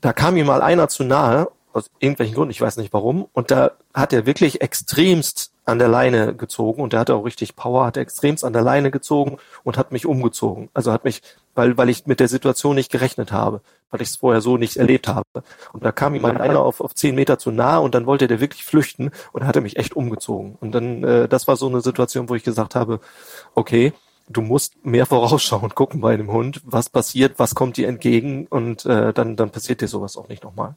da 0.00 0.12
kam 0.12 0.36
ihm 0.36 0.46
mal 0.46 0.62
einer 0.62 0.88
zu 0.88 1.04
nahe, 1.04 1.48
aus 1.72 1.90
irgendwelchen 1.98 2.36
Gründen, 2.36 2.52
ich 2.52 2.60
weiß 2.60 2.76
nicht 2.76 2.92
warum, 2.92 3.26
und 3.32 3.50
da 3.50 3.72
hat 3.92 4.12
er 4.12 4.26
wirklich 4.26 4.60
extremst 4.60 5.53
an 5.64 5.78
der 5.78 5.88
Leine 5.88 6.34
gezogen 6.34 6.82
und 6.82 6.92
der 6.92 7.00
hatte 7.00 7.14
auch 7.14 7.24
richtig 7.24 7.56
Power, 7.56 7.86
hat 7.86 7.96
extremst 7.96 8.44
an 8.44 8.52
der 8.52 8.62
Leine 8.62 8.90
gezogen 8.90 9.38
und 9.62 9.78
hat 9.78 9.92
mich 9.92 10.06
umgezogen. 10.06 10.68
Also 10.74 10.92
hat 10.92 11.04
mich, 11.04 11.22
weil, 11.54 11.76
weil 11.78 11.88
ich 11.88 12.06
mit 12.06 12.20
der 12.20 12.28
Situation 12.28 12.74
nicht 12.74 12.92
gerechnet 12.92 13.32
habe, 13.32 13.60
weil 13.90 14.02
ich 14.02 14.08
es 14.08 14.16
vorher 14.16 14.40
so 14.42 14.56
nicht 14.58 14.76
erlebt 14.76 15.08
habe. 15.08 15.24
Und 15.72 15.84
da 15.84 15.92
kam 15.92 16.14
ihm 16.14 16.24
einer 16.24 16.60
auf, 16.60 16.80
auf 16.80 16.94
zehn 16.94 17.14
Meter 17.14 17.38
zu 17.38 17.50
nah 17.50 17.78
und 17.78 17.94
dann 17.94 18.06
wollte 18.06 18.28
der 18.28 18.40
wirklich 18.40 18.64
flüchten 18.64 19.10
und 19.32 19.42
er 19.42 19.48
hatte 19.48 19.62
mich 19.62 19.78
echt 19.78 19.96
umgezogen. 19.96 20.56
Und 20.60 20.72
dann, 20.72 21.02
äh, 21.02 21.28
das 21.28 21.48
war 21.48 21.56
so 21.56 21.68
eine 21.68 21.80
Situation, 21.80 22.28
wo 22.28 22.34
ich 22.34 22.44
gesagt 22.44 22.74
habe, 22.74 23.00
okay, 23.54 23.94
du 24.28 24.42
musst 24.42 24.84
mehr 24.84 25.06
vorausschauen, 25.14 25.74
gucken 25.74 26.00
bei 26.00 26.12
einem 26.12 26.30
Hund, 26.30 26.60
was 26.64 26.90
passiert, 26.90 27.38
was 27.38 27.54
kommt 27.54 27.78
dir 27.78 27.88
entgegen 27.88 28.46
und 28.48 28.84
äh, 28.84 29.14
dann, 29.14 29.36
dann 29.36 29.50
passiert 29.50 29.80
dir 29.80 29.88
sowas 29.88 30.16
auch 30.16 30.28
nicht 30.28 30.44
nochmal. 30.44 30.74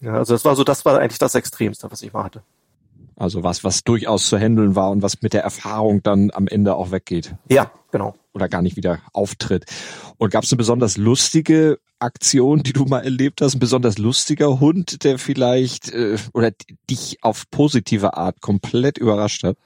Ja, 0.00 0.14
also 0.14 0.34
das 0.34 0.44
war 0.44 0.56
so, 0.56 0.64
das 0.64 0.84
war 0.84 0.98
eigentlich 0.98 1.18
das 1.18 1.34
Extremste, 1.34 1.90
was 1.92 2.02
ich 2.02 2.12
mal 2.12 2.24
hatte. 2.24 2.42
Also 3.20 3.44
was, 3.44 3.64
was 3.64 3.84
durchaus 3.84 4.30
zu 4.30 4.38
handeln 4.38 4.76
war 4.76 4.90
und 4.90 5.02
was 5.02 5.20
mit 5.20 5.34
der 5.34 5.42
Erfahrung 5.42 6.02
dann 6.02 6.30
am 6.32 6.48
Ende 6.48 6.74
auch 6.74 6.90
weggeht. 6.90 7.34
Ja, 7.50 7.70
genau. 7.90 8.14
Oder 8.32 8.48
gar 8.48 8.62
nicht 8.62 8.76
wieder 8.76 9.00
auftritt. 9.12 9.66
Und 10.16 10.30
gab 10.30 10.44
es 10.44 10.50
eine 10.50 10.56
besonders 10.56 10.96
lustige 10.96 11.80
Aktion, 11.98 12.62
die 12.62 12.72
du 12.72 12.86
mal 12.86 13.04
erlebt 13.04 13.42
hast? 13.42 13.56
Ein 13.56 13.58
besonders 13.58 13.98
lustiger 13.98 14.58
Hund, 14.58 15.04
der 15.04 15.18
vielleicht 15.18 15.92
äh, 15.92 16.16
oder 16.32 16.52
dich 16.88 17.18
auf 17.20 17.50
positive 17.50 18.16
Art 18.16 18.40
komplett 18.40 18.96
überrascht 18.96 19.44
hat? 19.44 19.58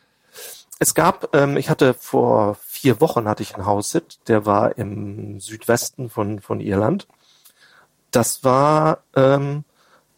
Es 0.81 0.97
gab, 0.97 1.33
ähm, 1.37 1.57
ich 1.57 1.71
hatte 1.71 1.95
vor 1.95 2.57
vier 2.67 3.01
Wochen 3.01 3.29
hatte 3.29 3.45
ich 3.45 3.55
einen 3.55 3.67
Haussit, 3.67 4.19
der 4.27 4.47
war 4.47 4.77
im 4.79 5.39
Südwesten 5.39 6.11
von, 6.11 6.41
von 6.41 6.59
Irland. 6.59 7.07
Das 8.11 8.43
war 8.43 9.05
ähm, 9.15 9.63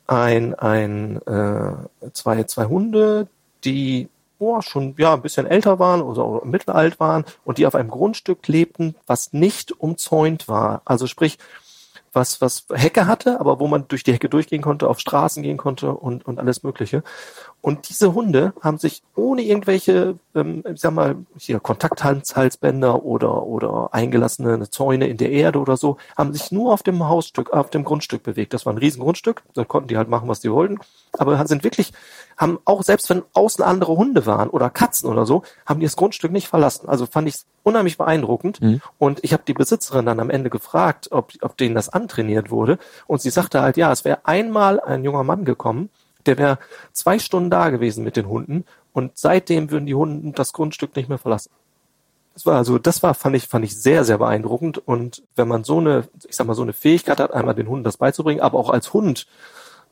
ein, 0.06 0.54
ein 0.54 1.20
äh, 1.26 2.10
zwei, 2.12 2.44
zwei 2.44 2.64
Hunde, 2.66 3.28
die 3.64 4.08
oh, 4.38 4.60
schon 4.60 4.94
ja 4.98 5.14
ein 5.14 5.22
bisschen 5.22 5.46
älter 5.46 5.78
waren 5.78 6.02
oder, 6.02 6.26
oder 6.26 6.46
mittelalt 6.46 7.00
waren 7.00 7.24
und 7.44 7.58
die 7.58 7.66
auf 7.66 7.74
einem 7.74 7.90
Grundstück 7.90 8.46
lebten, 8.48 8.94
was 9.06 9.32
nicht 9.32 9.72
umzäunt 9.72 10.48
war. 10.48 10.82
Also 10.84 11.06
sprich, 11.06 11.38
was, 12.12 12.40
was 12.40 12.66
Hecke 12.72 13.06
hatte, 13.06 13.38
aber 13.40 13.60
wo 13.60 13.68
man 13.68 13.86
durch 13.88 14.02
die 14.02 14.12
Hecke 14.12 14.28
durchgehen 14.28 14.62
konnte, 14.62 14.88
auf 14.88 14.98
Straßen 14.98 15.42
gehen 15.42 15.58
konnte 15.58 15.92
und, 15.92 16.26
und 16.26 16.38
alles 16.38 16.62
Mögliche. 16.62 17.02
Und 17.66 17.88
diese 17.88 18.14
Hunde 18.14 18.52
haben 18.60 18.78
sich 18.78 19.02
ohne 19.16 19.42
irgendwelche, 19.42 20.20
ähm, 20.36 20.62
ich 20.72 20.80
sag 20.80 20.92
mal, 20.92 21.16
hier 21.36 21.58
Kontakthalsbänder 21.58 23.02
oder, 23.02 23.42
oder 23.42 23.88
eingelassene 23.90 24.70
Zäune 24.70 25.08
in 25.08 25.16
der 25.16 25.32
Erde 25.32 25.58
oder 25.58 25.76
so, 25.76 25.96
haben 26.16 26.32
sich 26.32 26.52
nur 26.52 26.72
auf 26.72 26.84
dem 26.84 27.08
Hausstück, 27.08 27.52
auf 27.52 27.70
dem 27.70 27.82
Grundstück 27.82 28.22
bewegt. 28.22 28.54
Das 28.54 28.66
war 28.66 28.72
ein 28.72 28.78
Riesengrundstück, 28.78 29.42
da 29.54 29.64
konnten 29.64 29.88
die 29.88 29.96
halt 29.96 30.08
machen, 30.08 30.28
was 30.28 30.38
die 30.38 30.52
wollten. 30.52 30.78
Aber 31.18 31.44
sind 31.48 31.64
wirklich, 31.64 31.92
haben 32.36 32.60
auch, 32.66 32.84
selbst 32.84 33.10
wenn 33.10 33.24
außen 33.32 33.64
andere 33.64 33.96
Hunde 33.96 34.26
waren 34.26 34.48
oder 34.48 34.70
Katzen 34.70 35.10
oder 35.10 35.26
so, 35.26 35.42
haben 35.66 35.80
die 35.80 35.86
das 35.86 35.96
Grundstück 35.96 36.30
nicht 36.30 36.46
verlassen. 36.46 36.88
Also 36.88 37.06
fand 37.06 37.26
ich 37.26 37.34
unheimlich 37.64 37.98
beeindruckend. 37.98 38.60
Mhm. 38.60 38.80
Und 38.98 39.24
ich 39.24 39.32
habe 39.32 39.42
die 39.44 39.54
Besitzerin 39.54 40.06
dann 40.06 40.20
am 40.20 40.30
Ende 40.30 40.50
gefragt, 40.50 41.08
ob, 41.10 41.32
ob 41.40 41.56
denen 41.56 41.74
das 41.74 41.88
antrainiert 41.88 42.48
wurde. 42.48 42.78
Und 43.08 43.22
sie 43.22 43.30
sagte 43.30 43.60
halt, 43.60 43.76
ja, 43.76 43.90
es 43.90 44.04
wäre 44.04 44.20
einmal 44.22 44.78
ein 44.78 45.02
junger 45.02 45.24
Mann 45.24 45.44
gekommen, 45.44 45.90
der 46.26 46.38
wäre 46.38 46.58
zwei 46.92 47.18
Stunden 47.18 47.50
da 47.50 47.70
gewesen 47.70 48.04
mit 48.04 48.16
den 48.16 48.28
Hunden 48.28 48.64
und 48.92 49.12
seitdem 49.14 49.70
würden 49.70 49.86
die 49.86 49.94
Hunde 49.94 50.32
das 50.32 50.52
Grundstück 50.52 50.96
nicht 50.96 51.08
mehr 51.08 51.18
verlassen. 51.18 51.50
Das 52.34 52.44
war 52.44 52.56
also, 52.56 52.78
das 52.78 53.02
war, 53.02 53.14
fand 53.14 53.34
ich, 53.34 53.46
fand 53.46 53.64
ich 53.64 53.80
sehr, 53.80 54.04
sehr 54.04 54.18
beeindruckend. 54.18 54.76
Und 54.76 55.22
wenn 55.36 55.48
man 55.48 55.64
so 55.64 55.78
eine, 55.78 56.06
ich 56.28 56.36
sag 56.36 56.46
mal, 56.46 56.54
so 56.54 56.60
eine 56.60 56.74
Fähigkeit 56.74 57.18
hat, 57.18 57.32
einmal 57.32 57.54
den 57.54 57.66
Hunden 57.66 57.82
das 57.82 57.96
beizubringen, 57.96 58.42
aber 58.42 58.58
auch 58.58 58.68
als 58.68 58.92
Hund 58.92 59.26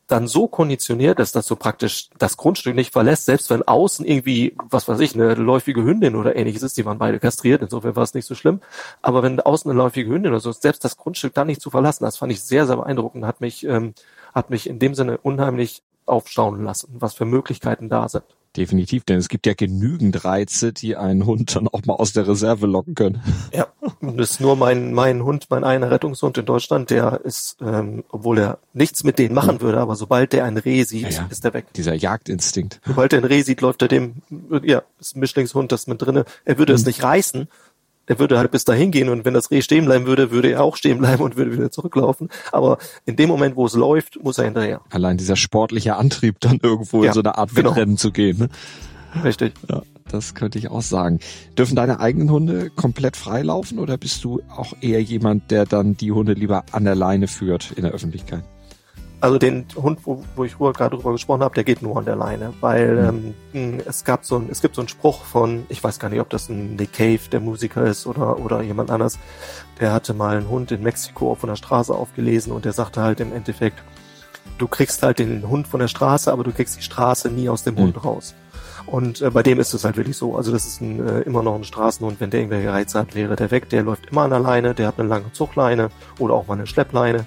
dann 0.06 0.28
so 0.28 0.46
konditioniert 0.46 1.18
ist, 1.20 1.34
dass 1.36 1.46
du 1.46 1.56
praktisch 1.56 2.10
das 2.18 2.36
Grundstück 2.36 2.74
nicht 2.74 2.92
verlässt, 2.92 3.24
selbst 3.24 3.48
wenn 3.48 3.62
außen 3.62 4.04
irgendwie, 4.04 4.54
was 4.68 4.86
weiß 4.86 5.00
ich, 5.00 5.14
eine 5.14 5.34
läufige 5.34 5.82
Hündin 5.82 6.16
oder 6.16 6.36
ähnliches 6.36 6.62
ist, 6.62 6.76
die 6.76 6.84
waren 6.84 6.98
beide 6.98 7.18
kastriert, 7.18 7.62
insofern 7.62 7.96
war 7.96 8.02
es 8.02 8.12
nicht 8.12 8.26
so 8.26 8.34
schlimm. 8.34 8.60
Aber 9.00 9.22
wenn 9.22 9.40
außen 9.40 9.70
eine 9.70 9.78
läufige 9.78 10.10
Hündin 10.10 10.32
oder 10.32 10.40
so, 10.40 10.52
selbst 10.52 10.84
das 10.84 10.96
Grundstück 10.98 11.32
da 11.32 11.44
nicht 11.44 11.62
zu 11.62 11.70
verlassen, 11.70 12.04
das 12.04 12.18
fand 12.18 12.32
ich 12.32 12.42
sehr, 12.42 12.66
sehr 12.66 12.76
beeindruckend, 12.76 13.24
hat 13.24 13.40
mich, 13.40 13.64
ähm, 13.64 13.94
hat 14.34 14.50
mich 14.50 14.68
in 14.68 14.78
dem 14.78 14.94
Sinne 14.94 15.18
unheimlich 15.18 15.82
aufstaunen 16.06 16.64
lassen, 16.64 16.88
was 16.98 17.14
für 17.14 17.24
Möglichkeiten 17.24 17.88
da 17.88 18.08
sind. 18.08 18.24
Definitiv, 18.56 19.02
denn 19.02 19.18
es 19.18 19.28
gibt 19.28 19.46
ja 19.46 19.54
genügend 19.54 20.24
Reize, 20.24 20.72
die 20.72 20.94
einen 20.94 21.26
Hund 21.26 21.56
dann 21.56 21.66
auch 21.66 21.84
mal 21.86 21.94
aus 21.94 22.12
der 22.12 22.28
Reserve 22.28 22.68
locken 22.68 22.94
können. 22.94 23.20
Ja, 23.52 23.66
das 24.00 24.32
ist 24.32 24.40
nur 24.40 24.54
mein, 24.54 24.94
mein 24.94 25.24
Hund, 25.24 25.46
mein 25.50 25.64
einer 25.64 25.90
Rettungshund 25.90 26.38
in 26.38 26.46
Deutschland, 26.46 26.90
der 26.90 27.20
ist, 27.24 27.56
ähm, 27.60 28.04
obwohl 28.10 28.38
er 28.38 28.58
nichts 28.72 29.02
mit 29.02 29.18
denen 29.18 29.34
machen 29.34 29.60
würde, 29.60 29.80
aber 29.80 29.96
sobald 29.96 30.32
der 30.32 30.44
ein 30.44 30.56
Reh 30.56 30.84
sieht, 30.84 31.02
ja, 31.02 31.22
ja. 31.22 31.26
ist 31.30 31.44
er 31.44 31.52
weg. 31.52 31.66
Dieser 31.74 31.94
Jagdinstinkt. 31.94 32.80
Sobald 32.86 33.12
er 33.12 33.20
ein 33.20 33.24
Reh 33.24 33.42
sieht, 33.42 33.60
läuft 33.60 33.82
er 33.82 33.88
dem, 33.88 34.22
ja, 34.62 34.82
ist 35.00 35.16
ein 35.16 35.20
Mischlingshund, 35.20 35.72
das 35.72 35.88
mit 35.88 36.00
drinne. 36.00 36.24
Er 36.44 36.56
würde 36.56 36.74
mhm. 36.74 36.76
es 36.76 36.86
nicht 36.86 37.02
reißen, 37.02 37.48
er 38.06 38.18
würde 38.18 38.38
halt 38.38 38.50
bis 38.50 38.64
dahin 38.64 38.90
gehen 38.90 39.08
und 39.08 39.24
wenn 39.24 39.34
das 39.34 39.50
Reh 39.50 39.62
stehen 39.62 39.86
bleiben 39.86 40.06
würde, 40.06 40.30
würde 40.30 40.50
er 40.50 40.62
auch 40.62 40.76
stehen 40.76 40.98
bleiben 40.98 41.22
und 41.22 41.36
würde 41.36 41.52
wieder 41.52 41.70
zurücklaufen. 41.70 42.28
Aber 42.52 42.78
in 43.06 43.16
dem 43.16 43.28
Moment, 43.28 43.56
wo 43.56 43.66
es 43.66 43.74
läuft, 43.74 44.22
muss 44.22 44.38
er 44.38 44.44
hinterher. 44.44 44.80
Allein 44.90 45.16
dieser 45.16 45.36
sportliche 45.36 45.96
Antrieb, 45.96 46.40
dann 46.40 46.58
irgendwo 46.62 47.02
ja, 47.02 47.08
in 47.08 47.14
so 47.14 47.20
eine 47.20 47.38
Art 47.38 47.54
genau. 47.54 47.70
Wettrennen 47.70 47.96
zu 47.96 48.12
gehen. 48.12 48.38
Ne? 48.38 48.48
Richtig. 49.22 49.54
Ja, 49.68 49.82
das 50.08 50.34
könnte 50.34 50.58
ich 50.58 50.70
auch 50.70 50.82
sagen. 50.82 51.20
Dürfen 51.56 51.76
deine 51.76 52.00
eigenen 52.00 52.30
Hunde 52.30 52.70
komplett 52.70 53.16
freilaufen 53.16 53.78
oder 53.78 53.96
bist 53.96 54.24
du 54.24 54.42
auch 54.54 54.74
eher 54.80 55.02
jemand, 55.02 55.50
der 55.50 55.66
dann 55.66 55.96
die 55.96 56.12
Hunde 56.12 56.34
lieber 56.34 56.64
an 56.72 56.84
der 56.84 56.94
Leine 56.94 57.28
führt 57.28 57.72
in 57.72 57.82
der 57.82 57.92
Öffentlichkeit? 57.92 58.44
Also 59.24 59.38
den 59.38 59.64
Hund, 59.74 60.00
wo, 60.04 60.22
wo 60.36 60.44
ich 60.44 60.58
gerade 60.58 60.94
drüber 60.94 61.12
gesprochen 61.12 61.42
habe, 61.42 61.54
der 61.54 61.64
geht 61.64 61.80
nur 61.80 61.96
an 61.96 62.04
der 62.04 62.14
Leine, 62.14 62.52
weil 62.60 63.10
mhm. 63.10 63.34
ähm, 63.54 63.80
es 63.86 64.04
gab 64.04 64.26
so 64.26 64.36
ein, 64.36 64.48
es 64.50 64.60
gibt 64.60 64.74
so 64.74 64.82
einen 64.82 64.88
Spruch 64.88 65.24
von, 65.24 65.64
ich 65.70 65.82
weiß 65.82 65.98
gar 65.98 66.10
nicht, 66.10 66.20
ob 66.20 66.28
das 66.28 66.50
ein 66.50 66.76
Nick 66.76 66.92
Cave, 66.92 67.20
der 67.32 67.40
Musiker 67.40 67.86
ist 67.86 68.06
oder 68.06 68.38
oder 68.38 68.60
jemand 68.60 68.90
anders, 68.90 69.18
der 69.80 69.94
hatte 69.94 70.12
mal 70.12 70.36
einen 70.36 70.50
Hund 70.50 70.72
in 70.72 70.82
Mexiko 70.82 71.36
von 71.36 71.48
der 71.48 71.56
Straße 71.56 71.94
aufgelesen 71.94 72.52
und 72.52 72.66
der 72.66 72.74
sagte 72.74 73.00
halt 73.00 73.18
im 73.20 73.32
Endeffekt, 73.32 73.82
du 74.58 74.68
kriegst 74.68 75.02
halt 75.02 75.18
den 75.18 75.48
Hund 75.48 75.68
von 75.68 75.80
der 75.80 75.88
Straße, 75.88 76.30
aber 76.30 76.44
du 76.44 76.52
kriegst 76.52 76.76
die 76.76 76.82
Straße 76.82 77.30
nie 77.30 77.48
aus 77.48 77.62
dem 77.62 77.76
mhm. 77.76 77.78
Hund 77.78 78.04
raus. 78.04 78.34
Und 78.84 79.22
äh, 79.22 79.30
bei 79.30 79.42
dem 79.42 79.58
ist 79.58 79.72
es 79.72 79.86
halt 79.86 79.96
wirklich 79.96 80.18
so. 80.18 80.36
Also 80.36 80.52
das 80.52 80.66
ist 80.66 80.82
ein, 80.82 81.00
äh, 81.06 81.20
immer 81.20 81.42
noch 81.42 81.54
ein 81.54 81.64
Straßenhund. 81.64 82.20
Wenn 82.20 82.28
der 82.28 82.40
irgendwelche 82.40 82.70
Reize 82.70 82.98
hat, 82.98 83.14
wäre 83.14 83.34
der 83.34 83.50
weg. 83.50 83.70
Der 83.70 83.82
läuft 83.82 84.10
immer 84.10 84.22
an 84.22 84.30
der 84.30 84.40
Leine. 84.40 84.74
Der 84.74 84.88
hat 84.88 84.98
eine 84.98 85.08
lange 85.08 85.32
Zuchtleine 85.32 85.88
oder 86.18 86.34
auch 86.34 86.46
mal 86.46 86.54
eine 86.54 86.66
Schleppleine. 86.66 87.24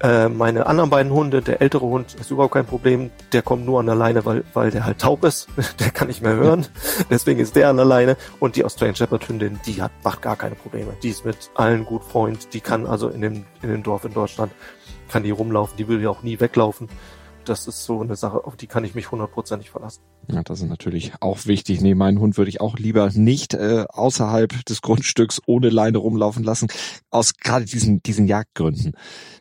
Äh, 0.00 0.28
meine 0.28 0.66
anderen 0.66 0.90
beiden 0.90 1.12
Hunde, 1.12 1.42
der 1.42 1.60
ältere 1.60 1.84
Hund 1.84 2.14
ist 2.14 2.30
überhaupt 2.30 2.54
kein 2.54 2.66
Problem, 2.66 3.10
der 3.32 3.42
kommt 3.42 3.66
nur 3.66 3.80
an 3.80 3.86
der 3.86 3.96
Leine, 3.96 4.24
weil, 4.24 4.44
weil 4.54 4.70
der 4.70 4.84
halt 4.84 5.00
taub 5.00 5.24
ist, 5.24 5.48
der 5.80 5.90
kann 5.90 6.06
nicht 6.06 6.22
mehr 6.22 6.34
hören, 6.34 6.66
deswegen 7.10 7.40
ist 7.40 7.56
der 7.56 7.68
an 7.68 7.76
der 7.76 7.84
Leine. 7.84 8.16
Und 8.38 8.54
die 8.54 8.64
Australian 8.64 8.94
Shepherd 8.94 9.28
Hündin, 9.28 9.58
die 9.66 9.82
hat, 9.82 9.90
macht 10.04 10.22
gar 10.22 10.36
keine 10.36 10.54
Probleme, 10.54 10.92
die 11.02 11.08
ist 11.08 11.24
mit 11.24 11.50
allen 11.54 11.84
gut 11.84 12.04
Freund, 12.04 12.54
die 12.54 12.60
kann 12.60 12.86
also 12.86 13.08
in 13.08 13.20
dem, 13.20 13.44
in 13.62 13.70
dem 13.70 13.82
Dorf 13.82 14.04
in 14.04 14.14
Deutschland, 14.14 14.52
kann 15.08 15.24
die 15.24 15.30
rumlaufen, 15.30 15.76
die 15.76 15.88
will 15.88 16.00
ja 16.00 16.10
auch 16.10 16.22
nie 16.22 16.38
weglaufen, 16.38 16.88
das 17.44 17.66
ist 17.66 17.84
so 17.84 18.00
eine 18.00 18.14
Sache, 18.14 18.44
auf 18.44 18.56
die 18.56 18.68
kann 18.68 18.84
ich 18.84 18.94
mich 18.94 19.10
hundertprozentig 19.10 19.70
verlassen. 19.70 20.02
Ja, 20.30 20.42
das 20.42 20.60
ist 20.60 20.68
natürlich 20.68 21.12
auch 21.20 21.46
wichtig. 21.46 21.80
Nee, 21.80 21.94
meinen 21.94 22.20
Hund 22.20 22.36
würde 22.36 22.50
ich 22.50 22.60
auch 22.60 22.78
lieber 22.78 23.10
nicht 23.14 23.54
äh, 23.54 23.86
außerhalb 23.88 24.64
des 24.66 24.82
Grundstücks 24.82 25.40
ohne 25.46 25.70
Leine 25.70 25.98
rumlaufen 25.98 26.44
lassen, 26.44 26.68
aus 27.10 27.34
gerade 27.38 27.64
diesen, 27.64 28.02
diesen 28.02 28.26
Jagdgründen, 28.26 28.92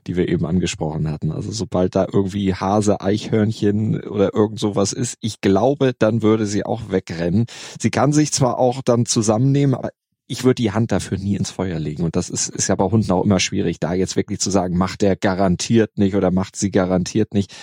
die 0.07 0.15
wir 0.15 0.29
eben 0.29 0.45
angesprochen 0.45 1.11
hatten. 1.11 1.33
Also 1.33 1.51
sobald 1.51 1.95
da 1.95 2.07
irgendwie 2.11 2.53
Hase, 2.53 3.01
Eichhörnchen 3.01 4.01
oder 4.01 4.33
irgend 4.33 4.59
sowas 4.59 4.93
ist, 4.93 5.17
ich 5.19 5.41
glaube, 5.41 5.93
dann 5.97 6.21
würde 6.21 6.45
sie 6.45 6.65
auch 6.65 6.89
wegrennen. 6.89 7.47
Sie 7.79 7.89
kann 7.89 8.13
sich 8.13 8.31
zwar 8.31 8.57
auch 8.57 8.81
dann 8.81 9.05
zusammennehmen, 9.05 9.75
aber 9.75 9.89
ich 10.25 10.45
würde 10.45 10.61
die 10.61 10.71
Hand 10.71 10.93
dafür 10.93 11.17
nie 11.17 11.35
ins 11.35 11.51
Feuer 11.51 11.79
legen. 11.79 12.03
Und 12.03 12.15
das 12.15 12.29
ist, 12.29 12.47
ist 12.47 12.67
ja 12.67 12.75
bei 12.75 12.85
Hunden 12.85 13.11
auch 13.11 13.25
immer 13.25 13.41
schwierig, 13.41 13.79
da 13.81 13.93
jetzt 13.93 14.15
wirklich 14.15 14.39
zu 14.39 14.51
sagen, 14.51 14.77
macht 14.77 15.01
der 15.01 15.17
garantiert 15.17 15.97
nicht 15.97 16.15
oder 16.15 16.31
macht 16.31 16.55
sie 16.55 16.71
garantiert 16.71 17.33
nicht. 17.33 17.53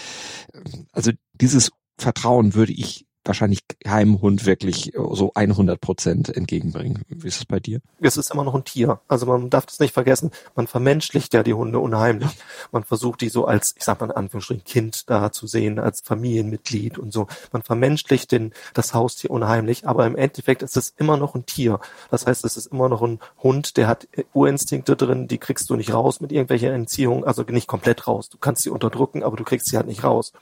Also 0.92 1.12
dieses 1.32 1.70
Vertrauen 1.98 2.54
würde 2.54 2.72
ich 2.72 3.06
wahrscheinlich 3.24 3.60
keinem 3.82 4.20
Hund 4.20 4.46
wirklich 4.46 4.92
so 4.94 5.32
100 5.34 5.80
Prozent 5.80 6.34
entgegenbringen. 6.34 7.02
Wie 7.08 7.28
ist 7.28 7.38
es 7.38 7.44
bei 7.44 7.60
dir? 7.60 7.80
Es 8.00 8.16
ist 8.16 8.30
immer 8.30 8.44
noch 8.44 8.54
ein 8.54 8.64
Tier. 8.64 9.00
Also 9.08 9.26
man 9.26 9.50
darf 9.50 9.66
das 9.66 9.80
nicht 9.80 9.94
vergessen. 9.94 10.30
Man 10.54 10.66
vermenschlicht 10.66 11.34
ja 11.34 11.42
die 11.42 11.54
Hunde 11.54 11.78
unheimlich. 11.78 12.30
Man 12.72 12.84
versucht 12.84 13.20
die 13.20 13.28
so 13.28 13.46
als, 13.46 13.74
ich 13.76 13.84
sag 13.84 14.00
mal 14.00 14.06
in 14.06 14.12
Anführungsstrichen, 14.12 14.64
Kind 14.64 15.10
da 15.10 15.32
zu 15.32 15.46
sehen, 15.46 15.78
als 15.78 16.00
Familienmitglied 16.02 16.98
und 16.98 17.12
so. 17.12 17.26
Man 17.52 17.62
vermenschlicht 17.62 18.32
den, 18.32 18.52
das 18.74 18.94
Haustier 18.94 19.30
unheimlich. 19.30 19.86
Aber 19.86 20.06
im 20.06 20.16
Endeffekt 20.16 20.62
ist 20.62 20.76
es 20.76 20.94
immer 20.96 21.16
noch 21.16 21.34
ein 21.34 21.46
Tier. 21.46 21.80
Das 22.10 22.26
heißt, 22.26 22.44
es 22.44 22.56
ist 22.56 22.66
immer 22.66 22.88
noch 22.88 23.02
ein 23.02 23.20
Hund, 23.42 23.76
der 23.76 23.88
hat 23.88 24.08
Urinstinkte 24.32 24.96
drin, 24.96 25.28
die 25.28 25.38
kriegst 25.38 25.70
du 25.70 25.76
nicht 25.76 25.92
raus 25.92 26.20
mit 26.20 26.32
irgendwelcher 26.32 26.72
Entziehung, 26.72 27.24
also 27.24 27.42
nicht 27.42 27.66
komplett 27.66 28.06
raus. 28.06 28.28
Du 28.28 28.38
kannst 28.38 28.62
sie 28.62 28.70
unterdrücken, 28.70 29.22
aber 29.22 29.36
du 29.36 29.44
kriegst 29.44 29.68
sie 29.68 29.76
halt 29.76 29.86
nicht 29.86 30.04
raus. 30.04 30.32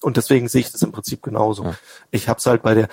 Und 0.00 0.16
deswegen 0.16 0.46
sehe 0.48 0.60
ich 0.60 0.70
das 0.70 0.82
im 0.82 0.92
Prinzip 0.92 1.22
genauso. 1.22 1.64
Ja. 1.64 1.74
Ich 2.12 2.28
habe 2.28 2.38
es 2.38 2.46
halt 2.46 2.62
bei 2.62 2.74
der, 2.74 2.88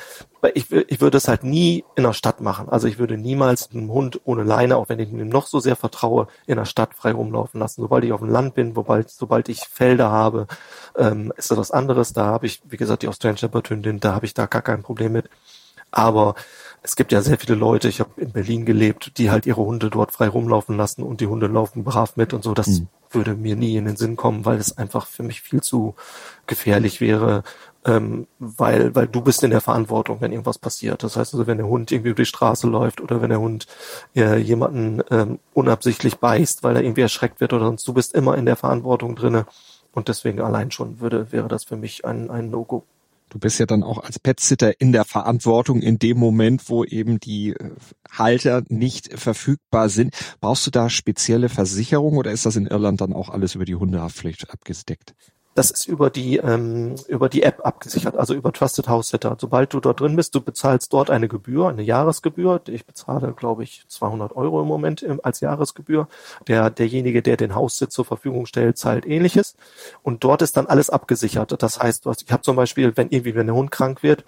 ich, 0.56 0.72
ich 0.72 1.02
würde 1.02 1.18
es 1.18 1.28
halt 1.28 1.44
nie 1.44 1.86
in 1.96 2.04
der 2.04 2.14
Stadt 2.14 2.42
machen. 2.42 2.68
Also 2.68 2.88
ich 2.88 2.98
würde 2.98 3.16
niemals 3.16 3.70
einen 3.72 3.92
Hund 3.92 4.22
ohne 4.26 4.44
Leine, 4.44 4.78
auch 4.78 4.90
wenn 4.90 5.00
ich 5.00 5.12
ihm 5.12 5.30
noch 5.30 5.46
so 5.46 5.60
sehr 5.60 5.76
vertraue, 5.76 6.28
in 6.48 6.56
der 6.56 6.66
Stadt 6.66 6.96
frei 6.96 7.12
rumlaufen 7.12 7.60
lassen. 7.60 7.82
Sobald 7.82 8.04
ich 8.06 8.12
auf 8.12 8.22
dem 8.22 8.30
Land 8.30 8.56
bin, 8.56 8.74
sobald, 8.74 9.12
sobald 9.12 9.50
ich 9.50 9.60
Felder 9.60 10.10
habe, 10.10 10.48
ähm, 10.98 11.32
ist 11.38 11.52
das 11.52 11.60
was 11.60 11.70
anderes. 11.70 12.14
Da 12.14 12.26
habe 12.26 12.48
ich, 12.48 12.62
wie 12.66 12.78
gesagt, 12.78 13.04
die 13.04 13.08
Australian 13.08 13.38
Shepherd 13.38 13.70
Hündin, 13.70 14.00
da 14.00 14.16
habe 14.16 14.26
ich 14.26 14.34
da 14.34 14.48
gar 14.48 14.64
kein 14.64 14.82
Problem 14.82 15.12
mit. 15.12 15.30
Aber 15.92 16.34
es 16.82 16.96
gibt 16.96 17.12
ja 17.12 17.22
sehr 17.22 17.38
viele 17.38 17.56
Leute, 17.56 17.88
ich 17.88 18.00
habe 18.00 18.20
in 18.20 18.32
Berlin 18.32 18.66
gelebt, 18.66 19.18
die 19.18 19.30
halt 19.30 19.46
ihre 19.46 19.62
Hunde 19.62 19.90
dort 19.90 20.12
frei 20.12 20.28
rumlaufen 20.28 20.76
lassen 20.76 21.04
und 21.04 21.22
die 21.22 21.28
Hunde 21.28 21.48
laufen 21.48 21.84
brav 21.84 22.16
mit 22.16 22.34
und 22.34 22.44
so. 22.44 22.54
Das 22.54 22.68
mhm. 22.68 22.88
Würde 23.16 23.36
mir 23.36 23.56
nie 23.56 23.78
in 23.78 23.86
den 23.86 23.96
Sinn 23.96 24.16
kommen, 24.16 24.46
weil 24.46 24.58
es 24.58 24.78
einfach 24.78 25.08
für 25.08 25.24
mich 25.24 25.42
viel 25.42 25.62
zu 25.62 25.96
gefährlich 26.48 27.02
wäre, 27.02 27.44
ähm, 27.86 28.28
weil, 28.40 28.96
weil 28.96 29.08
du 29.08 29.22
bist 29.22 29.44
in 29.44 29.52
der 29.52 29.62
Verantwortung, 29.62 30.20
wenn 30.20 30.32
irgendwas 30.32 30.58
passiert. 30.58 31.04
Das 31.04 31.16
heißt 31.16 31.34
also, 31.34 31.48
wenn 31.48 31.58
der 31.58 31.68
Hund 31.68 31.92
irgendwie 31.92 32.10
über 32.10 32.22
die 32.22 32.26
Straße 32.26 32.68
läuft 32.68 33.00
oder 33.00 33.22
wenn 33.22 33.30
der 33.30 33.40
Hund 33.40 33.68
äh, 34.16 34.38
jemanden 34.38 35.02
ähm, 35.12 35.40
unabsichtlich 35.54 36.18
beißt, 36.18 36.64
weil 36.64 36.76
er 36.76 36.84
irgendwie 36.84 37.02
erschreckt 37.02 37.40
wird 37.40 37.54
oder 37.54 37.66
sonst, 37.66 37.88
du 37.88 37.94
bist 37.94 38.14
immer 38.14 38.38
in 38.38 38.46
der 38.46 38.56
Verantwortung 38.56 39.16
drinne. 39.16 39.46
Und 39.92 40.10
deswegen 40.10 40.42
allein 40.42 40.72
schon 40.72 41.00
würde, 41.00 41.32
wäre 41.32 41.48
das 41.48 41.64
für 41.64 41.78
mich 41.78 42.04
ein, 42.06 42.30
ein 42.30 42.50
No-Go. 42.50 42.84
Du 43.36 43.40
bist 43.40 43.60
ja 43.60 43.66
dann 43.66 43.84
auch 43.84 43.98
als 43.98 44.18
Petsitter 44.18 44.80
in 44.80 44.94
der 44.94 45.04
Verantwortung 45.04 45.82
in 45.82 46.00
dem 46.00 46.18
Moment, 46.18 46.70
wo 46.70 46.86
eben 46.86 47.20
die 47.20 47.50
äh, 47.50 47.72
Halter 48.10 48.64
nicht 48.70 49.20
verfügbar 49.20 49.90
sind. 49.90 50.16
Brauchst 50.40 50.66
du 50.66 50.72
da 50.72 50.90
spezielle 50.90 51.50
Versicherung 51.50 52.16
oder 52.16 52.32
ist 52.32 52.46
das 52.46 52.56
in 52.56 52.66
Irland 52.66 53.02
dann 53.02 53.12
auch 53.12 53.30
alles 53.30 53.54
über 53.56 53.66
die 53.66 53.76
Hundehaftpflicht 53.76 54.50
abgedeckt? 54.50 55.16
Das 55.56 55.72
ist 55.72 55.88
über 55.88 56.10
die 56.10 56.36
ähm, 56.36 56.96
über 57.08 57.30
die 57.30 57.44
App 57.44 57.66
abgesichert, 57.66 58.18
also 58.18 58.34
über 58.34 58.52
Trusted 58.52 58.90
House 58.90 59.08
Sitter. 59.08 59.38
Sobald 59.40 59.74
du 59.74 59.80
dort 59.80 60.02
drin 60.02 60.18
bist, 60.18 60.36
du 60.36 60.42
bezahlst 60.42 60.92
dort 60.92 61.10
eine 61.10 61.30
Gebühr, 61.30 61.70
eine 61.70 61.82
Jahresgebühr. 61.82 62.62
Ich 62.68 62.86
bezahle, 62.86 63.32
glaube 63.32 63.64
ich, 63.64 63.86
200 63.88 64.36
Euro 64.36 64.62
im 64.62 64.68
Moment 64.68 65.02
im, 65.02 65.22
als 65.24 65.40
Jahresgebühr. 65.40 66.10
Der 66.50 66.70
derjenige, 66.70 67.22
der 67.22 67.38
den 67.38 67.56
Haussitz 67.56 67.94
zur 67.94 68.04
Verfügung 68.04 68.48
stellt, 68.48 68.78
zahlt 68.78 69.06
ähnliches. 69.06 69.56
Und 70.04 70.26
dort 70.26 70.42
ist 70.42 70.58
dann 70.58 70.68
alles 70.68 70.90
abgesichert. 70.90 71.56
Das 71.64 71.80
heißt, 71.80 72.06
ich 72.06 72.32
habe 72.34 72.44
zum 72.44 72.58
Beispiel, 72.58 72.92
wenn 72.98 73.08
irgendwie 73.10 73.36
wenn 73.36 73.48
der 73.48 73.56
Hund 73.56 73.72
krank 73.72 74.04
wird, 74.04 74.26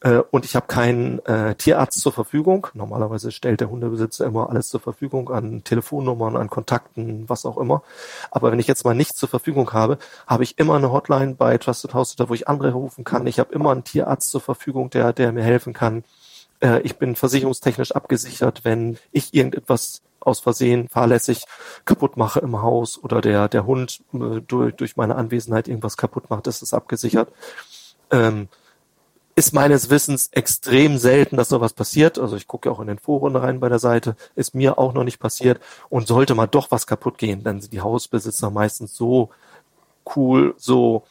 äh, 0.00 0.22
und 0.30 0.44
ich 0.44 0.54
habe 0.54 0.66
keinen 0.66 1.18
äh, 1.26 1.54
Tierarzt 1.56 2.00
zur 2.00 2.12
Verfügung. 2.12 2.68
Normalerweise 2.74 3.32
stellt 3.32 3.60
der 3.60 3.70
Hundebesitzer 3.70 4.26
immer 4.26 4.48
alles 4.48 4.68
zur 4.68 4.80
Verfügung 4.80 5.30
an 5.30 5.64
Telefonnummern, 5.64 6.36
an 6.36 6.48
Kontakten, 6.48 7.28
was 7.28 7.44
auch 7.44 7.58
immer. 7.58 7.82
Aber 8.30 8.52
wenn 8.52 8.60
ich 8.60 8.68
jetzt 8.68 8.84
mal 8.84 8.94
nichts 8.94 9.16
zur 9.16 9.28
Verfügung 9.28 9.72
habe, 9.72 9.98
habe 10.26 10.44
ich 10.44 10.58
immer 10.58 10.76
eine 10.76 10.92
Hotline 10.92 11.34
bei 11.34 11.58
Trusted 11.58 11.94
House, 11.94 12.16
wo 12.18 12.34
ich 12.34 12.46
andere 12.46 12.72
rufen 12.72 13.04
kann. 13.04 13.26
Ich 13.26 13.40
habe 13.40 13.52
immer 13.52 13.72
einen 13.72 13.84
Tierarzt 13.84 14.30
zur 14.30 14.40
Verfügung, 14.40 14.90
der, 14.90 15.12
der 15.12 15.32
mir 15.32 15.42
helfen 15.42 15.72
kann. 15.72 16.04
Äh, 16.60 16.80
ich 16.82 16.96
bin 16.98 17.16
versicherungstechnisch 17.16 17.92
abgesichert, 17.92 18.64
wenn 18.64 18.98
ich 19.10 19.34
irgendetwas 19.34 20.02
aus 20.20 20.40
Versehen 20.40 20.88
fahrlässig 20.88 21.44
kaputt 21.84 22.16
mache 22.16 22.40
im 22.40 22.60
Haus 22.60 23.02
oder 23.02 23.20
der, 23.20 23.48
der 23.48 23.66
Hund 23.66 24.00
äh, 24.12 24.40
durch, 24.46 24.74
durch 24.74 24.96
meine 24.96 25.16
Anwesenheit 25.16 25.66
irgendwas 25.66 25.96
kaputt 25.96 26.30
macht, 26.30 26.46
ist 26.46 26.62
es 26.62 26.74
abgesichert. 26.74 27.32
Ähm, 28.10 28.48
ist 29.38 29.54
meines 29.54 29.88
Wissens 29.88 30.30
extrem 30.32 30.98
selten, 30.98 31.36
dass 31.36 31.48
sowas 31.48 31.72
passiert. 31.72 32.18
Also 32.18 32.34
ich 32.34 32.48
gucke 32.48 32.72
auch 32.72 32.80
in 32.80 32.88
den 32.88 32.98
Foren 32.98 33.36
rein 33.36 33.60
bei 33.60 33.68
der 33.68 33.78
Seite, 33.78 34.16
ist 34.34 34.52
mir 34.52 34.78
auch 34.78 34.94
noch 34.94 35.04
nicht 35.04 35.20
passiert. 35.20 35.60
Und 35.88 36.08
sollte 36.08 36.34
mal 36.34 36.48
doch 36.48 36.72
was 36.72 36.88
kaputt 36.88 37.18
gehen, 37.18 37.44
dann 37.44 37.60
sind 37.60 37.72
die 37.72 37.80
Hausbesitzer 37.80 38.50
meistens 38.50 38.96
so 38.96 39.30
cool, 40.16 40.54
so 40.58 41.04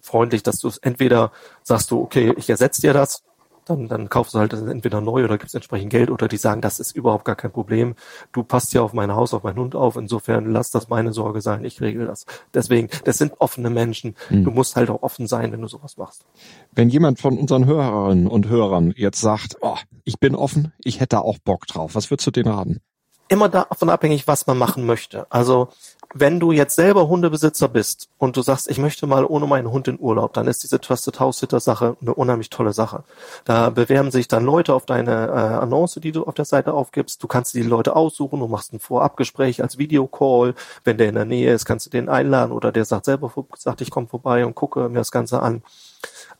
freundlich, 0.00 0.42
dass 0.42 0.58
du 0.58 0.66
es 0.66 0.78
entweder 0.78 1.30
sagst 1.62 1.92
du, 1.92 2.02
okay, 2.02 2.34
ich 2.36 2.50
ersetze 2.50 2.80
dir 2.80 2.92
das, 2.92 3.22
dann, 3.68 3.88
dann 3.88 4.08
kaufst 4.08 4.34
du 4.34 4.38
halt 4.38 4.52
entweder 4.52 5.00
neu 5.00 5.24
oder 5.24 5.38
gibst 5.38 5.54
entsprechend 5.54 5.90
Geld 5.90 6.10
oder 6.10 6.28
die 6.28 6.36
sagen, 6.36 6.60
das 6.60 6.80
ist 6.80 6.94
überhaupt 6.94 7.24
gar 7.24 7.36
kein 7.36 7.52
Problem. 7.52 7.94
Du 8.32 8.42
passt 8.42 8.72
ja 8.74 8.82
auf 8.82 8.92
mein 8.92 9.14
Haus, 9.14 9.34
auf 9.34 9.42
meinen 9.42 9.58
Hund 9.58 9.74
auf. 9.74 9.96
Insofern 9.96 10.50
lass 10.52 10.70
das 10.70 10.88
meine 10.88 11.12
Sorge 11.12 11.40
sein. 11.40 11.64
Ich 11.64 11.80
regel 11.80 12.06
das. 12.06 12.26
Deswegen, 12.54 12.88
das 13.04 13.18
sind 13.18 13.34
offene 13.38 13.70
Menschen. 13.70 14.16
Mhm. 14.30 14.44
Du 14.44 14.50
musst 14.50 14.76
halt 14.76 14.90
auch 14.90 15.02
offen 15.02 15.26
sein, 15.26 15.52
wenn 15.52 15.60
du 15.60 15.68
sowas 15.68 15.96
machst. 15.96 16.24
Wenn 16.72 16.88
jemand 16.88 17.20
von 17.20 17.38
unseren 17.38 17.66
Hörerinnen 17.66 18.26
und 18.26 18.48
Hörern 18.48 18.92
jetzt 18.96 19.20
sagt, 19.20 19.56
oh, 19.60 19.76
ich 20.04 20.18
bin 20.18 20.34
offen, 20.34 20.72
ich 20.82 21.00
hätte 21.00 21.20
auch 21.20 21.38
Bock 21.38 21.66
drauf, 21.66 21.94
was 21.94 22.10
würdest 22.10 22.26
du 22.26 22.30
denen 22.30 22.48
raten? 22.48 22.80
Immer 23.28 23.50
davon 23.50 23.90
abhängig, 23.90 24.26
was 24.26 24.46
man 24.46 24.56
machen 24.56 24.86
möchte. 24.86 25.30
Also 25.30 25.68
wenn 26.14 26.40
du 26.40 26.52
jetzt 26.52 26.74
selber 26.74 27.08
Hundebesitzer 27.08 27.68
bist 27.68 28.08
und 28.16 28.36
du 28.36 28.42
sagst, 28.42 28.70
ich 28.70 28.78
möchte 28.78 29.06
mal 29.06 29.26
ohne 29.26 29.46
meinen 29.46 29.70
Hund 29.70 29.88
in 29.88 30.00
Urlaub, 30.00 30.32
dann 30.32 30.46
ist 30.46 30.62
diese 30.62 30.80
Trusted 30.80 31.20
House 31.20 31.38
Sitter 31.38 31.60
Sache 31.60 31.96
eine 32.00 32.14
unheimlich 32.14 32.48
tolle 32.48 32.72
Sache. 32.72 33.04
Da 33.44 33.70
bewerben 33.70 34.10
sich 34.10 34.26
dann 34.26 34.44
Leute 34.44 34.74
auf 34.74 34.86
deine 34.86 35.26
äh, 35.26 35.30
Annonce, 35.30 36.00
die 36.00 36.12
du 36.12 36.24
auf 36.24 36.34
der 36.34 36.46
Seite 36.46 36.72
aufgibst. 36.72 37.22
Du 37.22 37.26
kannst 37.26 37.54
die 37.54 37.62
Leute 37.62 37.94
aussuchen, 37.94 38.40
du 38.40 38.48
machst 38.48 38.72
ein 38.72 38.80
Vorabgespräch 38.80 39.62
als 39.62 39.76
Videocall. 39.76 40.54
Wenn 40.82 40.96
der 40.96 41.10
in 41.10 41.14
der 41.14 41.26
Nähe 41.26 41.52
ist, 41.52 41.66
kannst 41.66 41.86
du 41.86 41.90
den 41.90 42.08
einladen 42.08 42.52
oder 42.52 42.72
der 42.72 42.86
sagt 42.86 43.04
selber, 43.04 43.30
sagt, 43.56 43.82
ich 43.82 43.90
komme 43.90 44.06
vorbei 44.06 44.46
und 44.46 44.54
gucke 44.54 44.88
mir 44.88 44.98
das 44.98 45.12
Ganze 45.12 45.42
an. 45.42 45.62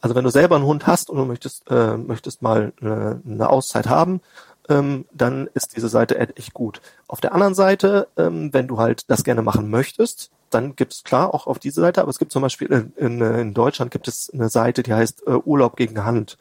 Also 0.00 0.14
wenn 0.14 0.24
du 0.24 0.30
selber 0.30 0.56
einen 0.56 0.64
Hund 0.64 0.86
hast 0.86 1.10
und 1.10 1.18
du 1.18 1.24
möchtest, 1.24 1.70
äh, 1.70 1.96
möchtest 1.96 2.40
mal 2.40 2.72
eine, 2.80 3.20
eine 3.26 3.50
Auszeit 3.50 3.88
haben, 3.88 4.20
ähm, 4.68 5.06
dann 5.12 5.48
ist 5.54 5.76
diese 5.76 5.88
Seite 5.88 6.18
echt 6.18 6.54
gut. 6.54 6.80
Auf 7.06 7.20
der 7.20 7.32
anderen 7.32 7.54
Seite, 7.54 8.08
ähm, 8.16 8.52
wenn 8.52 8.68
du 8.68 8.78
halt 8.78 9.10
das 9.10 9.24
gerne 9.24 9.42
machen 9.42 9.70
möchtest, 9.70 10.30
dann 10.50 10.76
gibt 10.76 10.94
es 10.94 11.04
klar 11.04 11.34
auch 11.34 11.46
auf 11.46 11.58
diese 11.58 11.80
Seite, 11.80 12.00
aber 12.00 12.10
es 12.10 12.18
gibt 12.18 12.32
zum 12.32 12.42
Beispiel 12.42 12.68
in, 12.68 12.92
in, 12.96 13.20
in 13.20 13.54
Deutschland 13.54 13.90
gibt 13.90 14.08
es 14.08 14.30
eine 14.32 14.48
Seite, 14.48 14.82
die 14.82 14.94
heißt 14.94 15.26
äh, 15.26 15.32
Urlaub 15.44 15.76
gegen 15.76 16.04
Hand, 16.04 16.38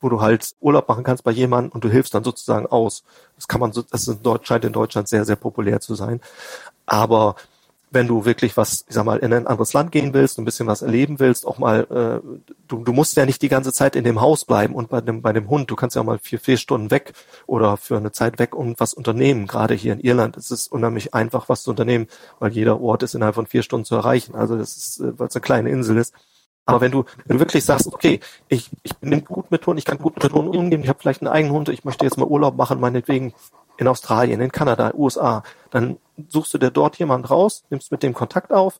wo 0.00 0.08
du 0.08 0.20
halt 0.20 0.54
Urlaub 0.60 0.88
machen 0.88 1.04
kannst 1.04 1.24
bei 1.24 1.32
jemandem 1.32 1.72
und 1.72 1.84
du 1.84 1.88
hilfst 1.88 2.14
dann 2.14 2.24
sozusagen 2.24 2.66
aus. 2.66 3.02
Das 3.36 3.48
kann 3.48 3.60
man 3.60 3.72
so, 3.72 3.82
das 3.82 4.06
in 4.06 4.20
scheint 4.42 4.64
in 4.64 4.72
Deutschland 4.72 5.08
sehr, 5.08 5.24
sehr 5.24 5.36
populär 5.36 5.80
zu 5.80 5.94
sein. 5.94 6.20
Aber 6.86 7.36
wenn 7.94 8.08
du 8.08 8.24
wirklich 8.24 8.56
was, 8.56 8.84
ich 8.88 8.94
sag 8.94 9.04
mal, 9.04 9.18
in 9.18 9.32
ein 9.32 9.46
anderes 9.46 9.72
Land 9.72 9.92
gehen 9.92 10.12
willst, 10.12 10.38
ein 10.38 10.44
bisschen 10.44 10.66
was 10.66 10.82
erleben 10.82 11.20
willst, 11.20 11.46
auch 11.46 11.58
mal, 11.58 11.80
äh, 11.90 12.44
du, 12.68 12.84
du 12.84 12.92
musst 12.92 13.16
ja 13.16 13.24
nicht 13.24 13.40
die 13.40 13.48
ganze 13.48 13.72
Zeit 13.72 13.96
in 13.96 14.04
dem 14.04 14.20
Haus 14.20 14.44
bleiben 14.44 14.74
und 14.74 14.88
bei 14.90 15.00
dem, 15.00 15.22
bei 15.22 15.32
dem 15.32 15.48
Hund, 15.48 15.70
du 15.70 15.76
kannst 15.76 15.96
ja 15.96 16.02
auch 16.02 16.06
mal 16.06 16.18
vier, 16.18 16.40
vier 16.40 16.56
Stunden 16.56 16.90
weg 16.90 17.12
oder 17.46 17.76
für 17.76 17.96
eine 17.96 18.12
Zeit 18.12 18.38
weg 18.38 18.54
und 18.54 18.80
was 18.80 18.92
unternehmen. 18.92 19.46
Gerade 19.46 19.74
hier 19.74 19.92
in 19.92 20.00
Irland 20.00 20.36
ist 20.36 20.50
es 20.50 20.66
unheimlich 20.66 21.14
einfach, 21.14 21.48
was 21.48 21.62
zu 21.62 21.70
unternehmen, 21.70 22.08
weil 22.40 22.52
jeder 22.52 22.80
Ort 22.80 23.02
ist 23.02 23.14
innerhalb 23.14 23.36
von 23.36 23.46
vier 23.46 23.62
Stunden 23.62 23.84
zu 23.84 23.94
erreichen. 23.94 24.34
Also 24.34 24.56
das 24.58 24.76
ist, 24.76 25.00
äh, 25.00 25.18
weil 25.18 25.28
es 25.28 25.36
eine 25.36 25.42
kleine 25.42 25.70
Insel 25.70 25.96
ist. 25.96 26.14
Aber 26.66 26.80
wenn 26.80 26.92
du, 26.92 27.04
wenn 27.26 27.36
du 27.36 27.40
wirklich 27.40 27.64
sagst, 27.64 27.86
okay, 27.86 28.20
ich, 28.48 28.70
ich 28.82 28.96
bin 28.96 29.24
gut 29.24 29.50
mit 29.50 29.66
Hunden, 29.66 29.78
ich 29.78 29.84
kann 29.84 29.98
gut 29.98 30.22
mit 30.22 30.32
Hunden 30.32 30.56
umgehen, 30.56 30.82
ich 30.82 30.88
habe 30.88 30.98
vielleicht 30.98 31.20
einen 31.20 31.32
eigenen 31.32 31.54
Hund, 31.54 31.68
ich 31.68 31.84
möchte 31.84 32.06
jetzt 32.06 32.16
mal 32.16 32.26
Urlaub 32.26 32.56
machen, 32.56 32.80
meinetwegen 32.80 33.34
in 33.76 33.88
Australien, 33.88 34.40
in 34.40 34.52
Kanada, 34.52 34.92
USA, 34.94 35.42
dann 35.70 35.98
suchst 36.28 36.54
du 36.54 36.58
dir 36.58 36.70
dort 36.70 36.96
jemand 36.98 37.30
raus, 37.30 37.64
nimmst 37.70 37.90
mit 37.90 38.02
dem 38.02 38.14
Kontakt 38.14 38.52
auf, 38.52 38.78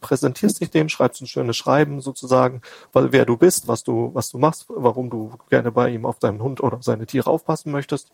präsentierst 0.00 0.60
dich 0.60 0.70
dem, 0.70 0.88
schreibst 0.88 1.22
ein 1.22 1.26
schönes 1.26 1.56
Schreiben 1.56 2.00
sozusagen, 2.00 2.60
weil 2.92 3.12
wer 3.12 3.24
du 3.24 3.36
bist, 3.36 3.68
was 3.68 3.84
du, 3.84 4.10
was 4.12 4.30
du 4.30 4.38
machst, 4.38 4.66
warum 4.68 5.08
du 5.08 5.32
gerne 5.48 5.72
bei 5.72 5.88
ihm 5.88 6.04
auf 6.04 6.18
deinen 6.18 6.42
Hund 6.42 6.62
oder 6.62 6.78
seine 6.82 7.06
Tiere 7.06 7.30
aufpassen 7.30 7.72
möchtest 7.72 8.10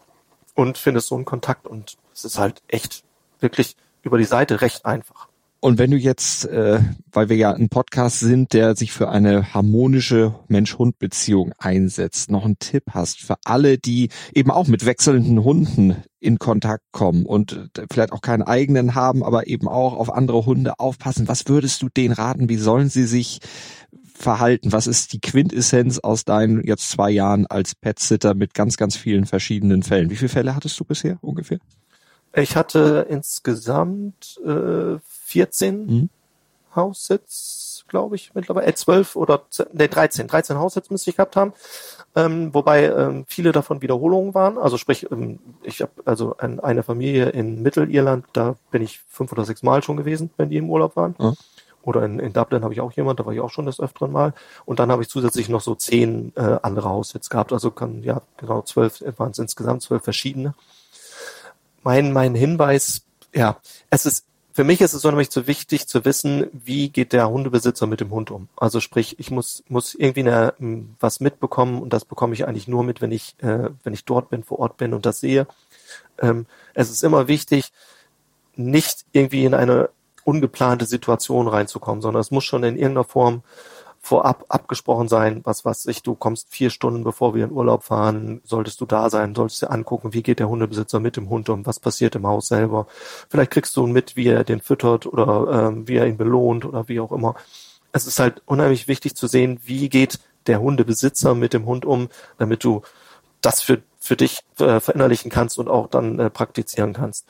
und 0.54 0.78
findest 0.78 1.08
so 1.08 1.16
einen 1.16 1.24
Kontakt 1.24 1.66
und 1.66 1.96
es 2.14 2.24
ist 2.24 2.38
halt 2.38 2.62
echt 2.68 3.02
wirklich 3.40 3.76
über 4.02 4.18
die 4.18 4.24
Seite 4.24 4.60
recht 4.60 4.86
einfach. 4.86 5.29
Und 5.62 5.76
wenn 5.76 5.90
du 5.90 5.98
jetzt, 5.98 6.46
äh, 6.46 6.80
weil 7.12 7.28
wir 7.28 7.36
ja 7.36 7.52
ein 7.52 7.68
Podcast 7.68 8.20
sind, 8.20 8.54
der 8.54 8.76
sich 8.76 8.92
für 8.92 9.10
eine 9.10 9.52
harmonische 9.52 10.34
Mensch-Hund-Beziehung 10.48 11.52
einsetzt, 11.58 12.30
noch 12.30 12.46
einen 12.46 12.58
Tipp 12.58 12.84
hast 12.92 13.20
für 13.20 13.36
alle, 13.44 13.76
die 13.76 14.08
eben 14.34 14.50
auch 14.50 14.68
mit 14.68 14.86
wechselnden 14.86 15.44
Hunden 15.44 15.96
in 16.18 16.38
Kontakt 16.38 16.84
kommen 16.92 17.26
und 17.26 17.70
vielleicht 17.92 18.12
auch 18.12 18.22
keinen 18.22 18.42
eigenen 18.42 18.94
haben, 18.94 19.22
aber 19.22 19.48
eben 19.48 19.68
auch 19.68 19.94
auf 19.94 20.10
andere 20.10 20.46
Hunde 20.46 20.78
aufpassen, 20.78 21.28
was 21.28 21.46
würdest 21.46 21.82
du 21.82 21.90
denen 21.90 22.14
raten? 22.14 22.48
Wie 22.48 22.56
sollen 22.56 22.88
sie 22.88 23.04
sich 23.04 23.40
verhalten? 24.14 24.72
Was 24.72 24.86
ist 24.86 25.12
die 25.12 25.20
Quintessenz 25.20 25.98
aus 25.98 26.24
deinen 26.24 26.64
jetzt 26.64 26.90
zwei 26.90 27.10
Jahren 27.10 27.46
als 27.46 27.74
Pet-Sitter 27.74 28.34
mit 28.34 28.54
ganz, 28.54 28.78
ganz 28.78 28.96
vielen 28.96 29.26
verschiedenen 29.26 29.82
Fällen? 29.82 30.08
Wie 30.08 30.16
viele 30.16 30.30
Fälle 30.30 30.54
hattest 30.54 30.80
du 30.80 30.84
bisher 30.84 31.18
ungefähr? 31.20 31.58
Ich 32.32 32.56
hatte 32.56 33.06
insgesamt 33.08 34.40
äh, 34.44 34.98
14 35.24 35.86
mhm. 35.86 36.10
Haussitz, 36.74 37.84
glaube 37.88 38.16
ich, 38.16 38.34
mittlerweile, 38.34 38.66
äh, 38.66 38.74
12 38.74 39.16
oder 39.16 39.42
nee, 39.72 39.88
13, 39.88 40.28
13 40.28 40.56
Haussitz 40.56 40.90
müsste 40.90 41.10
ich 41.10 41.16
gehabt 41.16 41.36
haben. 41.36 41.52
Ähm, 42.14 42.54
wobei 42.54 42.84
ähm, 42.84 43.24
viele 43.28 43.52
davon 43.52 43.82
Wiederholungen 43.82 44.34
waren. 44.34 44.58
Also 44.58 44.76
sprich, 44.76 45.10
ähm, 45.10 45.38
ich 45.62 45.80
habe 45.80 45.92
also 46.04 46.36
ein, 46.38 46.60
eine 46.60 46.82
Familie 46.82 47.30
in 47.30 47.62
Mittelirland, 47.62 48.26
da 48.32 48.56
bin 48.70 48.82
ich 48.82 49.00
fünf 49.08 49.32
oder 49.32 49.44
sechs 49.44 49.62
Mal 49.62 49.82
schon 49.82 49.96
gewesen, 49.96 50.30
wenn 50.36 50.50
die 50.50 50.56
im 50.56 50.70
Urlaub 50.70 50.96
waren. 50.96 51.14
Mhm. 51.18 51.36
Oder 51.82 52.04
in, 52.04 52.18
in 52.18 52.32
Dublin 52.32 52.62
habe 52.62 52.74
ich 52.74 52.80
auch 52.80 52.92
jemand, 52.92 53.20
da 53.20 53.26
war 53.26 53.32
ich 53.32 53.40
auch 53.40 53.50
schon 53.50 53.66
des 53.66 53.80
Öfteren 53.80 54.12
mal. 54.12 54.34
Und 54.66 54.78
dann 54.80 54.92
habe 54.92 55.02
ich 55.02 55.08
zusätzlich 55.08 55.48
noch 55.48 55.62
so 55.62 55.74
zehn 55.74 56.32
äh, 56.36 56.58
andere 56.62 56.90
Haussitz 56.90 57.30
gehabt. 57.30 57.52
Also 57.52 57.70
kann, 57.70 58.02
ja, 58.02 58.20
genau, 58.36 58.62
zwölf 58.62 59.02
waren 59.16 59.30
es 59.30 59.38
insgesamt, 59.38 59.82
zwölf 59.82 60.04
verschiedene. 60.04 60.54
Mein, 61.82 62.12
mein 62.12 62.34
Hinweis, 62.34 63.02
ja, 63.34 63.58
es 63.90 64.06
ist 64.06 64.26
für 64.52 64.64
mich 64.64 64.80
ist 64.80 64.94
es 64.94 65.04
unheimlich 65.04 65.30
so 65.30 65.46
wichtig 65.46 65.86
zu 65.86 66.04
wissen, 66.04 66.48
wie 66.52 66.90
geht 66.90 67.12
der 67.12 67.30
Hundebesitzer 67.30 67.86
mit 67.86 68.00
dem 68.00 68.10
Hund 68.10 68.30
um. 68.30 68.48
Also 68.56 68.80
sprich, 68.80 69.18
ich 69.18 69.30
muss, 69.30 69.62
muss 69.68 69.94
irgendwie 69.94 70.20
eine, 70.20 70.54
was 70.98 71.20
mitbekommen 71.20 71.80
und 71.80 71.92
das 71.92 72.04
bekomme 72.04 72.34
ich 72.34 72.46
eigentlich 72.46 72.68
nur 72.68 72.82
mit, 72.82 73.00
wenn 73.00 73.12
ich, 73.12 73.36
äh, 73.38 73.70
wenn 73.84 73.94
ich 73.94 74.04
dort 74.04 74.28
bin, 74.28 74.42
vor 74.42 74.58
Ort 74.58 74.76
bin 74.76 74.92
und 74.92 75.06
das 75.06 75.20
sehe. 75.20 75.46
Ähm, 76.18 76.46
es 76.74 76.90
ist 76.90 77.04
immer 77.04 77.28
wichtig, 77.28 77.72
nicht 78.56 79.06
irgendwie 79.12 79.44
in 79.44 79.54
eine 79.54 79.90
ungeplante 80.24 80.84
Situation 80.84 81.48
reinzukommen, 81.48 82.02
sondern 82.02 82.20
es 82.20 82.30
muss 82.30 82.44
schon 82.44 82.64
in 82.64 82.76
irgendeiner 82.76 83.04
Form 83.04 83.42
vorab 84.00 84.46
abgesprochen 84.48 85.08
sein, 85.08 85.42
was 85.44 85.64
was 85.64 85.86
ich, 85.86 86.02
du 86.02 86.14
kommst 86.14 86.48
vier 86.50 86.70
Stunden 86.70 87.04
bevor 87.04 87.34
wir 87.34 87.44
in 87.44 87.52
Urlaub 87.52 87.84
fahren, 87.84 88.40
solltest 88.44 88.80
du 88.80 88.86
da 88.86 89.10
sein, 89.10 89.34
solltest 89.34 89.62
dir 89.62 89.70
angucken, 89.70 90.14
wie 90.14 90.22
geht 90.22 90.38
der 90.38 90.48
Hundebesitzer 90.48 91.00
mit 91.00 91.16
dem 91.16 91.28
Hund 91.28 91.48
um, 91.50 91.66
was 91.66 91.78
passiert 91.80 92.16
im 92.16 92.26
Haus 92.26 92.48
selber. 92.48 92.86
Vielleicht 93.28 93.50
kriegst 93.50 93.76
du 93.76 93.86
mit, 93.86 94.16
wie 94.16 94.28
er 94.28 94.42
den 94.44 94.60
füttert 94.60 95.06
oder 95.06 95.68
ähm, 95.68 95.86
wie 95.86 95.96
er 95.96 96.06
ihn 96.06 96.16
belohnt 96.16 96.64
oder 96.64 96.88
wie 96.88 97.00
auch 97.00 97.12
immer. 97.12 97.34
Es 97.92 98.06
ist 98.06 98.18
halt 98.18 98.42
unheimlich 98.46 98.88
wichtig 98.88 99.14
zu 99.14 99.26
sehen, 99.26 99.60
wie 99.64 99.88
geht 99.88 100.18
der 100.46 100.60
Hundebesitzer 100.60 101.34
mit 101.34 101.52
dem 101.52 101.66
Hund 101.66 101.84
um, 101.84 102.08
damit 102.38 102.64
du 102.64 102.82
das 103.42 103.60
für, 103.60 103.82
für 103.98 104.16
dich 104.16 104.40
äh, 104.58 104.80
verinnerlichen 104.80 105.30
kannst 105.30 105.58
und 105.58 105.68
auch 105.68 105.88
dann 105.88 106.18
äh, 106.18 106.30
praktizieren 106.30 106.94
kannst. 106.94 107.26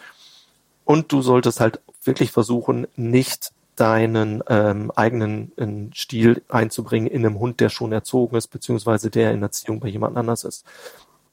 Und 0.84 1.12
du 1.12 1.22
solltest 1.22 1.60
halt 1.60 1.80
wirklich 2.04 2.30
versuchen, 2.32 2.86
nicht 2.96 3.52
deinen 3.80 4.42
ähm, 4.48 4.92
eigenen 4.94 5.52
äh, 5.56 5.94
Stil 5.94 6.42
einzubringen 6.48 7.08
in 7.08 7.24
einem 7.24 7.38
Hund, 7.38 7.60
der 7.60 7.70
schon 7.70 7.92
erzogen 7.92 8.36
ist, 8.36 8.48
beziehungsweise 8.48 9.10
der 9.10 9.32
in 9.32 9.42
Erziehung 9.42 9.80
bei 9.80 9.88
jemand 9.88 10.16
anders 10.16 10.44
ist. 10.44 10.66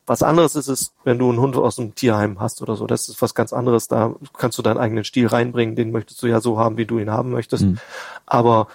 Was 0.06 0.24
anderes 0.24 0.56
ist 0.56 0.70
es, 0.70 0.94
wenn 1.04 1.20
du 1.20 1.30
einen 1.30 1.42
Hund 1.42 1.58
aus 1.58 1.78
einem 1.78 1.94
Tierheim 1.94 2.40
hast 2.40 2.62
oder 2.62 2.78
so. 2.78 2.88
Das 2.88 3.10
ist 3.10 3.22
was 3.22 3.36
ganz 3.36 3.52
anderes. 3.52 3.90
Da 3.90 4.16
kannst 4.38 4.58
du 4.58 4.62
deinen 4.62 4.78
eigenen 4.78 5.04
Stil 5.04 5.28
reinbringen. 5.28 5.76
Den 5.76 5.92
möchtest 5.92 6.24
du 6.24 6.28
ja 6.28 6.40
so 6.40 6.58
haben, 6.58 6.78
wie 6.78 6.86
du 6.86 6.98
ihn 6.98 7.12
haben 7.12 7.32
möchtest. 7.32 7.66
Mhm. 7.66 7.78
Aber 8.26 8.70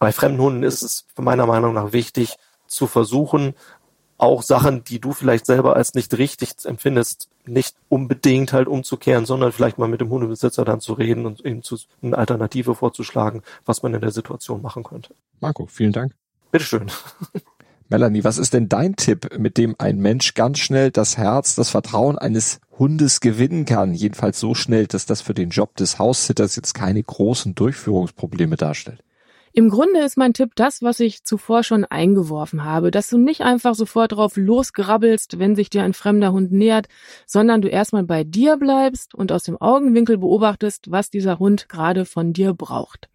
bei 0.00 0.10
fremden 0.10 0.40
Hunden 0.40 0.62
ist 0.64 0.82
es 0.82 1.06
meiner 1.16 1.46
Meinung 1.46 1.74
nach 1.74 1.92
wichtig, 1.92 2.36
zu 2.66 2.88
versuchen, 2.88 3.54
auch 4.18 4.42
Sachen, 4.42 4.84
die 4.84 5.00
du 5.00 5.12
vielleicht 5.12 5.46
selber 5.46 5.76
als 5.76 5.94
nicht 5.94 6.16
richtig 6.16 6.50
empfindest, 6.64 7.28
nicht 7.44 7.74
unbedingt 7.88 8.52
halt 8.52 8.68
umzukehren, 8.68 9.26
sondern 9.26 9.52
vielleicht 9.52 9.78
mal 9.78 9.88
mit 9.88 10.00
dem 10.00 10.10
Hundebesitzer 10.10 10.64
dann 10.64 10.80
zu 10.80 10.92
reden 10.92 11.26
und 11.26 11.44
ihm 11.44 11.62
zu, 11.62 11.76
eine 12.02 12.16
Alternative 12.16 12.74
vorzuschlagen, 12.74 13.42
was 13.64 13.82
man 13.82 13.94
in 13.94 14.00
der 14.00 14.12
Situation 14.12 14.62
machen 14.62 14.84
könnte. 14.84 15.14
Marco, 15.40 15.66
vielen 15.66 15.92
Dank. 15.92 16.14
Bitteschön. 16.50 16.90
Melanie, 17.88 18.24
was 18.24 18.38
ist 18.38 18.54
denn 18.54 18.70
dein 18.70 18.96
Tipp, 18.96 19.38
mit 19.38 19.58
dem 19.58 19.74
ein 19.78 19.98
Mensch 19.98 20.32
ganz 20.32 20.60
schnell 20.60 20.90
das 20.90 21.18
Herz, 21.18 21.56
das 21.56 21.68
Vertrauen 21.68 22.16
eines 22.16 22.58
Hundes 22.78 23.20
gewinnen 23.20 23.66
kann? 23.66 23.92
Jedenfalls 23.92 24.40
so 24.40 24.54
schnell, 24.54 24.86
dass 24.86 25.04
das 25.04 25.20
für 25.20 25.34
den 25.34 25.50
Job 25.50 25.76
des 25.76 25.98
Haussitters 25.98 26.56
jetzt 26.56 26.72
keine 26.72 27.02
großen 27.02 27.54
Durchführungsprobleme 27.54 28.56
darstellt. 28.56 29.02
Im 29.54 29.68
Grunde 29.68 30.00
ist 30.00 30.16
mein 30.16 30.32
Tipp 30.32 30.52
das, 30.54 30.80
was 30.80 30.98
ich 30.98 31.24
zuvor 31.24 31.62
schon 31.62 31.84
eingeworfen 31.84 32.64
habe, 32.64 32.90
dass 32.90 33.10
du 33.10 33.18
nicht 33.18 33.42
einfach 33.42 33.74
sofort 33.74 34.12
drauf 34.12 34.36
losgrabbelst, 34.36 35.38
wenn 35.38 35.56
sich 35.56 35.68
dir 35.68 35.82
ein 35.82 35.92
fremder 35.92 36.32
Hund 36.32 36.52
nähert, 36.52 36.88
sondern 37.26 37.60
du 37.60 37.68
erstmal 37.68 38.04
bei 38.04 38.24
dir 38.24 38.56
bleibst 38.56 39.14
und 39.14 39.30
aus 39.30 39.42
dem 39.42 39.60
Augenwinkel 39.60 40.16
beobachtest, 40.16 40.90
was 40.90 41.10
dieser 41.10 41.38
Hund 41.38 41.68
gerade 41.68 42.06
von 42.06 42.32
dir 42.32 42.54
braucht. 42.54 43.10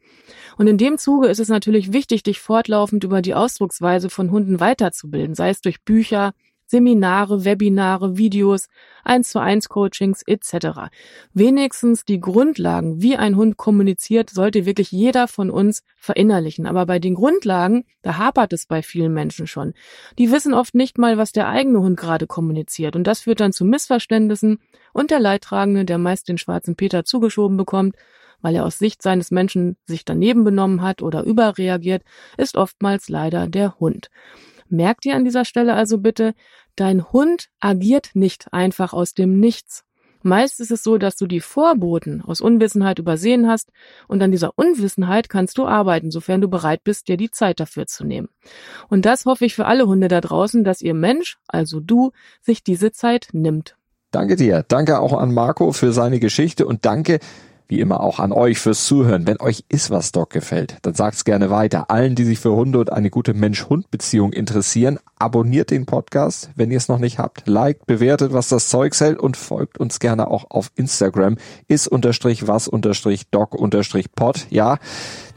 Und 0.57 0.67
in 0.67 0.77
dem 0.77 0.99
Zuge 0.99 1.27
ist 1.27 1.39
es 1.39 1.49
natürlich 1.49 1.91
wichtig, 1.91 2.21
dich 2.21 2.39
fortlaufend 2.39 3.03
über 3.03 3.23
die 3.23 3.33
Ausdrucksweise 3.33 4.11
von 4.11 4.29
Hunden 4.29 4.59
weiterzubilden, 4.59 5.33
sei 5.33 5.49
es 5.49 5.61
durch 5.61 5.81
Bücher, 5.83 6.33
Seminare, 6.67 7.45
Webinare, 7.45 8.17
Videos, 8.17 8.67
1 9.05 9.29
zu 9.29 9.39
1 9.39 9.69
Coachings 9.69 10.21
etc. 10.27 10.91
Wenigstens 11.33 12.03
die 12.03 12.19
Grundlagen, 12.19 13.01
wie 13.01 13.15
ein 13.15 13.37
Hund 13.37 13.57
kommuniziert, 13.57 14.29
sollte 14.29 14.65
wirklich 14.65 14.91
jeder 14.91 15.27
von 15.27 15.49
uns 15.49 15.83
verinnerlichen. 15.95 16.65
Aber 16.67 16.85
bei 16.85 16.99
den 16.99 17.15
Grundlagen, 17.15 17.85
da 18.01 18.17
hapert 18.17 18.51
es 18.51 18.65
bei 18.65 18.81
vielen 18.81 19.13
Menschen 19.13 19.47
schon. 19.47 19.73
Die 20.19 20.31
wissen 20.31 20.53
oft 20.53 20.75
nicht 20.75 20.97
mal, 20.97 21.17
was 21.17 21.31
der 21.31 21.47
eigene 21.47 21.79
Hund 21.79 21.97
gerade 21.97 22.27
kommuniziert. 22.27 22.95
Und 22.95 23.05
das 23.05 23.21
führt 23.21 23.39
dann 23.39 23.53
zu 23.53 23.63
Missverständnissen 23.63 24.59
und 24.93 25.09
der 25.09 25.19
Leidtragende, 25.19 25.85
der 25.85 25.97
meist 25.97 26.27
den 26.27 26.37
schwarzen 26.37 26.75
Peter 26.75 27.05
zugeschoben 27.05 27.55
bekommt, 27.55 27.95
weil 28.41 28.55
er 28.55 28.65
aus 28.65 28.77
Sicht 28.77 29.01
seines 29.01 29.31
Menschen 29.31 29.77
sich 29.85 30.05
daneben 30.05 30.43
benommen 30.43 30.81
hat 30.81 31.01
oder 31.01 31.23
überreagiert, 31.23 32.03
ist 32.37 32.55
oftmals 32.55 33.09
leider 33.09 33.47
der 33.47 33.79
Hund. 33.79 34.09
Merkt 34.69 35.05
ihr 35.05 35.15
an 35.15 35.25
dieser 35.25 35.45
Stelle 35.45 35.73
also 35.73 35.97
bitte, 35.97 36.33
dein 36.75 37.11
Hund 37.11 37.49
agiert 37.59 38.11
nicht 38.13 38.53
einfach 38.53 38.93
aus 38.93 39.13
dem 39.13 39.39
Nichts. 39.39 39.83
Meist 40.23 40.59
ist 40.59 40.71
es 40.71 40.83
so, 40.83 40.97
dass 40.97 41.15
du 41.15 41.27
die 41.27 41.39
Vorboten 41.39 42.21
aus 42.21 42.41
Unwissenheit 42.41 42.99
übersehen 42.99 43.47
hast 43.47 43.71
und 44.07 44.21
an 44.21 44.31
dieser 44.31 44.51
Unwissenheit 44.57 45.29
kannst 45.29 45.57
du 45.57 45.65
arbeiten, 45.65 46.11
sofern 46.11 46.41
du 46.41 46.49
bereit 46.49 46.83
bist, 46.83 47.07
dir 47.07 47.17
die 47.17 47.31
Zeit 47.31 47.59
dafür 47.59 47.87
zu 47.87 48.03
nehmen. 48.03 48.27
Und 48.89 49.05
das 49.05 49.25
hoffe 49.25 49.45
ich 49.45 49.55
für 49.55 49.65
alle 49.65 49.87
Hunde 49.87 50.07
da 50.07 50.19
draußen, 50.19 50.63
dass 50.63 50.81
ihr 50.81 50.93
Mensch, 50.93 51.37
also 51.47 51.79
du, 51.79 52.11
sich 52.41 52.63
diese 52.63 52.91
Zeit 52.91 53.29
nimmt. 53.31 53.77
Danke 54.11 54.35
dir. 54.35 54.65
Danke 54.67 54.99
auch 54.99 55.13
an 55.13 55.33
Marco 55.33 55.71
für 55.71 55.91
seine 55.91 56.19
Geschichte 56.19 56.65
und 56.65 56.85
danke 56.85 57.19
wie 57.67 57.79
immer 57.79 58.01
auch 58.01 58.19
an 58.19 58.31
euch 58.31 58.59
fürs 58.59 58.85
Zuhören. 58.85 59.27
Wenn 59.27 59.39
euch 59.39 59.63
ist 59.69 59.91
was 59.91 60.11
Doc 60.11 60.29
gefällt, 60.29 60.77
dann 60.81 60.93
sagt's 60.93 61.25
gerne 61.25 61.49
weiter. 61.49 61.89
Allen, 61.89 62.15
die 62.15 62.23
sich 62.23 62.39
für 62.39 62.51
Hunde 62.53 62.79
und 62.79 62.91
eine 62.91 63.09
gute 63.09 63.33
Mensch-Hund-Beziehung 63.33 64.33
interessieren, 64.33 64.99
abonniert 65.19 65.71
den 65.71 65.85
Podcast, 65.85 66.49
wenn 66.55 66.71
ihr 66.71 66.77
es 66.77 66.87
noch 66.87 66.99
nicht 66.99 67.19
habt. 67.19 67.47
Liked, 67.47 67.85
bewertet, 67.85 68.33
was 68.33 68.49
das 68.49 68.69
Zeug 68.69 68.97
hält 68.99 69.19
und 69.19 69.37
folgt 69.37 69.79
uns 69.79 69.99
gerne 69.99 70.29
auch 70.29 70.49
auf 70.49 70.71
Instagram. 70.75 71.37
Ist 71.67 71.87
unterstrich 71.87 72.47
was 72.47 72.67
unterstrich 72.67 73.29
doc 73.29 73.55
unterstrich 73.55 74.11
pod. 74.13 74.47
Ja, 74.49 74.77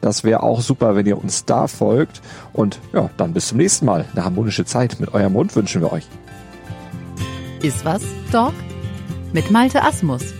das 0.01 0.25
wäre 0.25 0.43
auch 0.43 0.61
super, 0.61 0.97
wenn 0.97 1.07
ihr 1.07 1.23
uns 1.23 1.45
da 1.45 1.67
folgt. 1.67 2.23
Und 2.53 2.79
ja, 2.93 3.11
dann 3.17 3.33
bis 3.33 3.49
zum 3.49 3.59
nächsten 3.59 3.87
Mal. 3.87 4.05
Eine 4.13 4.25
harmonische 4.25 4.65
Zeit 4.65 4.99
mit 5.01 5.13
eurem 5.15 5.35
Hund 5.35 5.55
wünschen 5.57 5.83
wir 5.83 5.93
euch. 5.93 6.07
Ist 7.63 7.85
was, 7.85 8.03
Dog? 8.33 8.55
Mit 9.33 9.51
Malte 9.51 9.83
Asmus. 9.83 10.40